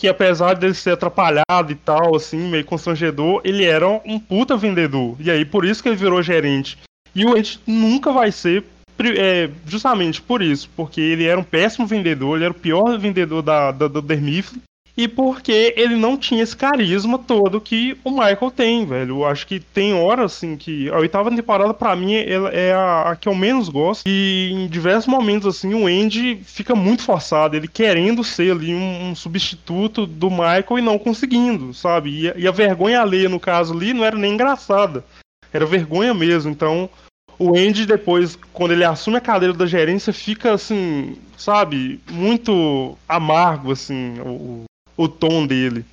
que 0.00 0.08
apesar 0.08 0.54
dele 0.54 0.72
ser 0.72 0.92
atrapalhado 0.92 1.70
e 1.70 1.74
tal, 1.74 2.16
assim, 2.16 2.38
meio 2.48 2.64
constrangedor, 2.64 3.42
ele 3.44 3.66
era 3.66 3.86
um 3.86 4.18
puta 4.18 4.56
vendedor. 4.56 5.14
E 5.20 5.30
aí, 5.30 5.44
por 5.44 5.62
isso 5.62 5.82
que 5.82 5.90
ele 5.90 5.96
virou 5.96 6.22
gerente. 6.22 6.78
E 7.14 7.26
o 7.26 7.36
Ed 7.36 7.60
nunca 7.66 8.10
vai 8.10 8.32
ser 8.32 8.64
é, 8.98 9.50
justamente 9.66 10.22
por 10.22 10.40
isso, 10.40 10.70
porque 10.74 11.02
ele 11.02 11.26
era 11.26 11.38
um 11.38 11.44
péssimo 11.44 11.86
vendedor, 11.86 12.36
ele 12.36 12.46
era 12.46 12.52
o 12.52 12.58
pior 12.58 12.98
vendedor 12.98 13.42
da, 13.42 13.72
da, 13.72 13.88
da 13.88 14.00
Dermifle, 14.00 14.62
e 14.96 15.08
porque 15.08 15.72
ele 15.76 15.96
não 15.96 16.16
tinha 16.16 16.42
esse 16.42 16.56
carisma 16.56 17.18
todo 17.18 17.60
que 17.60 17.96
o 18.04 18.10
Michael 18.10 18.50
tem, 18.50 18.84
velho. 18.84 19.18
Eu 19.18 19.24
acho 19.24 19.46
que 19.46 19.60
tem 19.60 19.94
horas, 19.94 20.32
assim, 20.32 20.56
que 20.56 20.88
a 20.90 20.98
oitava 20.98 21.34
temporada, 21.34 21.72
para 21.72 21.94
mim, 21.96 22.14
é 22.14 22.72
a, 22.72 23.10
a, 23.10 23.16
que 23.16 23.28
eu 23.28 23.34
menos 23.34 23.68
gosto. 23.68 24.02
E 24.06 24.50
em 24.52 24.66
diversos 24.66 25.06
momentos, 25.06 25.46
assim, 25.46 25.72
o 25.74 25.86
Andy 25.86 26.40
fica 26.44 26.74
muito 26.74 27.02
forçado, 27.02 27.56
ele 27.56 27.68
querendo 27.68 28.22
ser 28.24 28.52
ali 28.52 28.74
um, 28.74 29.10
um 29.10 29.14
substituto 29.14 30.06
do 30.06 30.30
Michael 30.30 30.78
e 30.78 30.82
não 30.82 30.98
conseguindo, 30.98 31.72
sabe? 31.72 32.26
E, 32.26 32.42
e 32.42 32.48
a 32.48 32.52
vergonha 32.52 33.00
alheia, 33.00 33.28
no 33.28 33.40
caso 33.40 33.72
ali, 33.72 33.94
não 33.94 34.04
era 34.04 34.16
nem 34.16 34.34
engraçada. 34.34 35.04
Era 35.52 35.66
vergonha 35.66 36.12
mesmo. 36.12 36.50
Então, 36.50 36.90
o 37.38 37.56
Andy 37.56 37.86
depois, 37.86 38.36
quando 38.52 38.72
ele 38.72 38.84
assume 38.84 39.16
a 39.16 39.20
cadeira 39.20 39.54
da 39.54 39.64
gerência, 39.64 40.12
fica 40.12 40.52
assim, 40.52 41.16
sabe, 41.38 41.98
muito 42.10 42.98
amargo, 43.08 43.72
assim, 43.72 44.20
o, 44.20 44.64
o 45.00 45.08
tom 45.08 45.46
dele. 45.46 45.84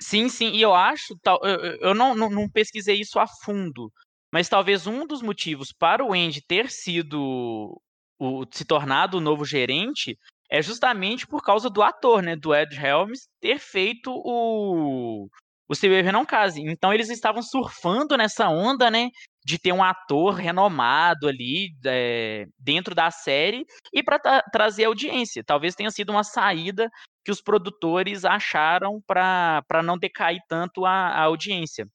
Sim, 0.00 0.28
sim, 0.28 0.50
e 0.50 0.60
eu 0.60 0.74
acho, 0.74 1.16
eu, 1.80 1.94
não, 1.94 2.14
não, 2.14 2.28
não 2.28 2.48
pesquisei 2.48 3.00
isso 3.00 3.18
a 3.20 3.26
fundo, 3.44 3.90
mas 4.32 4.48
talvez 4.48 4.86
um 4.86 5.06
dos 5.06 5.22
motivos 5.22 5.72
para 5.72 6.04
o 6.04 6.12
Andy 6.12 6.42
ter 6.44 6.68
sido 6.68 7.80
o, 8.18 8.44
se 8.50 8.64
tornado 8.64 9.18
o 9.18 9.20
novo 9.20 9.44
gerente 9.44 10.18
é 10.50 10.60
justamente 10.60 11.26
por 11.26 11.42
causa 11.42 11.70
do 11.70 11.82
ator, 11.82 12.20
né, 12.20 12.34
do 12.34 12.52
Ed 12.52 12.76
Helms 12.76 13.28
ter 13.40 13.58
feito 13.60 14.10
o 14.12 15.28
o 15.66 15.74
Se 15.74 15.88
Beber 15.88 16.12
Não 16.12 16.26
Case. 16.26 16.60
Então 16.60 16.92
eles 16.92 17.08
estavam 17.08 17.42
surfando 17.42 18.16
nessa 18.18 18.48
onda, 18.48 18.90
né, 18.90 19.08
de 19.44 19.58
ter 19.58 19.72
um 19.72 19.82
ator 19.82 20.34
renomado 20.34 21.28
ali 21.28 21.74
é, 21.86 22.46
dentro 22.58 22.94
da 22.94 23.10
série 23.10 23.64
e 23.92 24.02
para 24.02 24.18
tra 24.18 24.42
trazer 24.52 24.84
audiência. 24.84 25.42
Talvez 25.44 25.74
tenha 25.74 25.90
sido 25.90 26.10
uma 26.10 26.24
saída 26.24 26.90
que 27.24 27.30
os 27.30 27.40
produtores 27.40 28.24
acharam 28.24 29.00
para 29.06 29.82
não 29.82 29.98
decair 29.98 30.40
tanto 30.48 30.84
a, 30.84 31.08
a 31.08 31.22
audiência. 31.22 31.88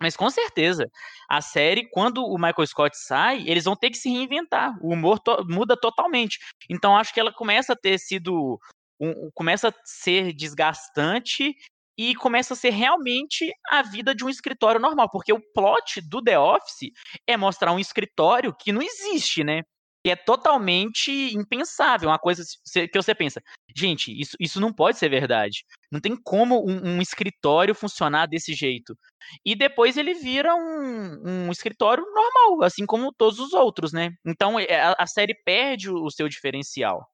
Mas 0.00 0.16
com 0.16 0.30
certeza, 0.30 0.90
a 1.28 1.42
série, 1.42 1.88
quando 1.90 2.24
o 2.24 2.36
Michael 2.36 2.66
Scott 2.66 2.96
sai, 2.96 3.44
eles 3.46 3.64
vão 3.64 3.76
ter 3.76 3.90
que 3.90 3.98
se 3.98 4.08
reinventar. 4.08 4.74
O 4.80 4.94
humor 4.94 5.18
to 5.18 5.44
muda 5.46 5.76
totalmente. 5.76 6.38
Então 6.70 6.96
acho 6.96 7.12
que 7.12 7.20
ela 7.20 7.32
começa 7.32 7.74
a 7.74 7.76
ter 7.76 7.98
sido. 7.98 8.58
Um, 8.98 9.30
começa 9.34 9.68
a 9.68 9.74
ser 9.84 10.32
desgastante 10.32 11.54
e 11.98 12.14
começa 12.14 12.54
a 12.54 12.56
ser 12.56 12.70
realmente 12.70 13.50
a 13.70 13.82
vida 13.82 14.14
de 14.14 14.24
um 14.24 14.30
escritório 14.30 14.80
normal. 14.80 15.10
Porque 15.10 15.34
o 15.34 15.42
plot 15.54 16.00
do 16.08 16.22
The 16.22 16.38
Office 16.38 16.90
é 17.26 17.36
mostrar 17.36 17.72
um 17.72 17.78
escritório 17.78 18.54
que 18.58 18.72
não 18.72 18.80
existe, 18.80 19.44
né? 19.44 19.62
Que 20.04 20.10
é 20.10 20.16
totalmente 20.16 21.10
impensável. 21.34 22.08
Uma 22.08 22.18
coisa 22.18 22.42
que 22.42 22.90
você 22.94 23.14
pensa, 23.14 23.42
gente, 23.76 24.18
isso, 24.18 24.36
isso 24.40 24.60
não 24.60 24.72
pode 24.72 24.98
ser 24.98 25.08
verdade. 25.08 25.64
Não 25.92 26.00
tem 26.00 26.16
como 26.16 26.64
um, 26.66 26.96
um 26.96 27.02
escritório 27.02 27.74
funcionar 27.74 28.26
desse 28.26 28.54
jeito. 28.54 28.96
E 29.44 29.54
depois 29.54 29.96
ele 29.96 30.14
vira 30.14 30.54
um, 30.54 31.46
um, 31.46 31.52
escritório 31.52 32.04
normal, 32.04 32.64
assim 32.64 32.86
como 32.86 33.12
todos 33.12 33.38
os 33.38 33.52
outros, 33.52 33.92
né? 33.92 34.10
Então 34.24 34.58
é, 34.58 34.80
a, 34.80 34.96
a 34.98 35.06
série 35.06 35.34
perde 35.44 35.90
o, 35.90 36.04
o 36.04 36.10
seu 36.10 36.28
diferencial. 36.28 37.06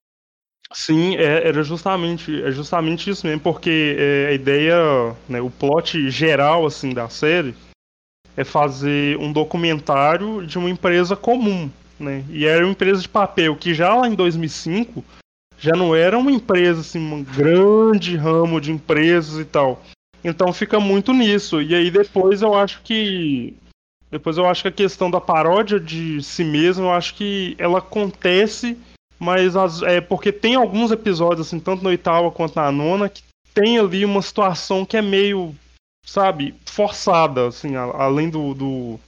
Sim, 0.73 1.17
é, 1.17 1.47
era 1.47 1.63
justamente, 1.63 2.43
é 2.43 2.51
justamente 2.51 3.09
isso 3.09 3.27
mesmo, 3.27 3.41
porque 3.41 3.97
é, 3.99 4.27
a 4.29 4.33
ideia, 4.33 4.77
né, 5.29 5.41
o 5.41 5.49
plot 5.49 6.11
geral 6.11 6.67
assim 6.67 6.93
da 6.93 7.09
série 7.09 7.55
é 8.37 8.45
fazer 8.45 9.17
um 9.19 9.33
documentário 9.33 10.45
de 10.45 10.59
uma 10.59 10.69
empresa 10.69 11.17
comum, 11.17 11.71
né? 11.99 12.25
E 12.31 12.47
era 12.47 12.65
uma 12.65 12.73
empresa 12.73 13.01
de 13.01 13.09
papel 13.09 13.57
que 13.57 13.75
já 13.75 13.95
lá 13.95 14.09
em 14.09 14.15
2005 14.15 15.05
já 15.59 15.73
não 15.73 15.95
era 15.95 16.19
uma 16.19 16.31
empresa 16.31 16.81
assim, 16.81 16.99
um 16.99 17.25
grande 17.25 18.17
ramo 18.17 18.61
de 18.61 18.71
empresas 18.71 19.41
e 19.41 19.45
tal. 19.45 19.83
Então 20.23 20.53
fica 20.53 20.79
muito 20.79 21.13
nisso. 21.13 21.63
E 21.63 21.75
aí 21.75 21.91
depois 21.91 22.43
eu 22.43 22.55
acho 22.55 22.83
que 22.83 23.57
depois 24.11 24.39
eu 24.39 24.47
acho 24.47 24.63
que 24.63 24.69
a 24.69 24.73
questão 24.73 25.11
da 25.11 25.21
paródia 25.21 25.81
de 25.81 26.23
si 26.23 26.45
mesmo, 26.45 26.85
eu 26.85 26.93
acho 26.93 27.15
que 27.15 27.57
ela 27.59 27.79
acontece, 27.79 28.79
mas 29.19 29.57
as, 29.57 29.83
é 29.83 30.01
porque 30.01 30.31
tem 30.31 30.55
alguns 30.55 30.91
episódios 30.91 31.47
assim, 31.47 31.59
tanto 31.59 31.83
na 31.83 31.91
oitava 31.91 32.31
quanto 32.31 32.57
na 32.57 32.71
nona, 32.71 33.09
que 33.09 33.23
tem 33.53 33.79
ali 33.79 34.05
uma 34.05 34.23
situação 34.23 34.85
que 34.85 34.97
é 34.97 35.03
meio, 35.03 35.55
sabe, 36.05 36.55
forçada, 36.67 37.49
assim, 37.49 37.75
a, 37.75 37.83
além 37.83 38.31
do, 38.31 38.55
do 38.55 39.01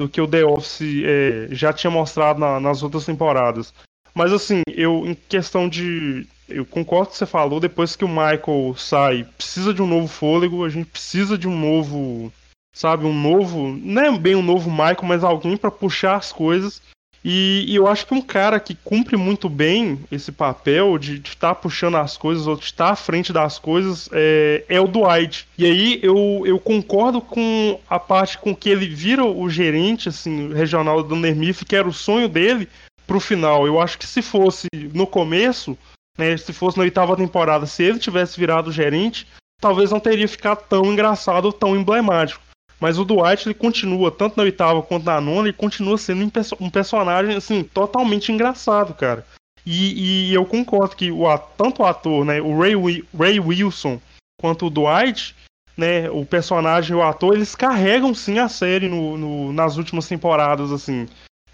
do 0.00 0.08
que 0.08 0.20
o 0.20 0.26
The 0.26 0.44
Office 0.44 1.04
é, 1.04 1.48
já 1.50 1.72
tinha 1.72 1.90
mostrado 1.90 2.40
na, 2.40 2.58
nas 2.58 2.82
outras 2.82 3.04
temporadas. 3.04 3.72
Mas 4.14 4.32
assim, 4.32 4.62
eu 4.66 5.06
em 5.06 5.14
questão 5.14 5.68
de. 5.68 6.26
Eu 6.48 6.64
concordo 6.64 7.06
com 7.06 7.10
o 7.10 7.12
que 7.12 7.18
você 7.18 7.26
falou, 7.26 7.60
depois 7.60 7.94
que 7.94 8.04
o 8.04 8.08
Michael 8.08 8.74
sai, 8.76 9.24
precisa 9.36 9.72
de 9.72 9.80
um 9.80 9.86
novo 9.86 10.08
fôlego, 10.08 10.64
a 10.64 10.68
gente 10.68 10.86
precisa 10.86 11.36
de 11.38 11.46
um 11.46 11.56
novo. 11.56 12.32
Sabe, 12.74 13.04
um 13.04 13.12
novo. 13.12 13.68
Não 13.68 14.02
é 14.02 14.18
bem 14.18 14.34
um 14.34 14.42
novo 14.42 14.70
Michael, 14.70 15.04
mas 15.04 15.22
alguém 15.22 15.56
para 15.56 15.70
puxar 15.70 16.16
as 16.16 16.32
coisas. 16.32 16.80
E, 17.22 17.66
e, 17.68 17.76
eu 17.76 17.86
acho 17.86 18.06
que 18.06 18.14
um 18.14 18.22
cara 18.22 18.58
que 18.58 18.74
cumpre 18.74 19.14
muito 19.14 19.48
bem 19.48 20.00
esse 20.10 20.32
papel 20.32 20.96
de 20.96 21.16
estar 21.16 21.48
tá 21.48 21.54
puxando 21.54 21.96
as 21.96 22.16
coisas 22.16 22.46
ou 22.46 22.56
de 22.56 22.64
estar 22.64 22.86
tá 22.86 22.92
à 22.92 22.96
frente 22.96 23.30
das 23.30 23.58
coisas 23.58 24.08
é, 24.12 24.64
é, 24.68 24.80
o 24.80 24.86
Dwight. 24.86 25.46
E 25.58 25.66
aí 25.66 26.00
eu, 26.02 26.42
eu 26.46 26.58
concordo 26.58 27.20
com 27.20 27.78
a 27.88 27.98
parte 27.98 28.38
com 28.38 28.56
que 28.56 28.70
ele 28.70 28.88
vira 28.88 29.22
o 29.22 29.50
gerente 29.50 30.08
assim, 30.08 30.52
regional 30.54 31.02
do 31.02 31.14
Nermif, 31.14 31.64
que 31.64 31.76
era 31.76 31.86
o 31.86 31.92
sonho 31.92 32.28
dele 32.28 32.66
pro 33.06 33.20
final. 33.20 33.66
Eu 33.66 33.78
acho 33.78 33.98
que 33.98 34.06
se 34.06 34.22
fosse 34.22 34.66
no 34.94 35.06
começo, 35.06 35.76
né, 36.16 36.36
se 36.38 36.54
fosse 36.54 36.78
na 36.78 36.84
oitava 36.84 37.16
temporada, 37.16 37.66
se 37.66 37.82
ele 37.82 37.98
tivesse 37.98 38.40
virado 38.40 38.72
gerente, 38.72 39.26
talvez 39.60 39.90
não 39.90 40.00
teria 40.00 40.26
ficado 40.26 40.64
tão 40.68 40.86
engraçado 40.86 41.44
ou 41.44 41.52
tão 41.52 41.76
emblemático. 41.76 42.49
Mas 42.80 42.98
o 42.98 43.04
Dwight 43.04 43.46
ele 43.46 43.54
continua, 43.54 44.10
tanto 44.10 44.38
na 44.38 44.42
oitava 44.42 44.82
quanto 44.82 45.04
na 45.04 45.20
nona, 45.20 45.48
ele 45.48 45.56
continua 45.56 45.98
sendo 45.98 46.24
um, 46.24 46.30
perso 46.30 46.56
um 46.58 46.70
personagem 46.70 47.36
assim, 47.36 47.62
totalmente 47.62 48.32
engraçado, 48.32 48.94
cara. 48.94 49.26
E, 49.66 50.30
e 50.30 50.34
eu 50.34 50.46
concordo 50.46 50.96
que 50.96 51.12
o, 51.12 51.38
tanto 51.56 51.82
o 51.82 51.86
ator, 51.86 52.24
né, 52.24 52.40
o 52.40 52.58
Ray, 52.58 52.74
Ray 53.16 53.38
Wilson, 53.38 54.00
quanto 54.40 54.66
o 54.66 54.70
Dwight, 54.70 55.36
né, 55.76 56.10
o 56.10 56.24
personagem 56.24 56.96
e 56.96 56.98
o 56.98 57.02
ator, 57.02 57.34
eles 57.34 57.54
carregam 57.54 58.14
sim 58.14 58.38
a 58.38 58.48
série 58.48 58.88
no, 58.88 59.18
no 59.18 59.52
nas 59.52 59.76
últimas 59.76 60.08
temporadas, 60.08 60.72
assim. 60.72 61.06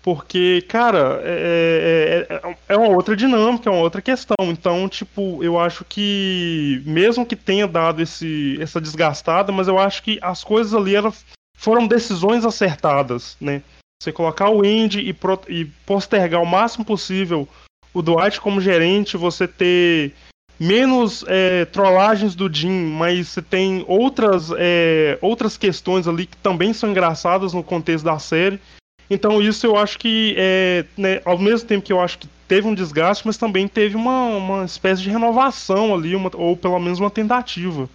Porque, 0.06 0.62
cara, 0.68 1.20
é, 1.24 2.28
é, 2.30 2.34
é, 2.48 2.56
é 2.68 2.76
uma 2.76 2.90
outra 2.90 3.16
dinâmica, 3.16 3.68
é 3.68 3.72
uma 3.72 3.82
outra 3.82 4.00
questão. 4.00 4.36
Então, 4.42 4.88
tipo, 4.88 5.42
eu 5.42 5.58
acho 5.58 5.84
que, 5.84 6.80
mesmo 6.86 7.26
que 7.26 7.34
tenha 7.34 7.66
dado 7.66 8.00
esse, 8.00 8.56
essa 8.62 8.80
desgastada, 8.80 9.50
mas 9.50 9.66
eu 9.66 9.80
acho 9.80 10.04
que 10.04 10.20
as 10.22 10.44
coisas 10.44 10.72
ali 10.74 10.94
elas 10.94 11.26
foram 11.58 11.88
decisões 11.88 12.44
acertadas, 12.44 13.36
né? 13.40 13.62
Você 14.00 14.12
colocar 14.12 14.48
o 14.48 14.64
Indy 14.64 15.00
e, 15.00 15.12
pro, 15.12 15.40
e 15.48 15.64
postergar 15.84 16.40
o 16.40 16.46
máximo 16.46 16.84
possível 16.84 17.48
o 17.92 18.00
Dwight 18.00 18.40
como 18.40 18.60
gerente, 18.60 19.16
você 19.16 19.48
ter 19.48 20.14
menos 20.56 21.24
é, 21.26 21.64
trollagens 21.64 22.36
do 22.36 22.48
Jim, 22.52 22.92
mas 22.92 23.26
você 23.26 23.42
tem 23.42 23.84
outras, 23.88 24.52
é, 24.56 25.18
outras 25.20 25.56
questões 25.56 26.06
ali 26.06 26.26
que 26.26 26.36
também 26.36 26.72
são 26.72 26.90
engraçadas 26.90 27.52
no 27.52 27.64
contexto 27.64 28.04
da 28.04 28.20
série. 28.20 28.60
Então 29.08 29.40
isso 29.40 29.66
eu 29.66 29.76
acho 29.76 29.98
que, 29.98 30.34
é, 30.36 30.84
né, 30.96 31.20
ao 31.24 31.38
mesmo 31.38 31.68
tempo 31.68 31.84
que 31.84 31.92
eu 31.92 32.00
acho 32.00 32.18
que 32.18 32.28
teve 32.48 32.66
um 32.66 32.74
desgaste, 32.74 33.26
mas 33.26 33.36
também 33.36 33.68
teve 33.68 33.96
uma, 33.96 34.26
uma 34.36 34.64
espécie 34.64 35.02
de 35.02 35.10
renovação 35.10 35.94
ali, 35.94 36.14
uma, 36.14 36.30
ou 36.34 36.56
pelo 36.56 36.78
menos 36.78 36.98
uma 36.98 37.10
tentativa. 37.10 37.88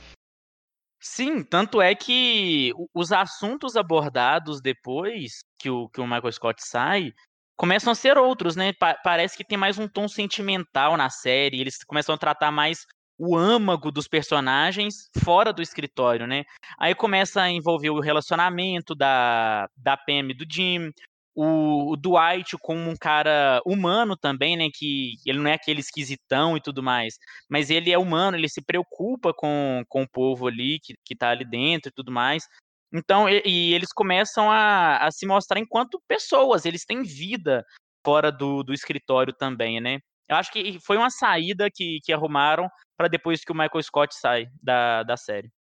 Sim, 0.99 1.43
tanto 1.43 1.82
é 1.82 1.95
que 1.95 2.72
os 2.93 3.12
assuntos 3.12 3.76
abordados 3.76 4.62
depois 4.62 5.43
que 5.57 5.70
o, 5.70 5.89
que 5.89 5.99
o 5.99 6.05
Michael 6.05 6.32
Scott 6.32 6.62
sai 6.64 7.12
começam 7.57 7.91
a 7.91 7.95
ser 7.95 8.18
outros, 8.18 8.55
né? 8.55 8.72
Pa 8.74 8.95
parece 9.03 9.36
que 9.36 9.43
tem 9.43 9.57
mais 9.57 9.80
um 9.80 9.88
tom 9.88 10.07
sentimental 10.07 10.95
na 10.95 11.09
série, 11.09 11.59
eles 11.59 11.84
começam 11.84 12.14
a 12.14 12.18
tratar 12.18 12.51
mais 12.51 12.86
o 13.24 13.38
âmago 13.38 13.91
dos 13.91 14.07
personagens 14.07 15.07
fora 15.24 15.53
do 15.53 15.61
escritório, 15.61 16.26
né? 16.26 16.43
Aí 16.80 16.95
começa 16.95 17.43
a 17.43 17.51
envolver 17.51 17.91
o 17.91 17.99
relacionamento 17.99 18.95
da, 18.95 19.69
da 19.78 19.95
Pam 19.95 20.32
e 20.32 20.34
do 20.34 20.43
Jim, 20.51 20.91
o, 21.36 21.91
o, 21.93 21.95
Dwight 21.95 22.57
como 22.59 22.89
um 22.89 22.95
cara 22.99 23.61
humano 23.63 24.17
também, 24.17 24.57
né? 24.57 24.69
Que 24.74 25.13
ele 25.24 25.38
não 25.38 25.51
é 25.51 25.53
aquele 25.53 25.82
esquisitão 25.82 26.57
e 26.57 26.61
tudo 26.61 26.82
mais, 26.82 27.13
mas 27.47 27.69
ele 27.69 27.91
é 27.91 27.97
humano, 27.97 28.36
ele 28.36 28.49
se 28.49 28.61
preocupa 28.61 29.32
com, 29.32 29.84
com 29.88 30.01
o 30.01 30.09
povo 30.09 30.47
ali 30.47 30.80
que, 30.80 30.95
que 31.05 31.15
tá 31.15 31.30
ali 31.30 31.45
dentro 31.45 31.89
e 31.89 31.93
tudo 31.93 32.11
mais. 32.11 32.43
Então, 32.91 33.30
e, 33.30 33.43
e 33.45 33.74
eles 33.76 33.93
começam 33.93 34.49
a, 34.49 34.97
a 34.97 35.11
se 35.11 35.28
mostrar 35.28 35.59
enquanto 35.59 36.01
pessoas, 36.07 36.65
eles 36.65 36.86
têm 36.86 37.03
vida 37.03 37.63
fora 38.03 38.32
do, 38.32 38.63
do 38.63 38.74
escritório 38.74 39.32
também, 39.32 39.80
né? 39.80 39.99
Eu 40.32 40.38
acho 40.38 40.50
que 40.50 40.80
foi 40.80 40.96
uma 40.96 41.10
saída 41.10 41.70
que, 41.70 42.00
que 42.06 42.14
arrumaram 42.14 42.70
para 42.98 43.10
depois 43.10 43.44
que 43.44 43.52
o 43.52 43.56
Michael 43.56 43.84
Scott 43.84 44.16
sai 44.16 44.48
da, 44.64 45.04
da 45.04 45.18
série. 45.18 45.52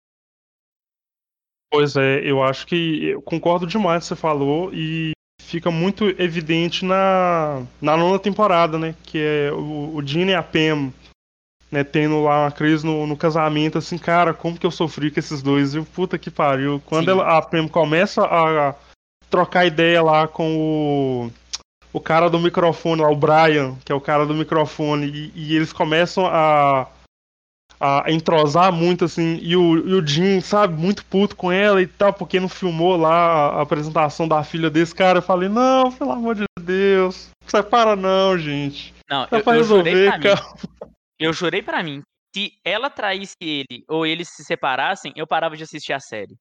Pois 1.73 1.97
é, 1.97 2.21
eu 2.21 2.41
acho 2.41 2.69
que 2.69 3.07
eu 3.09 3.21
concordo 3.21 3.67
demais 3.67 3.95
com 3.95 3.99
o 3.99 4.01
que 4.01 4.07
você 4.07 4.17
falou 4.17 4.71
e 4.73 5.11
fica 5.41 5.73
muito 5.73 6.09
evidente 6.23 6.85
na, 6.85 7.67
na 7.83 7.97
nona 7.97 8.19
temporada, 8.21 8.79
né? 8.79 8.95
Que 9.03 9.19
é 9.19 9.53
o, 9.53 9.97
o 9.97 10.07
Gene 10.07 10.31
e 10.31 10.35
a 10.37 10.43
Pam, 10.43 10.93
né? 11.71 11.83
Tendo 11.83 12.23
lá 12.23 12.45
uma 12.45 12.53
crise 12.53 12.87
no, 12.87 13.09
no 13.09 13.17
casamento, 13.17 13.79
assim, 13.79 13.99
cara, 13.99 14.33
como 14.33 14.57
que 14.57 14.67
eu 14.67 14.71
sofri 14.71 15.11
com 15.11 15.19
esses 15.19 15.43
dois, 15.43 15.75
viu? 15.75 15.85
Puta 15.85 16.17
que 16.17 16.31
pariu. 16.31 16.81
Quando 16.87 17.11
ela, 17.11 17.39
a 17.39 17.43
Pam 17.43 17.67
começa 17.67 18.25
a 18.25 18.75
trocar 19.29 19.67
ideia 19.67 20.01
lá 20.01 20.29
com 20.29 21.27
o 21.27 21.40
o 21.93 22.01
cara 22.01 22.31
do 22.31 22.39
microfone 22.39 23.03
lá, 23.03 23.11
o 23.11 23.17
Brian, 23.17 23.77
que 23.85 23.93
é 23.93 23.95
o 23.95 24.01
cara 24.01 24.27
do 24.27 24.35
microfone, 24.35 25.07
e, 25.07 25.33
e 25.35 25.57
eles 25.57 25.73
começam 25.73 26.27
a, 26.27 26.89
a 27.81 28.05
entrosar 28.09 28.73
muito, 28.73 29.05
assim, 29.05 29.39
e 29.43 29.57
o, 29.57 29.89
e 29.89 29.95
o 29.95 30.07
Jim, 30.07 30.41
sabe, 30.41 30.75
muito 30.75 31.05
puto 31.05 31.35
com 31.35 31.51
ela 31.51 31.81
e 31.83 31.87
tal, 31.87 32.13
porque 32.13 32.39
não 32.39 32.49
filmou 32.49 32.97
lá 32.97 33.49
a 33.57 33.63
apresentação 33.63 34.29
da 34.29 34.45
filha 34.45 34.71
desse 34.71 34.95
cara. 34.95 35.19
Eu 35.19 35.23
falei, 35.23 35.49
não, 35.49 35.91
pelo 35.91 36.13
amor 36.13 36.35
de 36.35 36.45
Deus, 36.61 37.31
separa 37.47 37.97
não, 37.97 38.39
gente. 38.39 38.95
Não, 39.09 39.23
eu, 39.31 39.43
pra 39.43 39.55
eu 39.55 39.61
resolver, 39.61 39.91
jurei 39.91 40.11
pra 40.11 40.19
mim. 40.19 40.93
Eu 41.19 41.33
jurei 41.33 41.63
pra 41.63 41.83
mim, 41.83 42.03
se 42.35 42.53
ela 42.65 42.89
traísse 42.89 43.35
ele 43.41 43.85
ou 43.89 44.07
eles 44.07 44.29
se 44.29 44.45
separassem, 44.45 45.13
eu 45.17 45.27
parava 45.27 45.57
de 45.57 45.65
assistir 45.65 45.93
a 45.93 46.01
série. 46.01 46.37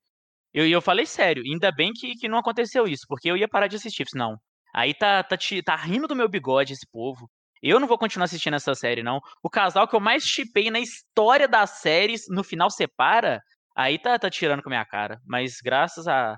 E 0.54 0.60
eu, 0.60 0.68
eu 0.68 0.82
falei 0.82 1.06
sério, 1.06 1.44
ainda 1.44 1.72
bem 1.72 1.92
que, 1.94 2.16
que 2.16 2.30
não 2.30 2.38
aconteceu 2.38 2.88
isso, 2.88 3.06
porque 3.08 3.30
eu 3.30 3.38
ia 3.38 3.48
parar 3.48 3.68
de 3.68 3.76
assistir, 3.76 4.06
não. 4.14 4.38
Aí 4.74 4.94
tá, 4.94 5.24
tá, 5.24 5.38
tá 5.66 5.76
rindo 5.76 6.08
do 6.08 6.16
meu 6.16 6.30
bigode 6.30 6.74
esse 6.74 6.88
povo. 6.92 7.30
Eu 7.62 7.80
não 7.80 7.88
vou 7.88 7.98
continuar 7.98 8.26
assistindo 8.26 8.56
essa 8.56 8.74
série, 8.74 9.04
não. 9.04 9.20
O 9.44 9.50
casal 9.50 9.88
que 9.88 9.96
eu 9.96 10.00
mais 10.00 10.24
chipei 10.24 10.72
na 10.72 10.80
história 10.80 11.48
das 11.48 11.82
séries, 11.82 12.24
no 12.30 12.44
final 12.44 12.70
separa, 12.70 13.42
aí 13.76 14.00
tá, 14.00 14.18
tá 14.18 14.30
tirando 14.30 14.62
com 14.62 14.70
a 14.70 14.72
minha 14.72 14.86
cara. 14.86 15.20
Mas 15.28 15.58
graças 15.62 16.08
a, 16.08 16.38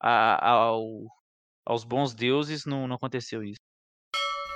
a 0.00 0.48
ao, 0.48 0.82
aos 1.66 1.84
bons 1.84 2.14
deuses 2.14 2.64
não, 2.64 2.86
não 2.86 2.96
aconteceu 2.96 3.42
isso. 3.42 3.60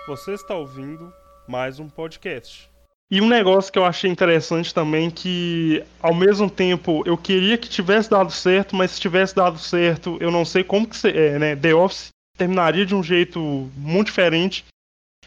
Você 0.07 0.33
está 0.33 0.55
ouvindo 0.55 1.13
mais 1.49 1.81
um 1.81 1.89
podcast. 1.89 2.71
E 3.11 3.21
um 3.21 3.29
negócio 3.29 3.73
que 3.73 3.79
eu 3.79 3.85
achei 3.85 4.11
interessante 4.11 4.73
também, 4.73 5.11
que 5.11 5.85
ao 6.01 6.15
mesmo 6.15 6.51
tempo 6.51 7.03
eu 7.07 7.19
queria 7.19 7.59
que 7.59 7.69
tivesse 7.69 8.09
dado 8.11 8.31
certo, 8.31 8.75
mas 8.75 8.93
se 8.93 9.01
tivesse 9.01 9.35
dado 9.35 9.59
certo, 9.59 10.17
eu 10.21 10.31
não 10.31 10.45
sei 10.45 10.65
como 10.65 10.89
que 10.89 11.07
é, 11.09 11.39
né? 11.39 11.57
The 11.57 11.75
Office 11.75 12.14
terminaria 12.37 12.85
de 12.85 12.95
um 12.95 13.03
jeito 13.03 13.71
muito 13.77 14.07
diferente. 14.07 14.65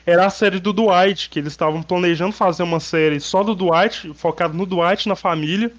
Era 0.06 0.26
a 0.26 0.30
série 0.30 0.60
do 0.60 0.72
Dwight, 0.72 1.30
que 1.30 1.40
eles 1.40 1.54
estavam 1.54 1.84
planejando 1.84 2.32
fazer 2.32 2.64
uma 2.64 2.80
série 2.80 3.20
só 3.20 3.44
do 3.44 3.56
Dwight, 3.56 4.14
focado 4.14 4.54
no 4.54 4.66
Dwight, 4.66 5.08
na 5.08 5.16
família. 5.16 5.74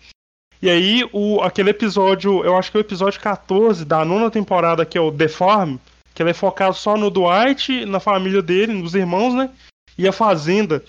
E 0.61 0.69
aí, 0.69 1.09
o, 1.13 1.41
aquele 1.41 1.71
episódio, 1.71 2.45
eu 2.45 2.57
acho 2.57 2.71
que 2.71 2.77
é 2.77 2.81
o 2.81 2.83
episódio 2.83 3.21
14 3.21 3.85
da 3.85 4.05
nona 4.05 4.31
temporada, 4.31 4.85
que 4.85 4.99
é 4.99 5.01
o 5.01 5.13
The 5.13 5.29
Farm, 5.29 5.77
que 6.13 6.23
ele 6.23 6.31
é 6.31 6.35
focado 6.35 6.75
só 6.75 6.97
no 6.97 7.11
Dwight, 7.11 7.87
na 7.87 8.01
família 8.01 8.43
dele, 8.43 8.73
nos 8.73 8.95
irmãos, 8.95 9.35
né? 9.35 9.51
E 9.97 10.07
a 10.07 10.13
Fazenda. 10.13 10.85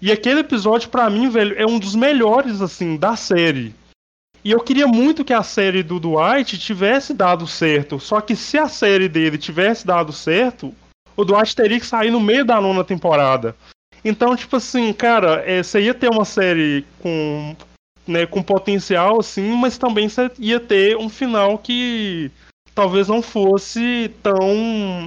E 0.00 0.12
aquele 0.12 0.40
episódio, 0.40 0.90
para 0.90 1.08
mim, 1.08 1.30
velho, 1.30 1.54
é 1.58 1.64
um 1.64 1.78
dos 1.78 1.94
melhores, 1.94 2.60
assim, 2.60 2.96
da 2.96 3.16
série. 3.16 3.74
E 4.44 4.50
eu 4.50 4.60
queria 4.60 4.88
muito 4.88 5.24
que 5.24 5.32
a 5.32 5.42
série 5.42 5.82
do 5.82 6.00
Dwight 6.00 6.58
tivesse 6.58 7.14
dado 7.14 7.46
certo. 7.46 8.00
Só 8.00 8.20
que 8.20 8.34
se 8.34 8.58
a 8.58 8.68
série 8.68 9.08
dele 9.08 9.38
tivesse 9.38 9.86
dado 9.86 10.12
certo, 10.12 10.74
o 11.16 11.24
Dwight 11.24 11.54
teria 11.54 11.78
que 11.78 11.86
sair 11.86 12.10
no 12.10 12.20
meio 12.20 12.44
da 12.44 12.60
nona 12.60 12.82
temporada. 12.82 13.54
Então, 14.04 14.34
tipo 14.34 14.56
assim, 14.56 14.92
cara, 14.92 15.44
é, 15.46 15.62
você 15.62 15.82
ia 15.82 15.94
ter 15.94 16.10
uma 16.10 16.24
série 16.24 16.84
com, 16.98 17.54
né, 18.06 18.26
com 18.26 18.42
potencial, 18.42 19.20
assim, 19.20 19.52
mas 19.56 19.78
também 19.78 20.08
você 20.08 20.28
ia 20.38 20.58
ter 20.58 20.96
um 20.96 21.08
final 21.08 21.56
que 21.56 22.28
talvez 22.74 23.06
não 23.06 23.22
fosse 23.22 24.10
tão 24.22 24.50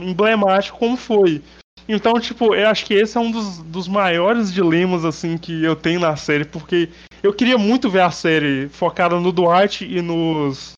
emblemático 0.01 0.77
como 0.77 0.95
foi. 0.95 1.41
Então, 1.87 2.13
tipo, 2.13 2.55
eu 2.55 2.67
acho 2.67 2.85
que 2.85 2.93
esse 2.93 3.17
é 3.17 3.19
um 3.19 3.29
dos, 3.29 3.59
dos 3.59 3.87
maiores 3.87 4.51
dilemas, 4.51 5.03
assim, 5.03 5.37
que 5.37 5.63
eu 5.63 5.75
tenho 5.75 5.99
na 5.99 6.15
série, 6.15 6.45
porque 6.45 6.89
eu 7.25 7.33
queria 7.33 7.57
muito 7.57 7.89
ver 7.89 8.01
a 8.01 8.11
série 8.11 8.69
focada 8.69 9.19
no 9.19 9.31
Dwight 9.31 9.85
e 9.85 10.01
nos. 10.01 10.73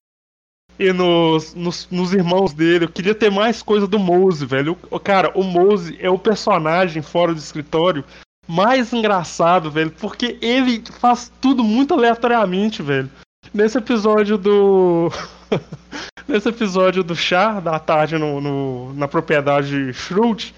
E 0.79 0.93
nos, 0.93 1.55
nos, 1.55 1.87
nos 1.89 2.13
irmãos 2.13 2.53
dele. 2.53 2.85
Eu 2.85 2.89
queria 2.89 3.15
ter 3.15 3.31
mais 3.31 3.63
coisa 3.63 3.87
do 3.87 3.97
Mose, 3.97 4.45
velho. 4.45 4.77
O, 4.91 4.99
cara, 4.99 5.31
o 5.33 5.43
Mose 5.43 5.97
é 5.99 6.09
o 6.09 6.19
personagem 6.19 7.01
fora 7.01 7.33
do 7.33 7.39
escritório 7.39 8.05
mais 8.47 8.93
engraçado, 8.93 9.69
velho, 9.69 9.91
porque 9.91 10.37
ele 10.41 10.81
faz 10.99 11.31
tudo 11.41 11.63
muito 11.63 11.93
aleatoriamente, 11.93 12.81
velho. 12.81 13.09
Nesse 13.53 13.77
episódio 13.77 14.37
do. 14.37 15.11
Nesse 16.27 16.49
episódio 16.49 17.03
do 17.03 17.15
chá 17.15 17.59
da 17.59 17.79
tarde 17.79 18.17
no, 18.17 18.39
no 18.39 18.93
na 18.93 19.07
propriedade 19.07 19.93
Schrute, 19.93 20.53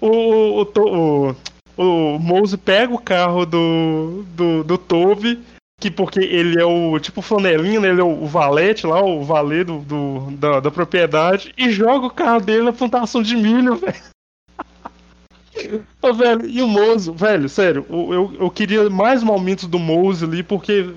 o, 0.00 0.62
o, 0.62 0.72
o, 0.76 1.36
o 1.80 2.18
Mose 2.18 2.58
pega 2.58 2.92
o 2.92 3.00
carro 3.00 3.46
do, 3.46 4.22
do, 4.36 4.62
do 4.62 4.76
Toby, 4.76 5.42
que 5.80 5.90
porque 5.90 6.20
ele 6.20 6.60
é 6.60 6.64
o 6.64 6.98
tipo 7.00 7.22
flanelinha, 7.22 7.80
né? 7.80 7.88
ele 7.88 8.02
é 8.02 8.04
o, 8.04 8.26
valete 8.26 8.86
lá, 8.86 9.02
o 9.02 9.24
valet 9.24 9.64
do, 9.64 9.78
do 9.78 10.30
da, 10.32 10.60
da, 10.60 10.70
propriedade, 10.70 11.54
e 11.56 11.70
joga 11.70 12.06
o 12.06 12.10
carro 12.10 12.40
dele 12.40 12.64
na 12.64 12.72
plantação 12.72 13.22
de 13.22 13.34
milho, 13.34 13.76
velho. 13.80 13.96
oh, 16.02 16.12
velho, 16.12 16.46
e 16.46 16.60
o 16.60 16.68
Mose, 16.68 17.10
velho, 17.12 17.48
sério, 17.48 17.86
eu, 17.88 18.36
eu 18.38 18.50
queria 18.50 18.90
mais 18.90 19.22
momentos 19.22 19.66
do 19.66 19.78
Mose 19.78 20.26
ali, 20.26 20.42
porque, 20.42 20.94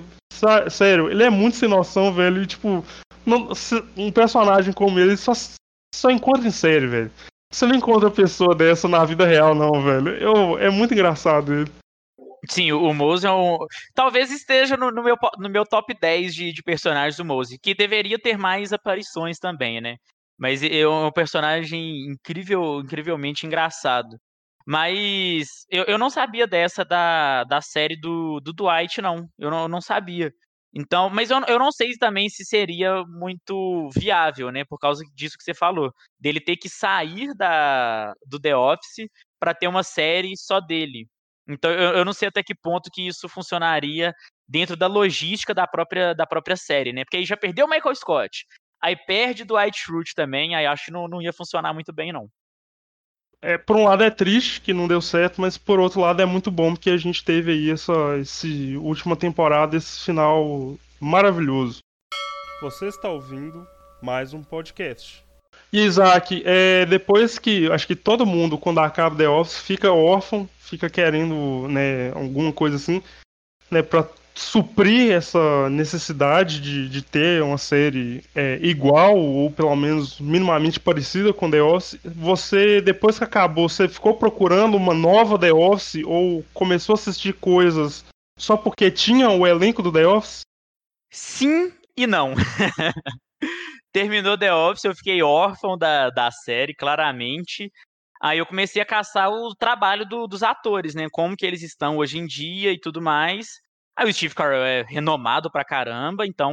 sério, 0.70 1.10
ele 1.10 1.22
é 1.22 1.30
muito 1.30 1.56
sem 1.56 1.68
noção, 1.68 2.12
velho, 2.12 2.42
e 2.42 2.46
tipo, 2.46 2.84
não, 3.24 3.48
um 3.96 4.12
personagem 4.12 4.74
como 4.74 5.00
ele 5.00 5.16
só, 5.16 5.32
só 5.94 6.10
encontra 6.10 6.46
em 6.46 6.50
série, 6.50 6.86
velho. 6.86 7.10
Você 7.54 7.66
não 7.66 7.76
encontra 7.76 8.10
pessoa 8.10 8.52
dessa 8.52 8.88
na 8.88 9.04
vida 9.04 9.24
real, 9.24 9.54
não, 9.54 9.80
velho. 9.80 10.08
Eu, 10.16 10.58
é 10.58 10.68
muito 10.70 10.92
engraçado 10.92 11.54
ele. 11.54 11.70
Sim, 12.50 12.72
o 12.72 12.92
Mose 12.92 13.28
é 13.28 13.30
um. 13.30 13.56
Talvez 13.94 14.32
esteja 14.32 14.76
no, 14.76 14.90
no, 14.90 15.04
meu, 15.04 15.16
no 15.38 15.48
meu 15.48 15.64
top 15.64 15.94
10 15.94 16.34
de, 16.34 16.52
de 16.52 16.62
personagens 16.64 17.16
do 17.16 17.24
Mose, 17.24 17.56
que 17.56 17.72
deveria 17.72 18.18
ter 18.18 18.36
mais 18.36 18.72
aparições 18.72 19.38
também, 19.38 19.80
né? 19.80 19.98
Mas 20.36 20.64
é 20.64 20.86
um 20.86 21.12
personagem 21.12 22.10
incrível, 22.10 22.80
incrivelmente 22.80 23.46
engraçado. 23.46 24.18
Mas 24.66 25.64
eu, 25.70 25.84
eu 25.84 25.96
não 25.96 26.10
sabia 26.10 26.48
dessa 26.48 26.84
da, 26.84 27.44
da 27.44 27.60
série 27.60 27.96
do, 27.96 28.40
do 28.40 28.52
Dwight, 28.52 29.00
não. 29.00 29.28
Eu 29.38 29.48
não, 29.48 29.62
eu 29.62 29.68
não 29.68 29.80
sabia. 29.80 30.32
Então, 30.74 31.08
mas 31.08 31.30
eu, 31.30 31.40
eu 31.46 31.58
não 31.58 31.70
sei 31.70 31.92
também 31.92 32.28
se 32.28 32.44
seria 32.44 33.04
muito 33.06 33.88
viável, 33.94 34.50
né? 34.50 34.64
Por 34.64 34.78
causa 34.78 35.04
disso 35.14 35.38
que 35.38 35.44
você 35.44 35.54
falou. 35.54 35.92
Dele 36.18 36.40
ter 36.40 36.56
que 36.56 36.68
sair 36.68 37.32
da, 37.34 38.12
do 38.26 38.40
The 38.40 38.56
Office 38.56 39.08
para 39.38 39.54
ter 39.54 39.68
uma 39.68 39.84
série 39.84 40.36
só 40.36 40.60
dele. 40.60 41.06
Então, 41.48 41.70
eu, 41.70 41.98
eu 41.98 42.04
não 42.04 42.12
sei 42.12 42.28
até 42.28 42.42
que 42.42 42.54
ponto 42.54 42.90
que 42.92 43.06
isso 43.06 43.28
funcionaria 43.28 44.12
dentro 44.48 44.76
da 44.76 44.86
logística 44.88 45.54
da 45.54 45.66
própria, 45.66 46.12
da 46.14 46.26
própria 46.26 46.56
série, 46.56 46.92
né? 46.92 47.04
Porque 47.04 47.18
aí 47.18 47.24
já 47.24 47.36
perdeu 47.36 47.66
o 47.66 47.70
Michael 47.70 47.94
Scott. 47.94 48.44
Aí 48.82 48.96
perde 48.96 49.44
do 49.44 49.56
White 49.56 49.82
Fruit 49.82 50.12
também, 50.14 50.54
aí 50.54 50.66
acho 50.66 50.86
que 50.86 50.90
não, 50.90 51.08
não 51.08 51.22
ia 51.22 51.32
funcionar 51.32 51.72
muito 51.72 51.92
bem, 51.92 52.12
não. 52.12 52.28
É, 53.46 53.58
por 53.58 53.76
um 53.76 53.84
lado 53.84 54.02
é 54.02 54.08
triste 54.08 54.62
que 54.62 54.72
não 54.72 54.88
deu 54.88 55.02
certo, 55.02 55.38
mas 55.38 55.58
por 55.58 55.78
outro 55.78 56.00
lado 56.00 56.22
é 56.22 56.24
muito 56.24 56.50
bom 56.50 56.72
porque 56.72 56.88
a 56.88 56.96
gente 56.96 57.22
teve 57.22 57.52
aí 57.52 57.70
essa 57.70 57.92
esse 58.18 58.74
última 58.78 59.14
temporada, 59.14 59.76
esse 59.76 60.02
final 60.02 60.78
maravilhoso. 60.98 61.80
Você 62.62 62.86
está 62.86 63.10
ouvindo 63.10 63.68
mais 64.00 64.32
um 64.32 64.42
podcast. 64.42 65.22
E 65.70 65.84
Isaac, 65.84 66.42
é, 66.46 66.86
depois 66.86 67.38
que 67.38 67.70
acho 67.70 67.86
que 67.86 67.94
todo 67.94 68.24
mundo 68.24 68.56
quando 68.56 68.80
acaba 68.80 69.14
The 69.14 69.28
Office 69.28 69.58
fica 69.58 69.92
órfão, 69.92 70.48
fica 70.58 70.88
querendo 70.88 71.68
né, 71.68 72.12
alguma 72.14 72.50
coisa 72.50 72.76
assim, 72.76 73.02
né, 73.70 73.82
para 73.82 74.08
suprir 74.34 75.12
essa 75.12 75.70
necessidade 75.70 76.60
de, 76.60 76.88
de 76.88 77.02
ter 77.02 77.42
uma 77.42 77.56
série 77.56 78.24
é, 78.34 78.58
igual 78.60 79.16
ou 79.16 79.50
pelo 79.50 79.74
menos 79.76 80.18
minimamente 80.18 80.80
parecida 80.80 81.32
com 81.32 81.50
The 81.50 81.62
Office, 81.62 82.00
você 82.04 82.80
depois 82.80 83.16
que 83.16 83.24
acabou, 83.24 83.68
você 83.68 83.88
ficou 83.88 84.14
procurando 84.14 84.76
uma 84.76 84.92
nova 84.92 85.38
The 85.38 85.52
Office 85.52 86.02
ou 86.04 86.44
começou 86.52 86.94
a 86.94 86.98
assistir 86.98 87.34
coisas 87.34 88.04
só 88.36 88.56
porque 88.56 88.90
tinha 88.90 89.30
o 89.30 89.46
elenco 89.46 89.82
do 89.82 89.92
The 89.92 90.06
Office? 90.06 90.40
Sim 91.12 91.72
e 91.96 92.06
não. 92.06 92.34
Terminou 93.92 94.36
The 94.36 94.52
Office, 94.52 94.84
eu 94.84 94.96
fiquei 94.96 95.22
órfão 95.22 95.78
da, 95.78 96.10
da 96.10 96.28
série, 96.32 96.74
claramente. 96.74 97.70
Aí 98.20 98.38
eu 98.38 98.46
comecei 98.46 98.82
a 98.82 98.86
caçar 98.86 99.30
o 99.30 99.54
trabalho 99.54 100.04
do, 100.04 100.26
dos 100.26 100.42
atores, 100.42 100.94
né? 100.94 101.06
Como 101.12 101.36
que 101.36 101.46
eles 101.46 101.62
estão 101.62 101.98
hoje 101.98 102.18
em 102.18 102.26
dia 102.26 102.72
e 102.72 102.80
tudo 102.80 103.00
mais. 103.00 103.60
Aí 103.96 104.08
o 104.08 104.12
Steve 104.12 104.34
Carell 104.34 104.64
é 104.64 104.82
renomado 104.82 105.50
pra 105.50 105.64
caramba, 105.64 106.26
então 106.26 106.52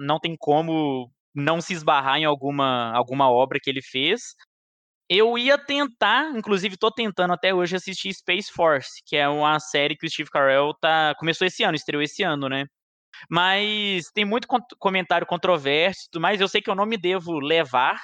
não 0.00 0.18
tem 0.18 0.36
como 0.38 1.10
não 1.34 1.60
se 1.60 1.72
esbarrar 1.72 2.18
em 2.18 2.24
alguma, 2.24 2.92
alguma 2.96 3.30
obra 3.30 3.58
que 3.62 3.70
ele 3.70 3.82
fez. 3.82 4.34
Eu 5.08 5.38
ia 5.38 5.58
tentar, 5.58 6.36
inclusive 6.36 6.76
tô 6.78 6.90
tentando 6.92 7.32
até 7.34 7.54
hoje 7.54 7.76
assistir 7.76 8.14
Space 8.14 8.52
Force, 8.52 9.02
que 9.06 9.16
é 9.16 9.28
uma 9.28 9.60
série 9.60 9.96
que 9.96 10.06
o 10.06 10.10
Steve 10.10 10.30
Carell 10.30 10.74
tá 10.80 11.14
começou 11.18 11.46
esse 11.46 11.64
ano, 11.64 11.76
estreou 11.76 12.02
esse 12.02 12.22
ano, 12.22 12.48
né? 12.48 12.66
Mas 13.30 14.10
tem 14.14 14.24
muito 14.24 14.48
comentário 14.78 15.26
controverso, 15.26 16.08
mas 16.18 16.40
eu 16.40 16.48
sei 16.48 16.62
que 16.62 16.70
eu 16.70 16.74
não 16.76 16.86
me 16.86 16.96
devo 16.98 17.38
levar 17.40 18.00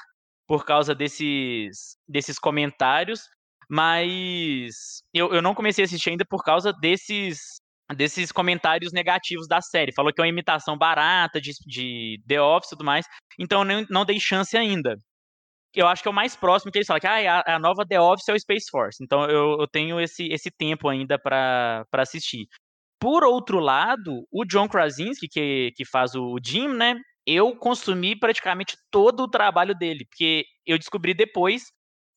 por 0.46 0.64
causa 0.64 0.94
desses 0.94 1.96
desses 2.08 2.38
comentários, 2.38 3.22
mas 3.70 5.02
eu, 5.14 5.32
eu 5.34 5.42
não 5.42 5.54
comecei 5.54 5.84
a 5.84 5.86
assistir 5.86 6.10
ainda 6.10 6.24
por 6.28 6.42
causa 6.44 6.72
desses 6.72 7.60
desses 7.94 8.32
comentários 8.32 8.92
negativos 8.92 9.46
da 9.46 9.60
série. 9.60 9.92
Falou 9.92 10.12
que 10.12 10.20
é 10.20 10.24
uma 10.24 10.28
imitação 10.28 10.76
barata 10.76 11.40
de, 11.40 11.52
de 11.66 12.20
The 12.26 12.40
Office 12.40 12.68
e 12.68 12.76
tudo 12.76 12.84
mais. 12.84 13.06
Então 13.38 13.64
não, 13.64 13.86
não 13.88 14.04
dei 14.04 14.18
chance 14.18 14.56
ainda. 14.56 14.96
Eu 15.74 15.86
acho 15.86 16.02
que 16.02 16.08
é 16.08 16.10
o 16.10 16.14
mais 16.14 16.34
próximo 16.34 16.72
que 16.72 16.78
eles 16.78 16.86
falam, 16.86 17.00
que 17.00 17.06
ah, 17.06 17.42
a, 17.46 17.56
a 17.56 17.58
nova 17.58 17.86
The 17.86 18.00
Office 18.00 18.28
é 18.28 18.32
o 18.32 18.40
Space 18.40 18.70
Force. 18.70 19.02
Então 19.02 19.24
eu, 19.24 19.60
eu 19.60 19.68
tenho 19.68 20.00
esse, 20.00 20.26
esse 20.28 20.50
tempo 20.50 20.88
ainda 20.88 21.18
para 21.18 21.84
assistir. 21.92 22.46
Por 22.98 23.24
outro 23.24 23.60
lado, 23.60 24.26
o 24.32 24.44
John 24.44 24.68
Krasinski, 24.68 25.28
que, 25.28 25.72
que 25.76 25.84
faz 25.84 26.14
o 26.14 26.38
Jim, 26.42 26.68
né? 26.68 26.96
Eu 27.26 27.54
consumi 27.56 28.18
praticamente 28.18 28.76
todo 28.90 29.24
o 29.24 29.28
trabalho 29.28 29.74
dele, 29.74 30.06
porque 30.06 30.44
eu 30.64 30.78
descobri 30.78 31.12
depois 31.12 31.64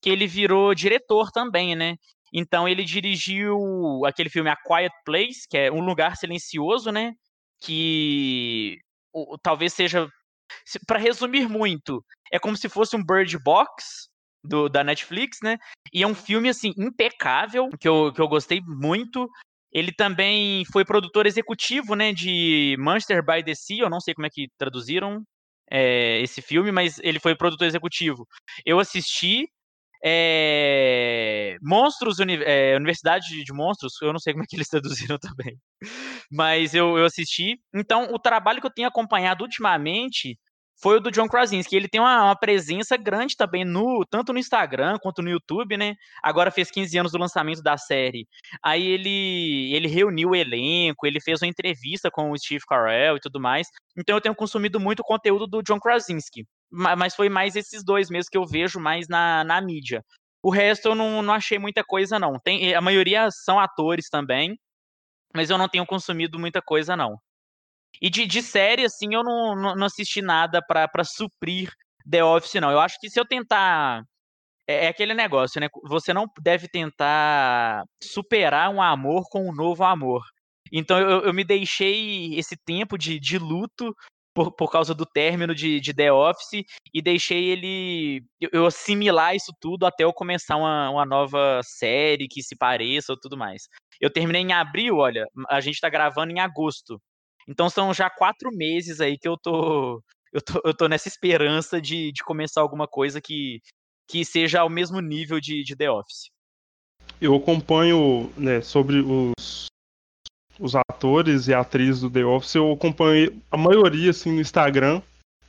que 0.02 0.10
ele 0.10 0.26
virou 0.28 0.74
diretor 0.74 1.32
também, 1.32 1.76
né? 1.76 1.96
Então 2.34 2.68
ele 2.68 2.84
dirigiu 2.84 4.06
aquele 4.06 4.30
filme 4.30 4.50
A 4.50 4.56
Quiet 4.56 4.94
Place, 5.06 5.48
que 5.50 5.58
é 5.58 5.72
um 5.72 5.82
lugar 5.82 6.16
silencioso, 6.18 6.92
né? 6.92 7.14
Que 7.62 8.78
o, 9.14 9.38
talvez 9.38 9.74
seja, 9.74 10.08
para 10.88 11.00
resumir 11.00 11.48
muito, 11.48 12.04
é 12.32 12.40
como 12.40 12.56
se 12.56 12.70
fosse 12.70 12.96
um 12.96 13.04
Bird 13.04 13.38
Box 13.40 14.10
do, 14.44 14.70
da 14.70 14.84
Netflix, 14.84 15.40
né? 15.44 15.58
E 15.94 16.04
é 16.04 16.08
um 16.08 16.16
filme 16.16 16.50
assim 16.50 16.74
impecável 16.78 17.70
que 17.80 17.88
eu, 17.88 18.14
que 18.14 18.22
eu 18.22 18.28
gostei 18.28 18.62
muito. 18.66 19.30
Ele 19.72 19.92
também 19.92 20.64
foi 20.72 20.84
produtor 20.84 21.28
executivo, 21.28 21.96
né, 21.96 22.12
de 22.12 22.76
Manchester 22.80 23.24
by 23.24 23.44
the 23.44 23.54
Sea. 23.54 23.84
Eu 23.84 23.90
não 23.90 24.00
sei 24.00 24.16
como 24.16 24.26
é 24.26 24.30
que 24.30 24.48
traduziram 24.58 25.24
é, 25.70 26.20
esse 26.22 26.42
filme, 26.42 26.72
mas 26.72 27.00
ele 27.00 27.20
foi 27.20 27.36
produtor 27.36 27.68
executivo. 27.68 28.28
Eu 28.66 28.80
assisti, 28.80 29.48
é, 30.04 31.58
Monstros, 31.62 32.18
é, 32.20 32.76
Universidade 32.76 33.44
de 33.44 33.54
Monstros, 33.54 33.94
eu 34.02 34.14
não 34.14 34.20
sei 34.20 34.34
como 34.34 34.44
é 34.44 34.48
que 34.48 34.56
eles 34.56 34.68
traduziram 35.10 35.18
também. 35.18 35.58
Mas 36.32 36.74
eu, 36.74 36.98
eu 36.98 37.06
assisti. 37.06 37.60
Então, 37.74 38.14
o 38.14 38.20
trabalho 38.20 38.62
que 38.62 38.68
eu 38.68 38.74
tenho 38.74 38.88
acompanhado 38.88 39.44
ultimamente 39.44 40.38
foi 40.82 40.98
o 40.98 41.00
do 41.00 41.12
John 41.12 41.28
Krasinski. 41.28 41.76
Ele 41.76 41.88
tem 41.88 42.00
uma, 42.00 42.24
uma, 42.24 42.36
presença 42.36 42.96
grande 42.98 43.36
também, 43.36 43.66
no 43.66 44.06
tanto 44.06 44.32
no 44.32 44.40
Instagram 44.40 44.98
quanto 45.02 45.22
no 45.22 45.30
YouTube, 45.30 45.78
né? 45.78 45.96
Agora 46.24 46.52
fez 46.52 46.72
15 46.72 46.98
anos 46.98 47.12
do 47.12 47.18
lançamento 47.18 47.62
da 47.62 47.78
série. 47.78 48.28
Aí 48.64 48.86
ele, 48.86 49.74
ele 49.74 49.88
reuniu 49.88 50.30
o 50.30 50.36
elenco, 50.36 51.06
ele 51.06 51.20
fez 51.20 51.42
uma 51.42 51.48
entrevista 51.48 52.10
com 52.10 52.32
o 52.32 52.38
Steve 52.38 52.64
Carell 52.68 53.18
e 53.18 53.20
tudo 53.20 53.40
mais. 53.40 53.68
Então 53.98 54.16
eu 54.16 54.22
tenho 54.22 54.36
consumido 54.36 54.80
muito 54.80 55.04
conteúdo 55.04 55.46
do 55.46 55.62
John 55.62 55.80
Krasinski. 55.80 56.46
Mas 56.72 57.16
foi 57.16 57.30
mais 57.30 57.56
esses 57.56 57.84
dois 57.84 58.10
mesmo 58.10 58.30
que 58.32 58.38
eu 58.38 58.46
vejo 58.46 58.80
mais 58.80 59.08
na, 59.08 59.44
na 59.44 59.60
mídia. 59.60 60.04
O 60.42 60.50
resto 60.50 60.90
eu 60.90 60.96
não, 60.96 61.22
não 61.22 61.34
achei 61.34 61.60
muita 61.60 61.84
coisa, 61.84 62.18
não. 62.18 62.40
Tem, 62.40 62.74
a 62.74 62.80
maioria 62.80 63.30
são 63.32 63.60
atores 63.60 64.08
também, 64.10 64.58
mas 65.36 65.50
eu 65.50 65.58
não 65.58 65.68
tenho 65.68 65.86
consumido 65.86 66.40
muita 66.40 66.62
coisa, 66.62 66.96
não. 66.96 67.18
E 68.02 68.10
de, 68.10 68.26
de 68.26 68.42
série, 68.42 68.86
assim, 68.86 69.14
eu 69.14 69.24
não, 69.24 69.76
não, 69.76 69.86
assisti 69.86 70.22
nada 70.22 70.62
para 70.62 71.04
suprir 71.04 71.72
The 72.10 72.24
Office, 72.24 72.62
não. 72.62 72.72
Eu 72.72 72.80
acho 72.80 73.00
que 73.00 73.10
se 73.10 73.20
eu 73.20 73.26
tentar. 73.26 74.04
É, 74.68 74.86
é, 74.86 74.88
aquele 74.90 75.14
negócio, 75.14 75.60
né? 75.60 75.68
Você 75.86 76.14
não 76.14 76.26
deve 76.42 76.68
tentar 76.68 77.84
superar 78.02 78.70
um 78.70 78.82
amor 78.82 79.24
com 79.30 79.50
um 79.50 79.54
novo 79.54 79.84
amor. 79.84 80.24
Então 80.72 81.00
eu, 81.00 81.22
eu 81.24 81.34
me 81.34 81.44
deixei 81.44 82.38
esse 82.38 82.56
tempo 82.56 82.98
de, 82.98 83.20
de 83.20 83.38
luto 83.40 83.96
por, 84.34 84.52
por 84.52 84.72
causa 84.72 84.94
do 84.94 85.06
término 85.06 85.54
de, 85.54 85.80
de 85.80 85.94
The 85.94 86.14
Office 86.14 86.64
e 86.94 87.02
deixei 87.02 87.46
ele. 87.50 88.24
Eu, 88.40 88.50
eu 88.54 88.66
assimilar 88.66 89.36
isso 89.36 89.52
tudo 89.60 89.86
até 89.86 90.04
eu 90.04 90.14
começar 90.14 90.56
uma, 90.56 90.90
uma 90.90 91.06
nova 91.06 91.62
série 91.64 92.28
que 92.28 92.42
se 92.42 92.56
pareça 92.56 93.12
ou 93.12 93.20
tudo 93.20 93.38
mais. 93.38 93.64
Eu 94.00 94.10
terminei 94.12 94.42
em 94.42 94.54
abril, 94.54 94.98
olha, 94.98 95.26
a 95.50 95.60
gente 95.60 95.82
tá 95.82 95.90
gravando 95.90 96.32
em 96.32 96.40
agosto. 96.40 97.02
Então 97.50 97.68
são 97.68 97.92
já 97.92 98.12
quatro 98.12 98.52
meses 98.52 99.02
aí 99.02 99.18
que 99.18 99.28
eu 99.28 99.36
tô, 99.36 100.04
eu 100.32 100.40
tô, 100.40 100.62
eu 100.64 100.74
tô 100.74 100.88
nessa 100.88 101.08
esperança 101.08 101.82
de, 101.82 102.12
de 102.12 102.24
começar 102.24 102.62
alguma 102.62 102.88
coisa 102.88 103.20
que, 103.20 103.60
que 104.08 104.24
seja 104.24 104.62
ao 104.62 104.70
mesmo 104.70 105.02
nível 105.02 105.40
de, 105.40 105.64
de 105.64 105.76
The 105.76 105.90
Office. 105.90 106.30
Eu 107.20 107.36
acompanho 107.36 108.32
né, 108.38 108.62
sobre 108.62 109.00
os, 109.00 109.66
os 110.60 110.76
atores 110.76 111.48
e 111.48 111.54
atrizes 111.54 112.02
do 112.02 112.10
The 112.12 112.24
Office, 112.24 112.54
eu 112.54 112.72
acompanho 112.72 113.42
a 113.50 113.58
maioria 113.58 114.12
assim, 114.12 114.32
no 114.32 114.42
Instagram. 114.42 115.02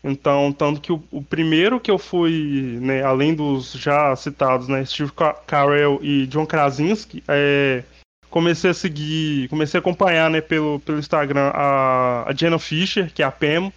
Então, 0.03 0.51
tanto 0.51 0.81
que 0.81 0.91
o, 0.91 1.03
o 1.11 1.23
primeiro 1.23 1.79
que 1.79 1.91
eu 1.91 1.99
fui, 1.99 2.79
né, 2.81 3.03
além 3.03 3.35
dos 3.35 3.73
já 3.73 4.17
citados, 4.17 4.67
né, 4.67 4.83
Steve 4.87 5.13
Carell 5.47 5.99
e 6.03 6.27
John 6.27 6.47
Krasinski, 6.47 7.23
é, 7.29 7.85
comecei 8.31 8.71
a 8.71 8.75
seguir, 8.75 9.49
comecei 9.49 9.79
a 9.79 9.81
acompanhar, 9.81 10.31
né, 10.31 10.41
pelo, 10.41 10.81
pelo 10.81 10.99
Instagram 10.99 11.51
a, 11.53 12.29
a 12.29 12.35
Jenna 12.35 12.59
Fischer, 12.59 13.13
que 13.13 13.23
é 13.23 13.27
a 13.27 13.31
Pam, 13.31 13.73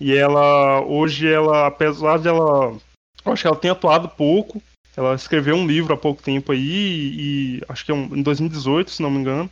e 0.00 0.14
ela, 0.14 0.80
hoje 0.82 1.26
ela, 1.26 1.66
apesar 1.66 2.18
de 2.18 2.28
ela, 2.28 2.76
acho 3.24 3.42
que 3.42 3.48
ela 3.48 3.56
tem 3.56 3.70
atuado 3.70 4.08
pouco, 4.08 4.62
ela 4.96 5.14
escreveu 5.14 5.56
um 5.56 5.66
livro 5.66 5.92
há 5.92 5.96
pouco 5.96 6.22
tempo 6.22 6.52
aí, 6.52 6.58
e, 6.58 7.58
e 7.58 7.62
acho 7.68 7.84
que 7.84 7.90
é 7.90 7.94
um, 7.94 8.16
em 8.16 8.22
2018, 8.22 8.90
se 8.90 9.02
não 9.02 9.10
me 9.10 9.18
engano, 9.18 9.50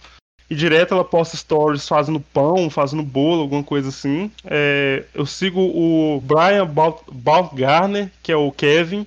e 0.49 0.55
direto 0.55 0.95
ela 0.95 1.05
posta 1.05 1.37
stories 1.37 1.89
fazendo 1.89 2.21
pão, 2.21 2.69
fazendo 2.69 3.03
bolo, 3.03 3.43
alguma 3.43 3.65
coisa 3.65 3.89
assim. 3.89 4.31
É, 4.45 5.05
eu 5.15 5.25
sigo 5.25 5.61
o 5.61 6.21
Brian 6.21 6.69
Baumgartner, 7.13 8.11
que 8.23 8.31
é 8.31 8.37
o 8.37 8.53
Kevin, 8.53 9.07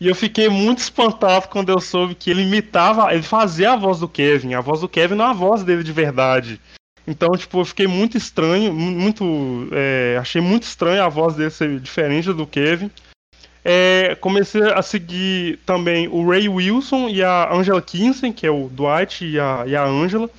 e 0.00 0.06
eu 0.06 0.14
fiquei 0.14 0.48
muito 0.48 0.78
espantado 0.78 1.48
quando 1.48 1.70
eu 1.70 1.80
soube 1.80 2.14
que 2.14 2.30
ele 2.30 2.42
imitava, 2.42 3.12
ele 3.12 3.22
fazia 3.22 3.72
a 3.72 3.76
voz 3.76 3.98
do 3.98 4.08
Kevin. 4.08 4.54
A 4.54 4.60
voz 4.60 4.80
do 4.80 4.88
Kevin 4.88 5.16
não 5.16 5.24
é 5.24 5.28
a 5.30 5.32
voz 5.32 5.64
dele 5.64 5.82
de 5.82 5.92
verdade. 5.92 6.60
Então, 7.06 7.30
tipo, 7.36 7.58
eu 7.58 7.64
fiquei 7.64 7.86
muito 7.86 8.16
estranho, 8.16 8.72
muito. 8.72 9.68
É, 9.72 10.16
achei 10.20 10.40
muito 10.40 10.64
estranho 10.64 11.02
a 11.02 11.08
voz 11.08 11.34
dele 11.34 11.50
ser 11.50 11.80
diferente 11.80 12.32
do 12.32 12.46
Kevin. 12.46 12.90
É, 13.64 14.14
comecei 14.20 14.62
a 14.62 14.82
seguir 14.82 15.58
também 15.66 16.06
o 16.06 16.28
Ray 16.28 16.48
Wilson 16.48 17.08
e 17.08 17.22
a 17.22 17.52
Angela 17.52 17.82
Kinsey, 17.82 18.32
que 18.32 18.46
é 18.46 18.50
o 18.50 18.68
Dwight 18.68 19.24
e 19.24 19.40
a, 19.40 19.64
e 19.66 19.74
a 19.74 19.84
Angela. 19.84 20.30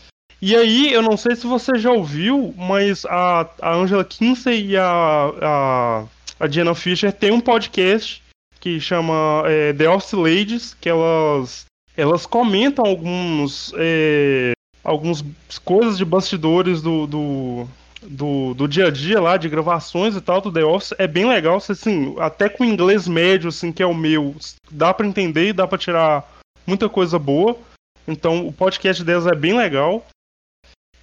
E 0.42 0.56
aí, 0.56 0.94
eu 0.94 1.02
não 1.02 1.18
sei 1.18 1.36
se 1.36 1.46
você 1.46 1.78
já 1.78 1.92
ouviu, 1.92 2.54
mas 2.58 3.06
a, 3.06 3.46
a 3.62 3.74
Angela 3.74 4.06
Kinsey 4.06 4.68
e 4.68 4.78
a, 4.78 5.32
a, 5.42 6.06
a 6.40 6.48
Jenna 6.48 6.74
Fisher 6.74 7.12
tem 7.12 7.32
um 7.32 7.42
podcast 7.42 8.22
que 8.60 8.80
chama 8.80 9.44
é, 9.46 9.74
The 9.74 9.90
Office 9.90 10.14
Ladies, 10.14 10.74
que 10.74 10.90
elas, 10.90 11.66
elas 11.96 12.26
comentam 12.26 12.86
alguns, 12.86 13.74
é, 13.78 14.54
algumas 14.84 15.24
coisas 15.64 15.98
de 15.98 16.06
bastidores 16.06 16.82
do, 16.82 17.08
do, 17.08 17.68
do, 18.02 18.54
do, 18.54 18.68
dia 18.68 18.88
a 18.88 18.92
dia 18.92 19.22
lá, 19.22 19.38
de 19.38 19.50
gravações 19.50 20.16
e 20.16 20.22
tal 20.22 20.42
do 20.42 20.52
The 20.52 20.64
Office. 20.64 20.94
É 20.98 21.08
bem 21.08 21.28
legal, 21.28 21.58
assim, 21.58 22.16
até 22.20 22.50
com 22.50 22.66
inglês 22.66 23.08
médio, 23.08 23.50
assim, 23.50 23.72
que 23.72 23.84
é 23.84 23.86
o 23.86 23.94
meu, 23.94 24.36
dá 24.70 24.94
para 24.94 25.08
entender 25.08 25.50
e 25.50 25.54
dá 25.54 25.68
para 25.68 25.78
tirar 25.78 26.30
muita 26.66 26.90
coisa 26.90 27.18
boa. 27.18 27.58
Então 28.08 28.48
o 28.48 28.52
podcast 28.52 29.04
delas 29.04 29.28
é 29.28 29.36
bem 29.36 29.56
legal. 29.56 30.06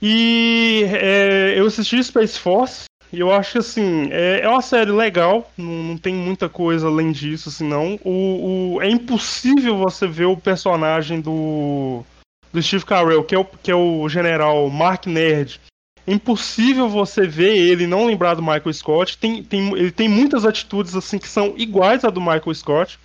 E 0.03 0.85
é, 0.89 1.55
eu 1.57 1.67
assisti 1.67 2.03
Space 2.03 2.39
Force, 2.39 2.85
e 3.13 3.21
eu 3.21 3.33
acho 3.33 3.53
que 3.53 3.59
assim, 3.59 4.09
é, 4.11 4.41
é 4.41 4.49
uma 4.49 4.63
série 4.63 4.91
legal, 4.91 5.51
não, 5.57 5.83
não, 5.83 5.99
tem 5.99 6.15
muita 6.15 6.49
coisa 6.49 6.89
além 6.89 7.13
disso, 7.13 7.49
assim, 7.49 7.67
não. 7.67 7.99
O, 8.05 8.75
o, 8.77 8.83
é 8.83 8.89
impossível 8.89 9.77
você 9.77 10.07
ver 10.07 10.27
o 10.27 10.37
personagem 10.37 11.21
do, 11.21 12.03
do 12.53 12.63
Steve 12.63 12.85
Carell, 12.85 13.25
que 13.25 13.35
é, 13.35 13.39
o, 13.39 13.45
que 13.45 13.71
é 13.71 13.75
o 13.75 14.09
general 14.09 14.69
Mark 14.71 15.07
Nerd. 15.07 15.61
É 16.07 16.13
impossível 16.13 16.89
você 16.89 17.27
ver 17.27 17.57
ele 17.57 17.87
não 17.87 18.07
lembrar 18.07 18.35
do 18.35 18.43
Michael 18.43 18.73
Scott. 18.73 19.19
Tem, 19.19 19.43
tem, 19.43 19.73
ele 19.73 19.91
tem 19.91 20.09
muitas 20.09 20.45
atitudes 20.45 20.95
assim 20.95 21.19
que 21.19 21.29
são 21.29 21.55
iguais 21.57 22.05
à 22.05 22.11
do 22.11 22.21
Michael 22.21 22.55
Scott. 22.55 22.99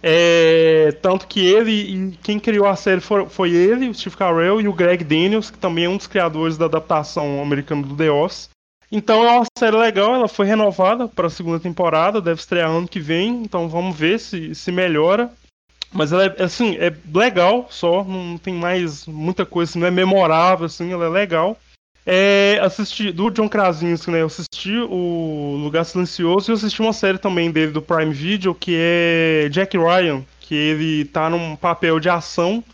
É, 0.00 0.92
tanto 1.02 1.26
que 1.26 1.40
ele, 1.44 2.16
quem 2.22 2.38
criou 2.38 2.66
a 2.66 2.76
série 2.76 3.00
foi, 3.00 3.26
foi, 3.26 3.50
ele, 3.50 3.88
o 3.88 3.94
Steve 3.94 4.16
Carell, 4.16 4.60
e 4.60 4.68
o 4.68 4.72
Greg 4.72 5.02
Daniels, 5.02 5.50
que 5.50 5.58
também 5.58 5.84
é 5.84 5.88
um 5.88 5.96
dos 5.96 6.06
criadores 6.06 6.56
da 6.56 6.66
adaptação 6.66 7.42
americana 7.42 7.82
do 7.82 7.96
The 7.96 8.10
Office. 8.10 8.48
Então 8.90 9.22
é 9.24 9.30
uma 9.30 9.44
série 9.58 9.76
legal, 9.76 10.14
ela 10.14 10.28
foi 10.28 10.46
renovada 10.46 11.06
para 11.06 11.26
a 11.26 11.30
segunda 11.30 11.60
temporada, 11.60 12.22
deve 12.22 12.40
estrear 12.40 12.70
ano 12.70 12.88
que 12.88 12.98
vem, 12.98 13.42
então 13.42 13.68
vamos 13.68 13.96
ver 13.96 14.18
se, 14.18 14.54
se 14.54 14.72
melhora. 14.72 15.30
Mas 15.92 16.12
ela 16.12 16.24
é 16.24 16.42
assim, 16.42 16.76
é 16.76 16.92
legal 17.14 17.66
só, 17.70 18.04
não 18.04 18.36
tem 18.38 18.54
mais 18.54 19.06
muita 19.06 19.46
coisa, 19.46 19.78
não 19.78 19.86
é 19.86 19.90
memorável, 19.90 20.66
assim, 20.66 20.92
ela 20.92 21.06
é 21.06 21.08
legal. 21.08 21.58
É, 22.10 22.58
assisti 22.62 23.12
do 23.12 23.28
John 23.30 23.48
Krasinski, 23.48 24.10
né? 24.10 24.22
Eu 24.22 24.26
assisti 24.26 24.74
o 24.78 25.58
Lugar 25.62 25.84
Silencioso 25.84 26.50
e 26.50 26.52
eu 26.52 26.56
assisti 26.56 26.80
uma 26.80 26.94
série 26.94 27.18
também 27.18 27.50
dele 27.50 27.72
do 27.72 27.82
Prime 27.82 28.14
Video 28.14 28.54
que 28.54 28.74
é 28.74 29.48
Jack 29.50 29.76
Ryan, 29.76 30.24
que 30.40 30.54
ele 30.54 31.04
tá 31.04 31.28
num 31.28 31.54
papel 31.54 32.00
de 32.00 32.08
ação 32.08 32.64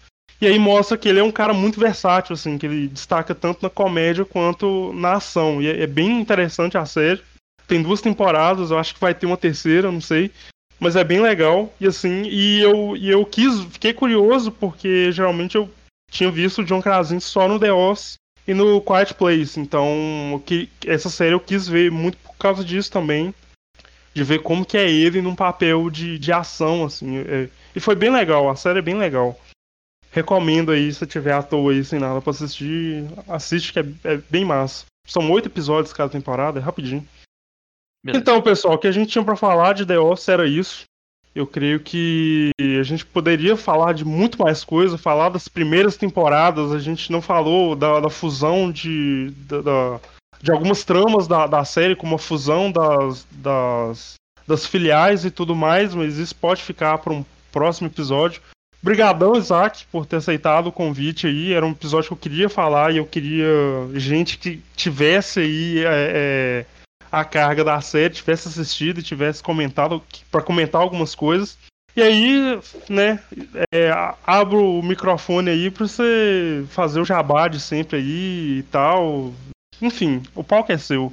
e 0.40 0.46
aí 0.46 0.58
mostra 0.58 0.98
que 0.98 1.08
ele 1.08 1.20
é 1.20 1.22
um 1.22 1.30
cara 1.30 1.52
muito 1.52 1.78
versátil, 1.78 2.34
assim, 2.34 2.58
que 2.58 2.66
ele 2.66 2.88
destaca 2.88 3.34
tanto 3.34 3.62
na 3.62 3.70
comédia 3.70 4.24
quanto 4.24 4.92
na 4.92 5.14
ação. 5.14 5.62
E 5.62 5.68
é, 5.68 5.82
é 5.82 5.86
bem 5.86 6.20
interessante 6.20 6.76
a 6.76 6.84
série. 6.84 7.22
Tem 7.66 7.82
duas 7.82 8.00
temporadas, 8.00 8.70
eu 8.70 8.78
acho 8.78 8.94
que 8.94 9.00
vai 9.00 9.14
ter 9.14 9.26
uma 9.26 9.36
terceira, 9.36 9.90
não 9.90 10.00
sei. 10.00 10.30
Mas 10.78 10.96
é 10.96 11.04
bem 11.04 11.20
legal. 11.20 11.72
E 11.80 11.86
assim, 11.86 12.24
e 12.24 12.60
eu, 12.60 12.96
e 12.96 13.08
eu 13.08 13.24
quis, 13.24 13.62
fiquei 13.70 13.92
curioso, 13.92 14.50
porque 14.50 15.10
geralmente 15.12 15.54
eu 15.54 15.70
tinha 16.10 16.30
visto 16.30 16.60
o 16.60 16.64
John 16.64 16.82
Krasinski 16.82 17.30
só 17.30 17.48
no 17.48 17.58
The 17.58 17.72
Office 17.72 18.16
e 18.46 18.52
no 18.52 18.80
Quiet 18.80 19.14
Place. 19.14 19.58
Então, 19.58 20.42
que, 20.44 20.68
essa 20.84 21.08
série 21.08 21.32
eu 21.32 21.40
quis 21.40 21.66
ver 21.66 21.90
muito 21.90 22.18
por 22.18 22.36
causa 22.36 22.64
disso 22.64 22.90
também. 22.90 23.32
De 24.12 24.22
ver 24.22 24.42
como 24.42 24.64
que 24.64 24.76
é 24.76 24.88
ele 24.90 25.22
num 25.22 25.34
papel 25.34 25.88
de, 25.90 26.18
de 26.18 26.32
ação, 26.32 26.84
assim. 26.84 27.18
É, 27.18 27.48
e 27.74 27.80
foi 27.80 27.94
bem 27.94 28.10
legal, 28.10 28.50
a 28.50 28.56
série 28.56 28.80
é 28.80 28.82
bem 28.82 28.96
legal 28.96 29.38
recomendo 30.14 30.70
aí, 30.70 30.94
se 30.94 31.04
tiver 31.06 31.32
à 31.32 31.42
toa 31.42 31.72
aí 31.72 31.84
sem 31.84 31.98
nada 31.98 32.20
pra 32.20 32.30
assistir, 32.30 33.04
assiste 33.28 33.72
que 33.72 33.80
é, 33.80 33.84
é 34.04 34.16
bem 34.30 34.44
massa. 34.44 34.84
São 35.06 35.28
oito 35.32 35.48
episódios 35.48 35.92
cada 35.92 36.08
temporada, 36.08 36.60
é 36.60 36.62
rapidinho. 36.62 37.06
Beleza. 38.02 38.22
Então, 38.22 38.40
pessoal, 38.40 38.74
o 38.74 38.78
que 38.78 38.86
a 38.86 38.92
gente 38.92 39.10
tinha 39.10 39.24
para 39.24 39.34
falar 39.34 39.72
de 39.72 39.84
The 39.84 39.98
Office 39.98 40.28
era 40.28 40.46
isso. 40.46 40.84
Eu 41.34 41.48
creio 41.48 41.80
que 41.80 42.50
a 42.60 42.82
gente 42.84 43.04
poderia 43.04 43.56
falar 43.56 43.92
de 43.92 44.04
muito 44.04 44.40
mais 44.40 44.62
coisa, 44.62 44.96
falar 44.96 45.30
das 45.30 45.48
primeiras 45.48 45.96
temporadas, 45.96 46.70
a 46.70 46.78
gente 46.78 47.10
não 47.10 47.20
falou 47.20 47.74
da, 47.74 47.98
da 47.98 48.08
fusão 48.08 48.70
de, 48.70 49.32
da, 49.48 49.60
da, 49.60 50.00
de 50.40 50.52
algumas 50.52 50.84
tramas 50.84 51.26
da, 51.26 51.48
da 51.48 51.64
série, 51.64 51.96
como 51.96 52.14
a 52.14 52.20
fusão 52.20 52.70
das, 52.70 53.26
das, 53.32 54.14
das 54.46 54.64
filiais 54.64 55.24
e 55.24 55.30
tudo 55.30 55.56
mais, 55.56 55.92
mas 55.92 56.18
isso 56.18 56.36
pode 56.36 56.62
ficar 56.62 56.98
para 56.98 57.12
um 57.12 57.24
próximo 57.50 57.88
episódio. 57.88 58.40
Obrigadão, 58.84 59.34
Isaac, 59.34 59.86
por 59.90 60.04
ter 60.04 60.16
aceitado 60.16 60.66
o 60.66 60.72
convite 60.72 61.26
aí. 61.26 61.54
Era 61.54 61.64
um 61.64 61.70
episódio 61.70 62.08
que 62.08 62.12
eu 62.12 62.18
queria 62.18 62.50
falar 62.50 62.92
e 62.92 62.98
eu 62.98 63.06
queria 63.06 63.48
gente 63.94 64.36
que 64.36 64.60
tivesse 64.76 65.40
aí 65.40 65.78
é, 65.78 65.86
é, 66.14 66.66
a 67.10 67.24
carga 67.24 67.64
da 67.64 67.80
série, 67.80 68.12
tivesse 68.12 68.46
assistido 68.46 69.00
e 69.00 69.02
tivesse 69.02 69.42
comentado 69.42 70.02
para 70.30 70.42
comentar 70.42 70.82
algumas 70.82 71.14
coisas. 71.14 71.56
E 71.96 72.02
aí, 72.02 72.60
né, 72.86 73.22
é, 73.72 73.90
abro 74.26 74.62
o 74.62 74.82
microfone 74.82 75.48
aí 75.48 75.70
pra 75.70 75.86
você 75.86 76.66
fazer 76.68 77.00
o 77.00 77.06
jabá 77.06 77.48
de 77.48 77.60
sempre 77.60 77.96
aí 77.96 78.58
e 78.58 78.62
tal. 78.64 79.32
Enfim, 79.80 80.22
o 80.34 80.44
palco 80.44 80.70
é 80.70 80.76
seu. 80.76 81.10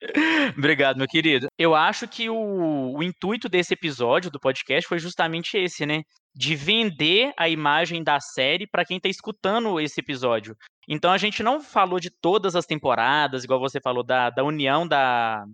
Obrigado, 0.56 0.96
meu 0.96 1.06
querido. 1.06 1.48
Eu 1.58 1.74
acho 1.74 2.06
que 2.06 2.30
o, 2.30 2.96
o, 2.96 3.02
intuito 3.02 3.48
desse 3.48 3.74
episódio 3.74 4.30
do 4.30 4.40
podcast 4.40 4.88
foi 4.88 4.98
justamente 4.98 5.56
esse, 5.56 5.84
né? 5.84 6.02
De 6.38 6.54
vender 6.54 7.32
a 7.36 7.48
imagem 7.48 8.04
da 8.04 8.20
série 8.20 8.66
para 8.66 8.84
quem 8.84 8.98
está 8.98 9.08
escutando 9.08 9.80
esse 9.80 9.98
episódio. 10.00 10.56
Então 10.88 11.10
a 11.10 11.18
gente 11.18 11.42
não 11.42 11.60
falou 11.60 11.98
de 11.98 12.10
todas 12.10 12.54
as 12.54 12.64
temporadas, 12.64 13.42
igual 13.42 13.58
você 13.58 13.80
falou, 13.80 14.04
da, 14.04 14.30
da 14.30 14.44
união 14.44 14.86
da, 14.86 15.44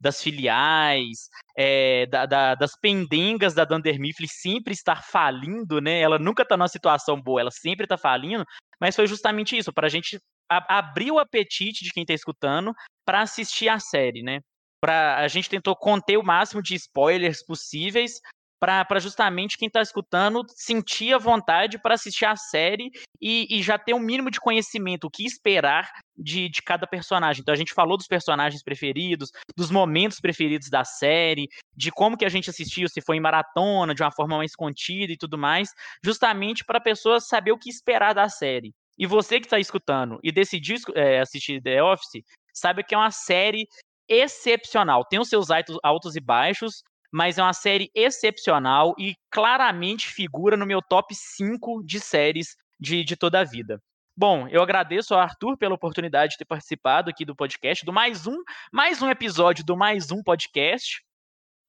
das 0.00 0.22
filiais, 0.22 1.28
é, 1.56 2.06
da, 2.06 2.24
da, 2.24 2.54
das 2.54 2.72
pendengas 2.80 3.52
da 3.52 3.64
Dunder 3.64 4.00
Mifflin 4.00 4.26
sempre 4.26 4.72
estar 4.72 5.04
falindo, 5.04 5.80
né? 5.80 6.00
Ela 6.00 6.18
nunca 6.18 6.42
está 6.42 6.56
numa 6.56 6.66
situação 6.66 7.20
boa, 7.20 7.42
ela 7.42 7.50
sempre 7.50 7.84
está 7.84 7.98
falindo, 7.98 8.44
mas 8.80 8.96
foi 8.96 9.06
justamente 9.06 9.56
isso, 9.56 9.72
para 9.72 9.86
a 9.86 9.90
gente 9.90 10.18
abrir 10.48 11.10
o 11.12 11.18
apetite 11.18 11.84
de 11.84 11.90
quem 11.92 12.02
está 12.02 12.14
escutando 12.14 12.74
para 13.04 13.20
assistir 13.20 13.68
a 13.68 13.78
série, 13.78 14.22
né? 14.22 14.40
Pra, 14.80 15.18
a 15.18 15.28
gente 15.28 15.48
tentou 15.48 15.76
conter 15.76 16.16
o 16.16 16.24
máximo 16.24 16.60
de 16.60 16.74
spoilers 16.74 17.44
possíveis 17.44 18.14
para 18.62 19.00
justamente 19.00 19.58
quem 19.58 19.66
está 19.66 19.82
escutando 19.82 20.46
sentir 20.54 21.12
a 21.12 21.18
vontade 21.18 21.80
para 21.80 21.94
assistir 21.94 22.26
a 22.26 22.36
série 22.36 22.92
e, 23.20 23.48
e, 23.50 23.60
já 23.60 23.76
ter 23.76 23.92
um 23.92 23.98
mínimo 23.98 24.30
de 24.30 24.38
conhecimento, 24.38 25.08
o 25.08 25.10
que 25.10 25.26
esperar 25.26 25.90
de, 26.16 26.48
de 26.48 26.62
cada 26.62 26.86
personagem. 26.86 27.40
Então 27.40 27.52
a 27.52 27.56
gente 27.56 27.74
falou 27.74 27.96
dos 27.96 28.06
personagens 28.06 28.62
preferidos, 28.62 29.32
dos 29.56 29.68
momentos 29.68 30.20
preferidos 30.20 30.70
da 30.70 30.84
série, 30.84 31.48
de 31.76 31.90
como 31.90 32.16
que 32.16 32.24
a 32.24 32.28
gente 32.28 32.50
assistiu, 32.50 32.88
se 32.88 33.00
foi 33.00 33.16
em 33.16 33.20
maratona, 33.20 33.96
de 33.96 34.02
uma 34.02 34.12
forma 34.12 34.36
mais 34.36 34.54
contida 34.54 35.12
e 35.12 35.16
tudo 35.16 35.36
mais, 35.36 35.70
justamente 36.04 36.64
para 36.64 36.78
a 36.78 36.82
pessoa 36.82 37.18
saber 37.18 37.50
o 37.50 37.58
que 37.58 37.68
esperar 37.68 38.14
da 38.14 38.28
série. 38.28 38.72
E 38.96 39.08
você 39.08 39.40
que 39.40 39.46
está 39.46 39.58
escutando 39.58 40.20
e 40.22 40.30
decidiu 40.30 40.76
é, 40.94 41.18
assistir 41.18 41.60
The 41.60 41.82
Office, 41.82 42.22
saiba 42.54 42.84
que 42.84 42.94
é 42.94 42.98
uma 42.98 43.10
série 43.10 43.66
excepcional. 44.08 45.04
Tem 45.04 45.18
os 45.18 45.28
seus 45.28 45.48
altos 45.82 46.14
e 46.14 46.20
baixos, 46.20 46.84
mas 47.12 47.38
é 47.38 47.42
uma 47.42 47.52
série 47.52 47.90
excepcional 47.94 48.94
e 48.98 49.14
claramente 49.30 50.08
figura 50.08 50.56
no 50.56 50.66
meu 50.66 50.80
top 50.80 51.14
5 51.14 51.84
de 51.84 52.00
séries 52.00 52.56
de, 52.80 53.04
de 53.04 53.16
toda 53.16 53.40
a 53.40 53.44
vida. 53.44 53.80
Bom, 54.16 54.46
eu 54.48 54.62
agradeço 54.62 55.14
ao 55.14 55.20
Arthur 55.20 55.56
pela 55.56 55.74
oportunidade 55.74 56.32
de 56.32 56.38
ter 56.38 56.44
participado 56.44 57.10
aqui 57.10 57.24
do 57.24 57.36
podcast, 57.36 57.84
do 57.84 57.92
mais 57.92 58.26
um, 58.26 58.36
mais 58.72 59.00
um 59.00 59.08
episódio 59.08 59.64
do 59.64 59.76
mais 59.76 60.10
um 60.10 60.22
podcast. 60.22 61.02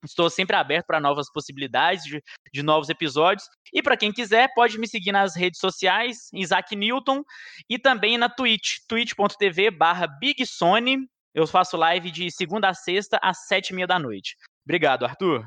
Estou 0.04 0.30
sempre 0.30 0.56
aberto 0.56 0.88
para 0.88 1.00
novas 1.00 1.32
possibilidades 1.32 2.04
de, 2.04 2.22
de, 2.54 2.62
novos 2.62 2.90
episódios. 2.90 3.48
E 3.74 3.82
para 3.82 3.96
quem 3.96 4.12
quiser, 4.12 4.54
pode 4.54 4.78
me 4.78 4.88
seguir 4.88 5.14
nas 5.14 5.36
redes 5.36 5.60
sociais, 5.60 6.28
Isaac 6.34 6.76
Newton, 6.76 7.24
e 7.70 7.80
também 7.80 8.18
na 8.18 8.28
Twitch, 8.28 8.80
twitch.tv 8.88 9.72
barra 9.72 10.06
Big 10.06 10.46
Sony. 10.46 10.98
Eu 11.34 11.48
faço 11.48 11.78
live 11.78 12.12
de 12.12 12.30
segunda 12.30 12.70
a 12.70 12.74
sexta 12.74 13.18
às 13.22 13.48
sete 13.48 13.70
e 13.70 13.74
meia 13.74 13.88
da 13.88 13.98
noite. 13.98 14.36
Obrigado, 14.66 15.06
Arthur. 15.06 15.46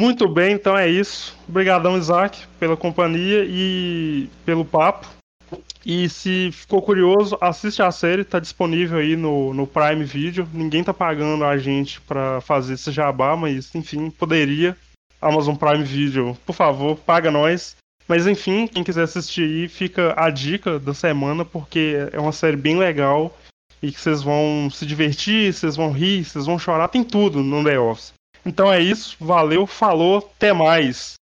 Muito 0.00 0.28
bem, 0.28 0.54
então 0.54 0.78
é 0.78 0.88
isso. 0.88 1.36
Obrigadão, 1.48 1.98
Isaac, 1.98 2.46
pela 2.58 2.76
companhia 2.76 3.44
e 3.46 4.28
pelo 4.46 4.64
papo. 4.64 5.08
E 5.84 6.08
se 6.08 6.50
ficou 6.52 6.82
curioso, 6.82 7.36
assiste 7.40 7.82
a 7.82 7.90
série, 7.90 8.22
tá 8.22 8.38
disponível 8.38 8.98
aí 8.98 9.16
no, 9.16 9.52
no 9.54 9.66
Prime 9.66 10.04
Video. 10.04 10.48
Ninguém 10.52 10.84
tá 10.84 10.94
pagando 10.94 11.44
a 11.44 11.56
gente 11.56 12.00
para 12.02 12.40
fazer 12.40 12.74
esse 12.74 12.92
jabá, 12.92 13.36
mas 13.36 13.74
enfim, 13.74 14.10
poderia. 14.10 14.76
Amazon 15.20 15.56
Prime 15.56 15.82
Video, 15.82 16.36
por 16.46 16.54
favor, 16.54 16.96
paga 16.98 17.30
nós. 17.30 17.76
Mas 18.06 18.26
enfim, 18.26 18.66
quem 18.66 18.84
quiser 18.84 19.02
assistir 19.02 19.42
aí, 19.42 19.68
fica 19.68 20.14
a 20.16 20.30
dica 20.30 20.78
da 20.78 20.94
semana, 20.94 21.44
porque 21.44 22.08
é 22.12 22.20
uma 22.20 22.32
série 22.32 22.56
bem 22.56 22.78
legal 22.78 23.36
e 23.82 23.92
que 23.92 24.00
vocês 24.00 24.22
vão 24.22 24.70
se 24.70 24.86
divertir, 24.86 25.52
vocês 25.52 25.76
vão 25.76 25.90
rir, 25.90 26.24
vocês 26.24 26.46
vão 26.46 26.58
chorar, 26.58 26.88
tem 26.88 27.04
tudo 27.04 27.42
no 27.42 27.62
The 27.62 27.78
Office. 27.78 28.17
Então 28.48 28.72
é 28.72 28.80
isso, 28.80 29.14
valeu, 29.20 29.66
falou, 29.66 30.16
até 30.34 30.54
mais. 30.54 31.16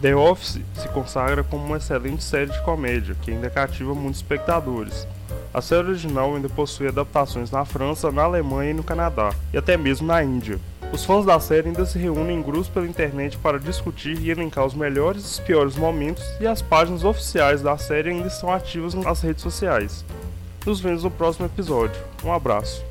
The 0.00 0.16
Office 0.16 0.62
se 0.74 0.88
consagra 0.88 1.44
como 1.44 1.66
uma 1.66 1.76
excelente 1.76 2.24
série 2.24 2.50
de 2.50 2.62
comédia 2.62 3.14
que 3.20 3.30
ainda 3.30 3.50
cativa 3.50 3.94
muitos 3.94 4.22
espectadores. 4.22 5.06
A 5.52 5.60
série 5.60 5.88
original 5.88 6.34
ainda 6.34 6.48
possui 6.48 6.88
adaptações 6.88 7.50
na 7.50 7.66
França, 7.66 8.10
na 8.10 8.22
Alemanha 8.22 8.70
e 8.70 8.74
no 8.74 8.82
Canadá, 8.82 9.30
e 9.52 9.58
até 9.58 9.76
mesmo 9.76 10.06
na 10.06 10.24
Índia. 10.24 10.58
Os 10.94 11.04
fãs 11.04 11.26
da 11.26 11.38
série 11.38 11.68
ainda 11.68 11.84
se 11.84 11.98
reúnem 11.98 12.38
em 12.38 12.42
grupos 12.42 12.70
pela 12.70 12.86
internet 12.86 13.36
para 13.36 13.58
discutir 13.58 14.18
e 14.18 14.30
elencar 14.30 14.64
os 14.64 14.72
melhores 14.72 15.22
e 15.22 15.26
os 15.26 15.40
piores 15.40 15.76
momentos, 15.76 16.24
e 16.40 16.46
as 16.46 16.62
páginas 16.62 17.04
oficiais 17.04 17.60
da 17.60 17.76
série 17.76 18.08
ainda 18.08 18.28
estão 18.28 18.50
ativas 18.50 18.94
nas 18.94 19.20
redes 19.20 19.42
sociais. 19.42 20.06
Nos 20.66 20.80
vemos 20.80 21.04
no 21.04 21.10
próximo 21.10 21.46
episódio. 21.46 22.00
Um 22.24 22.32
abraço. 22.32 22.82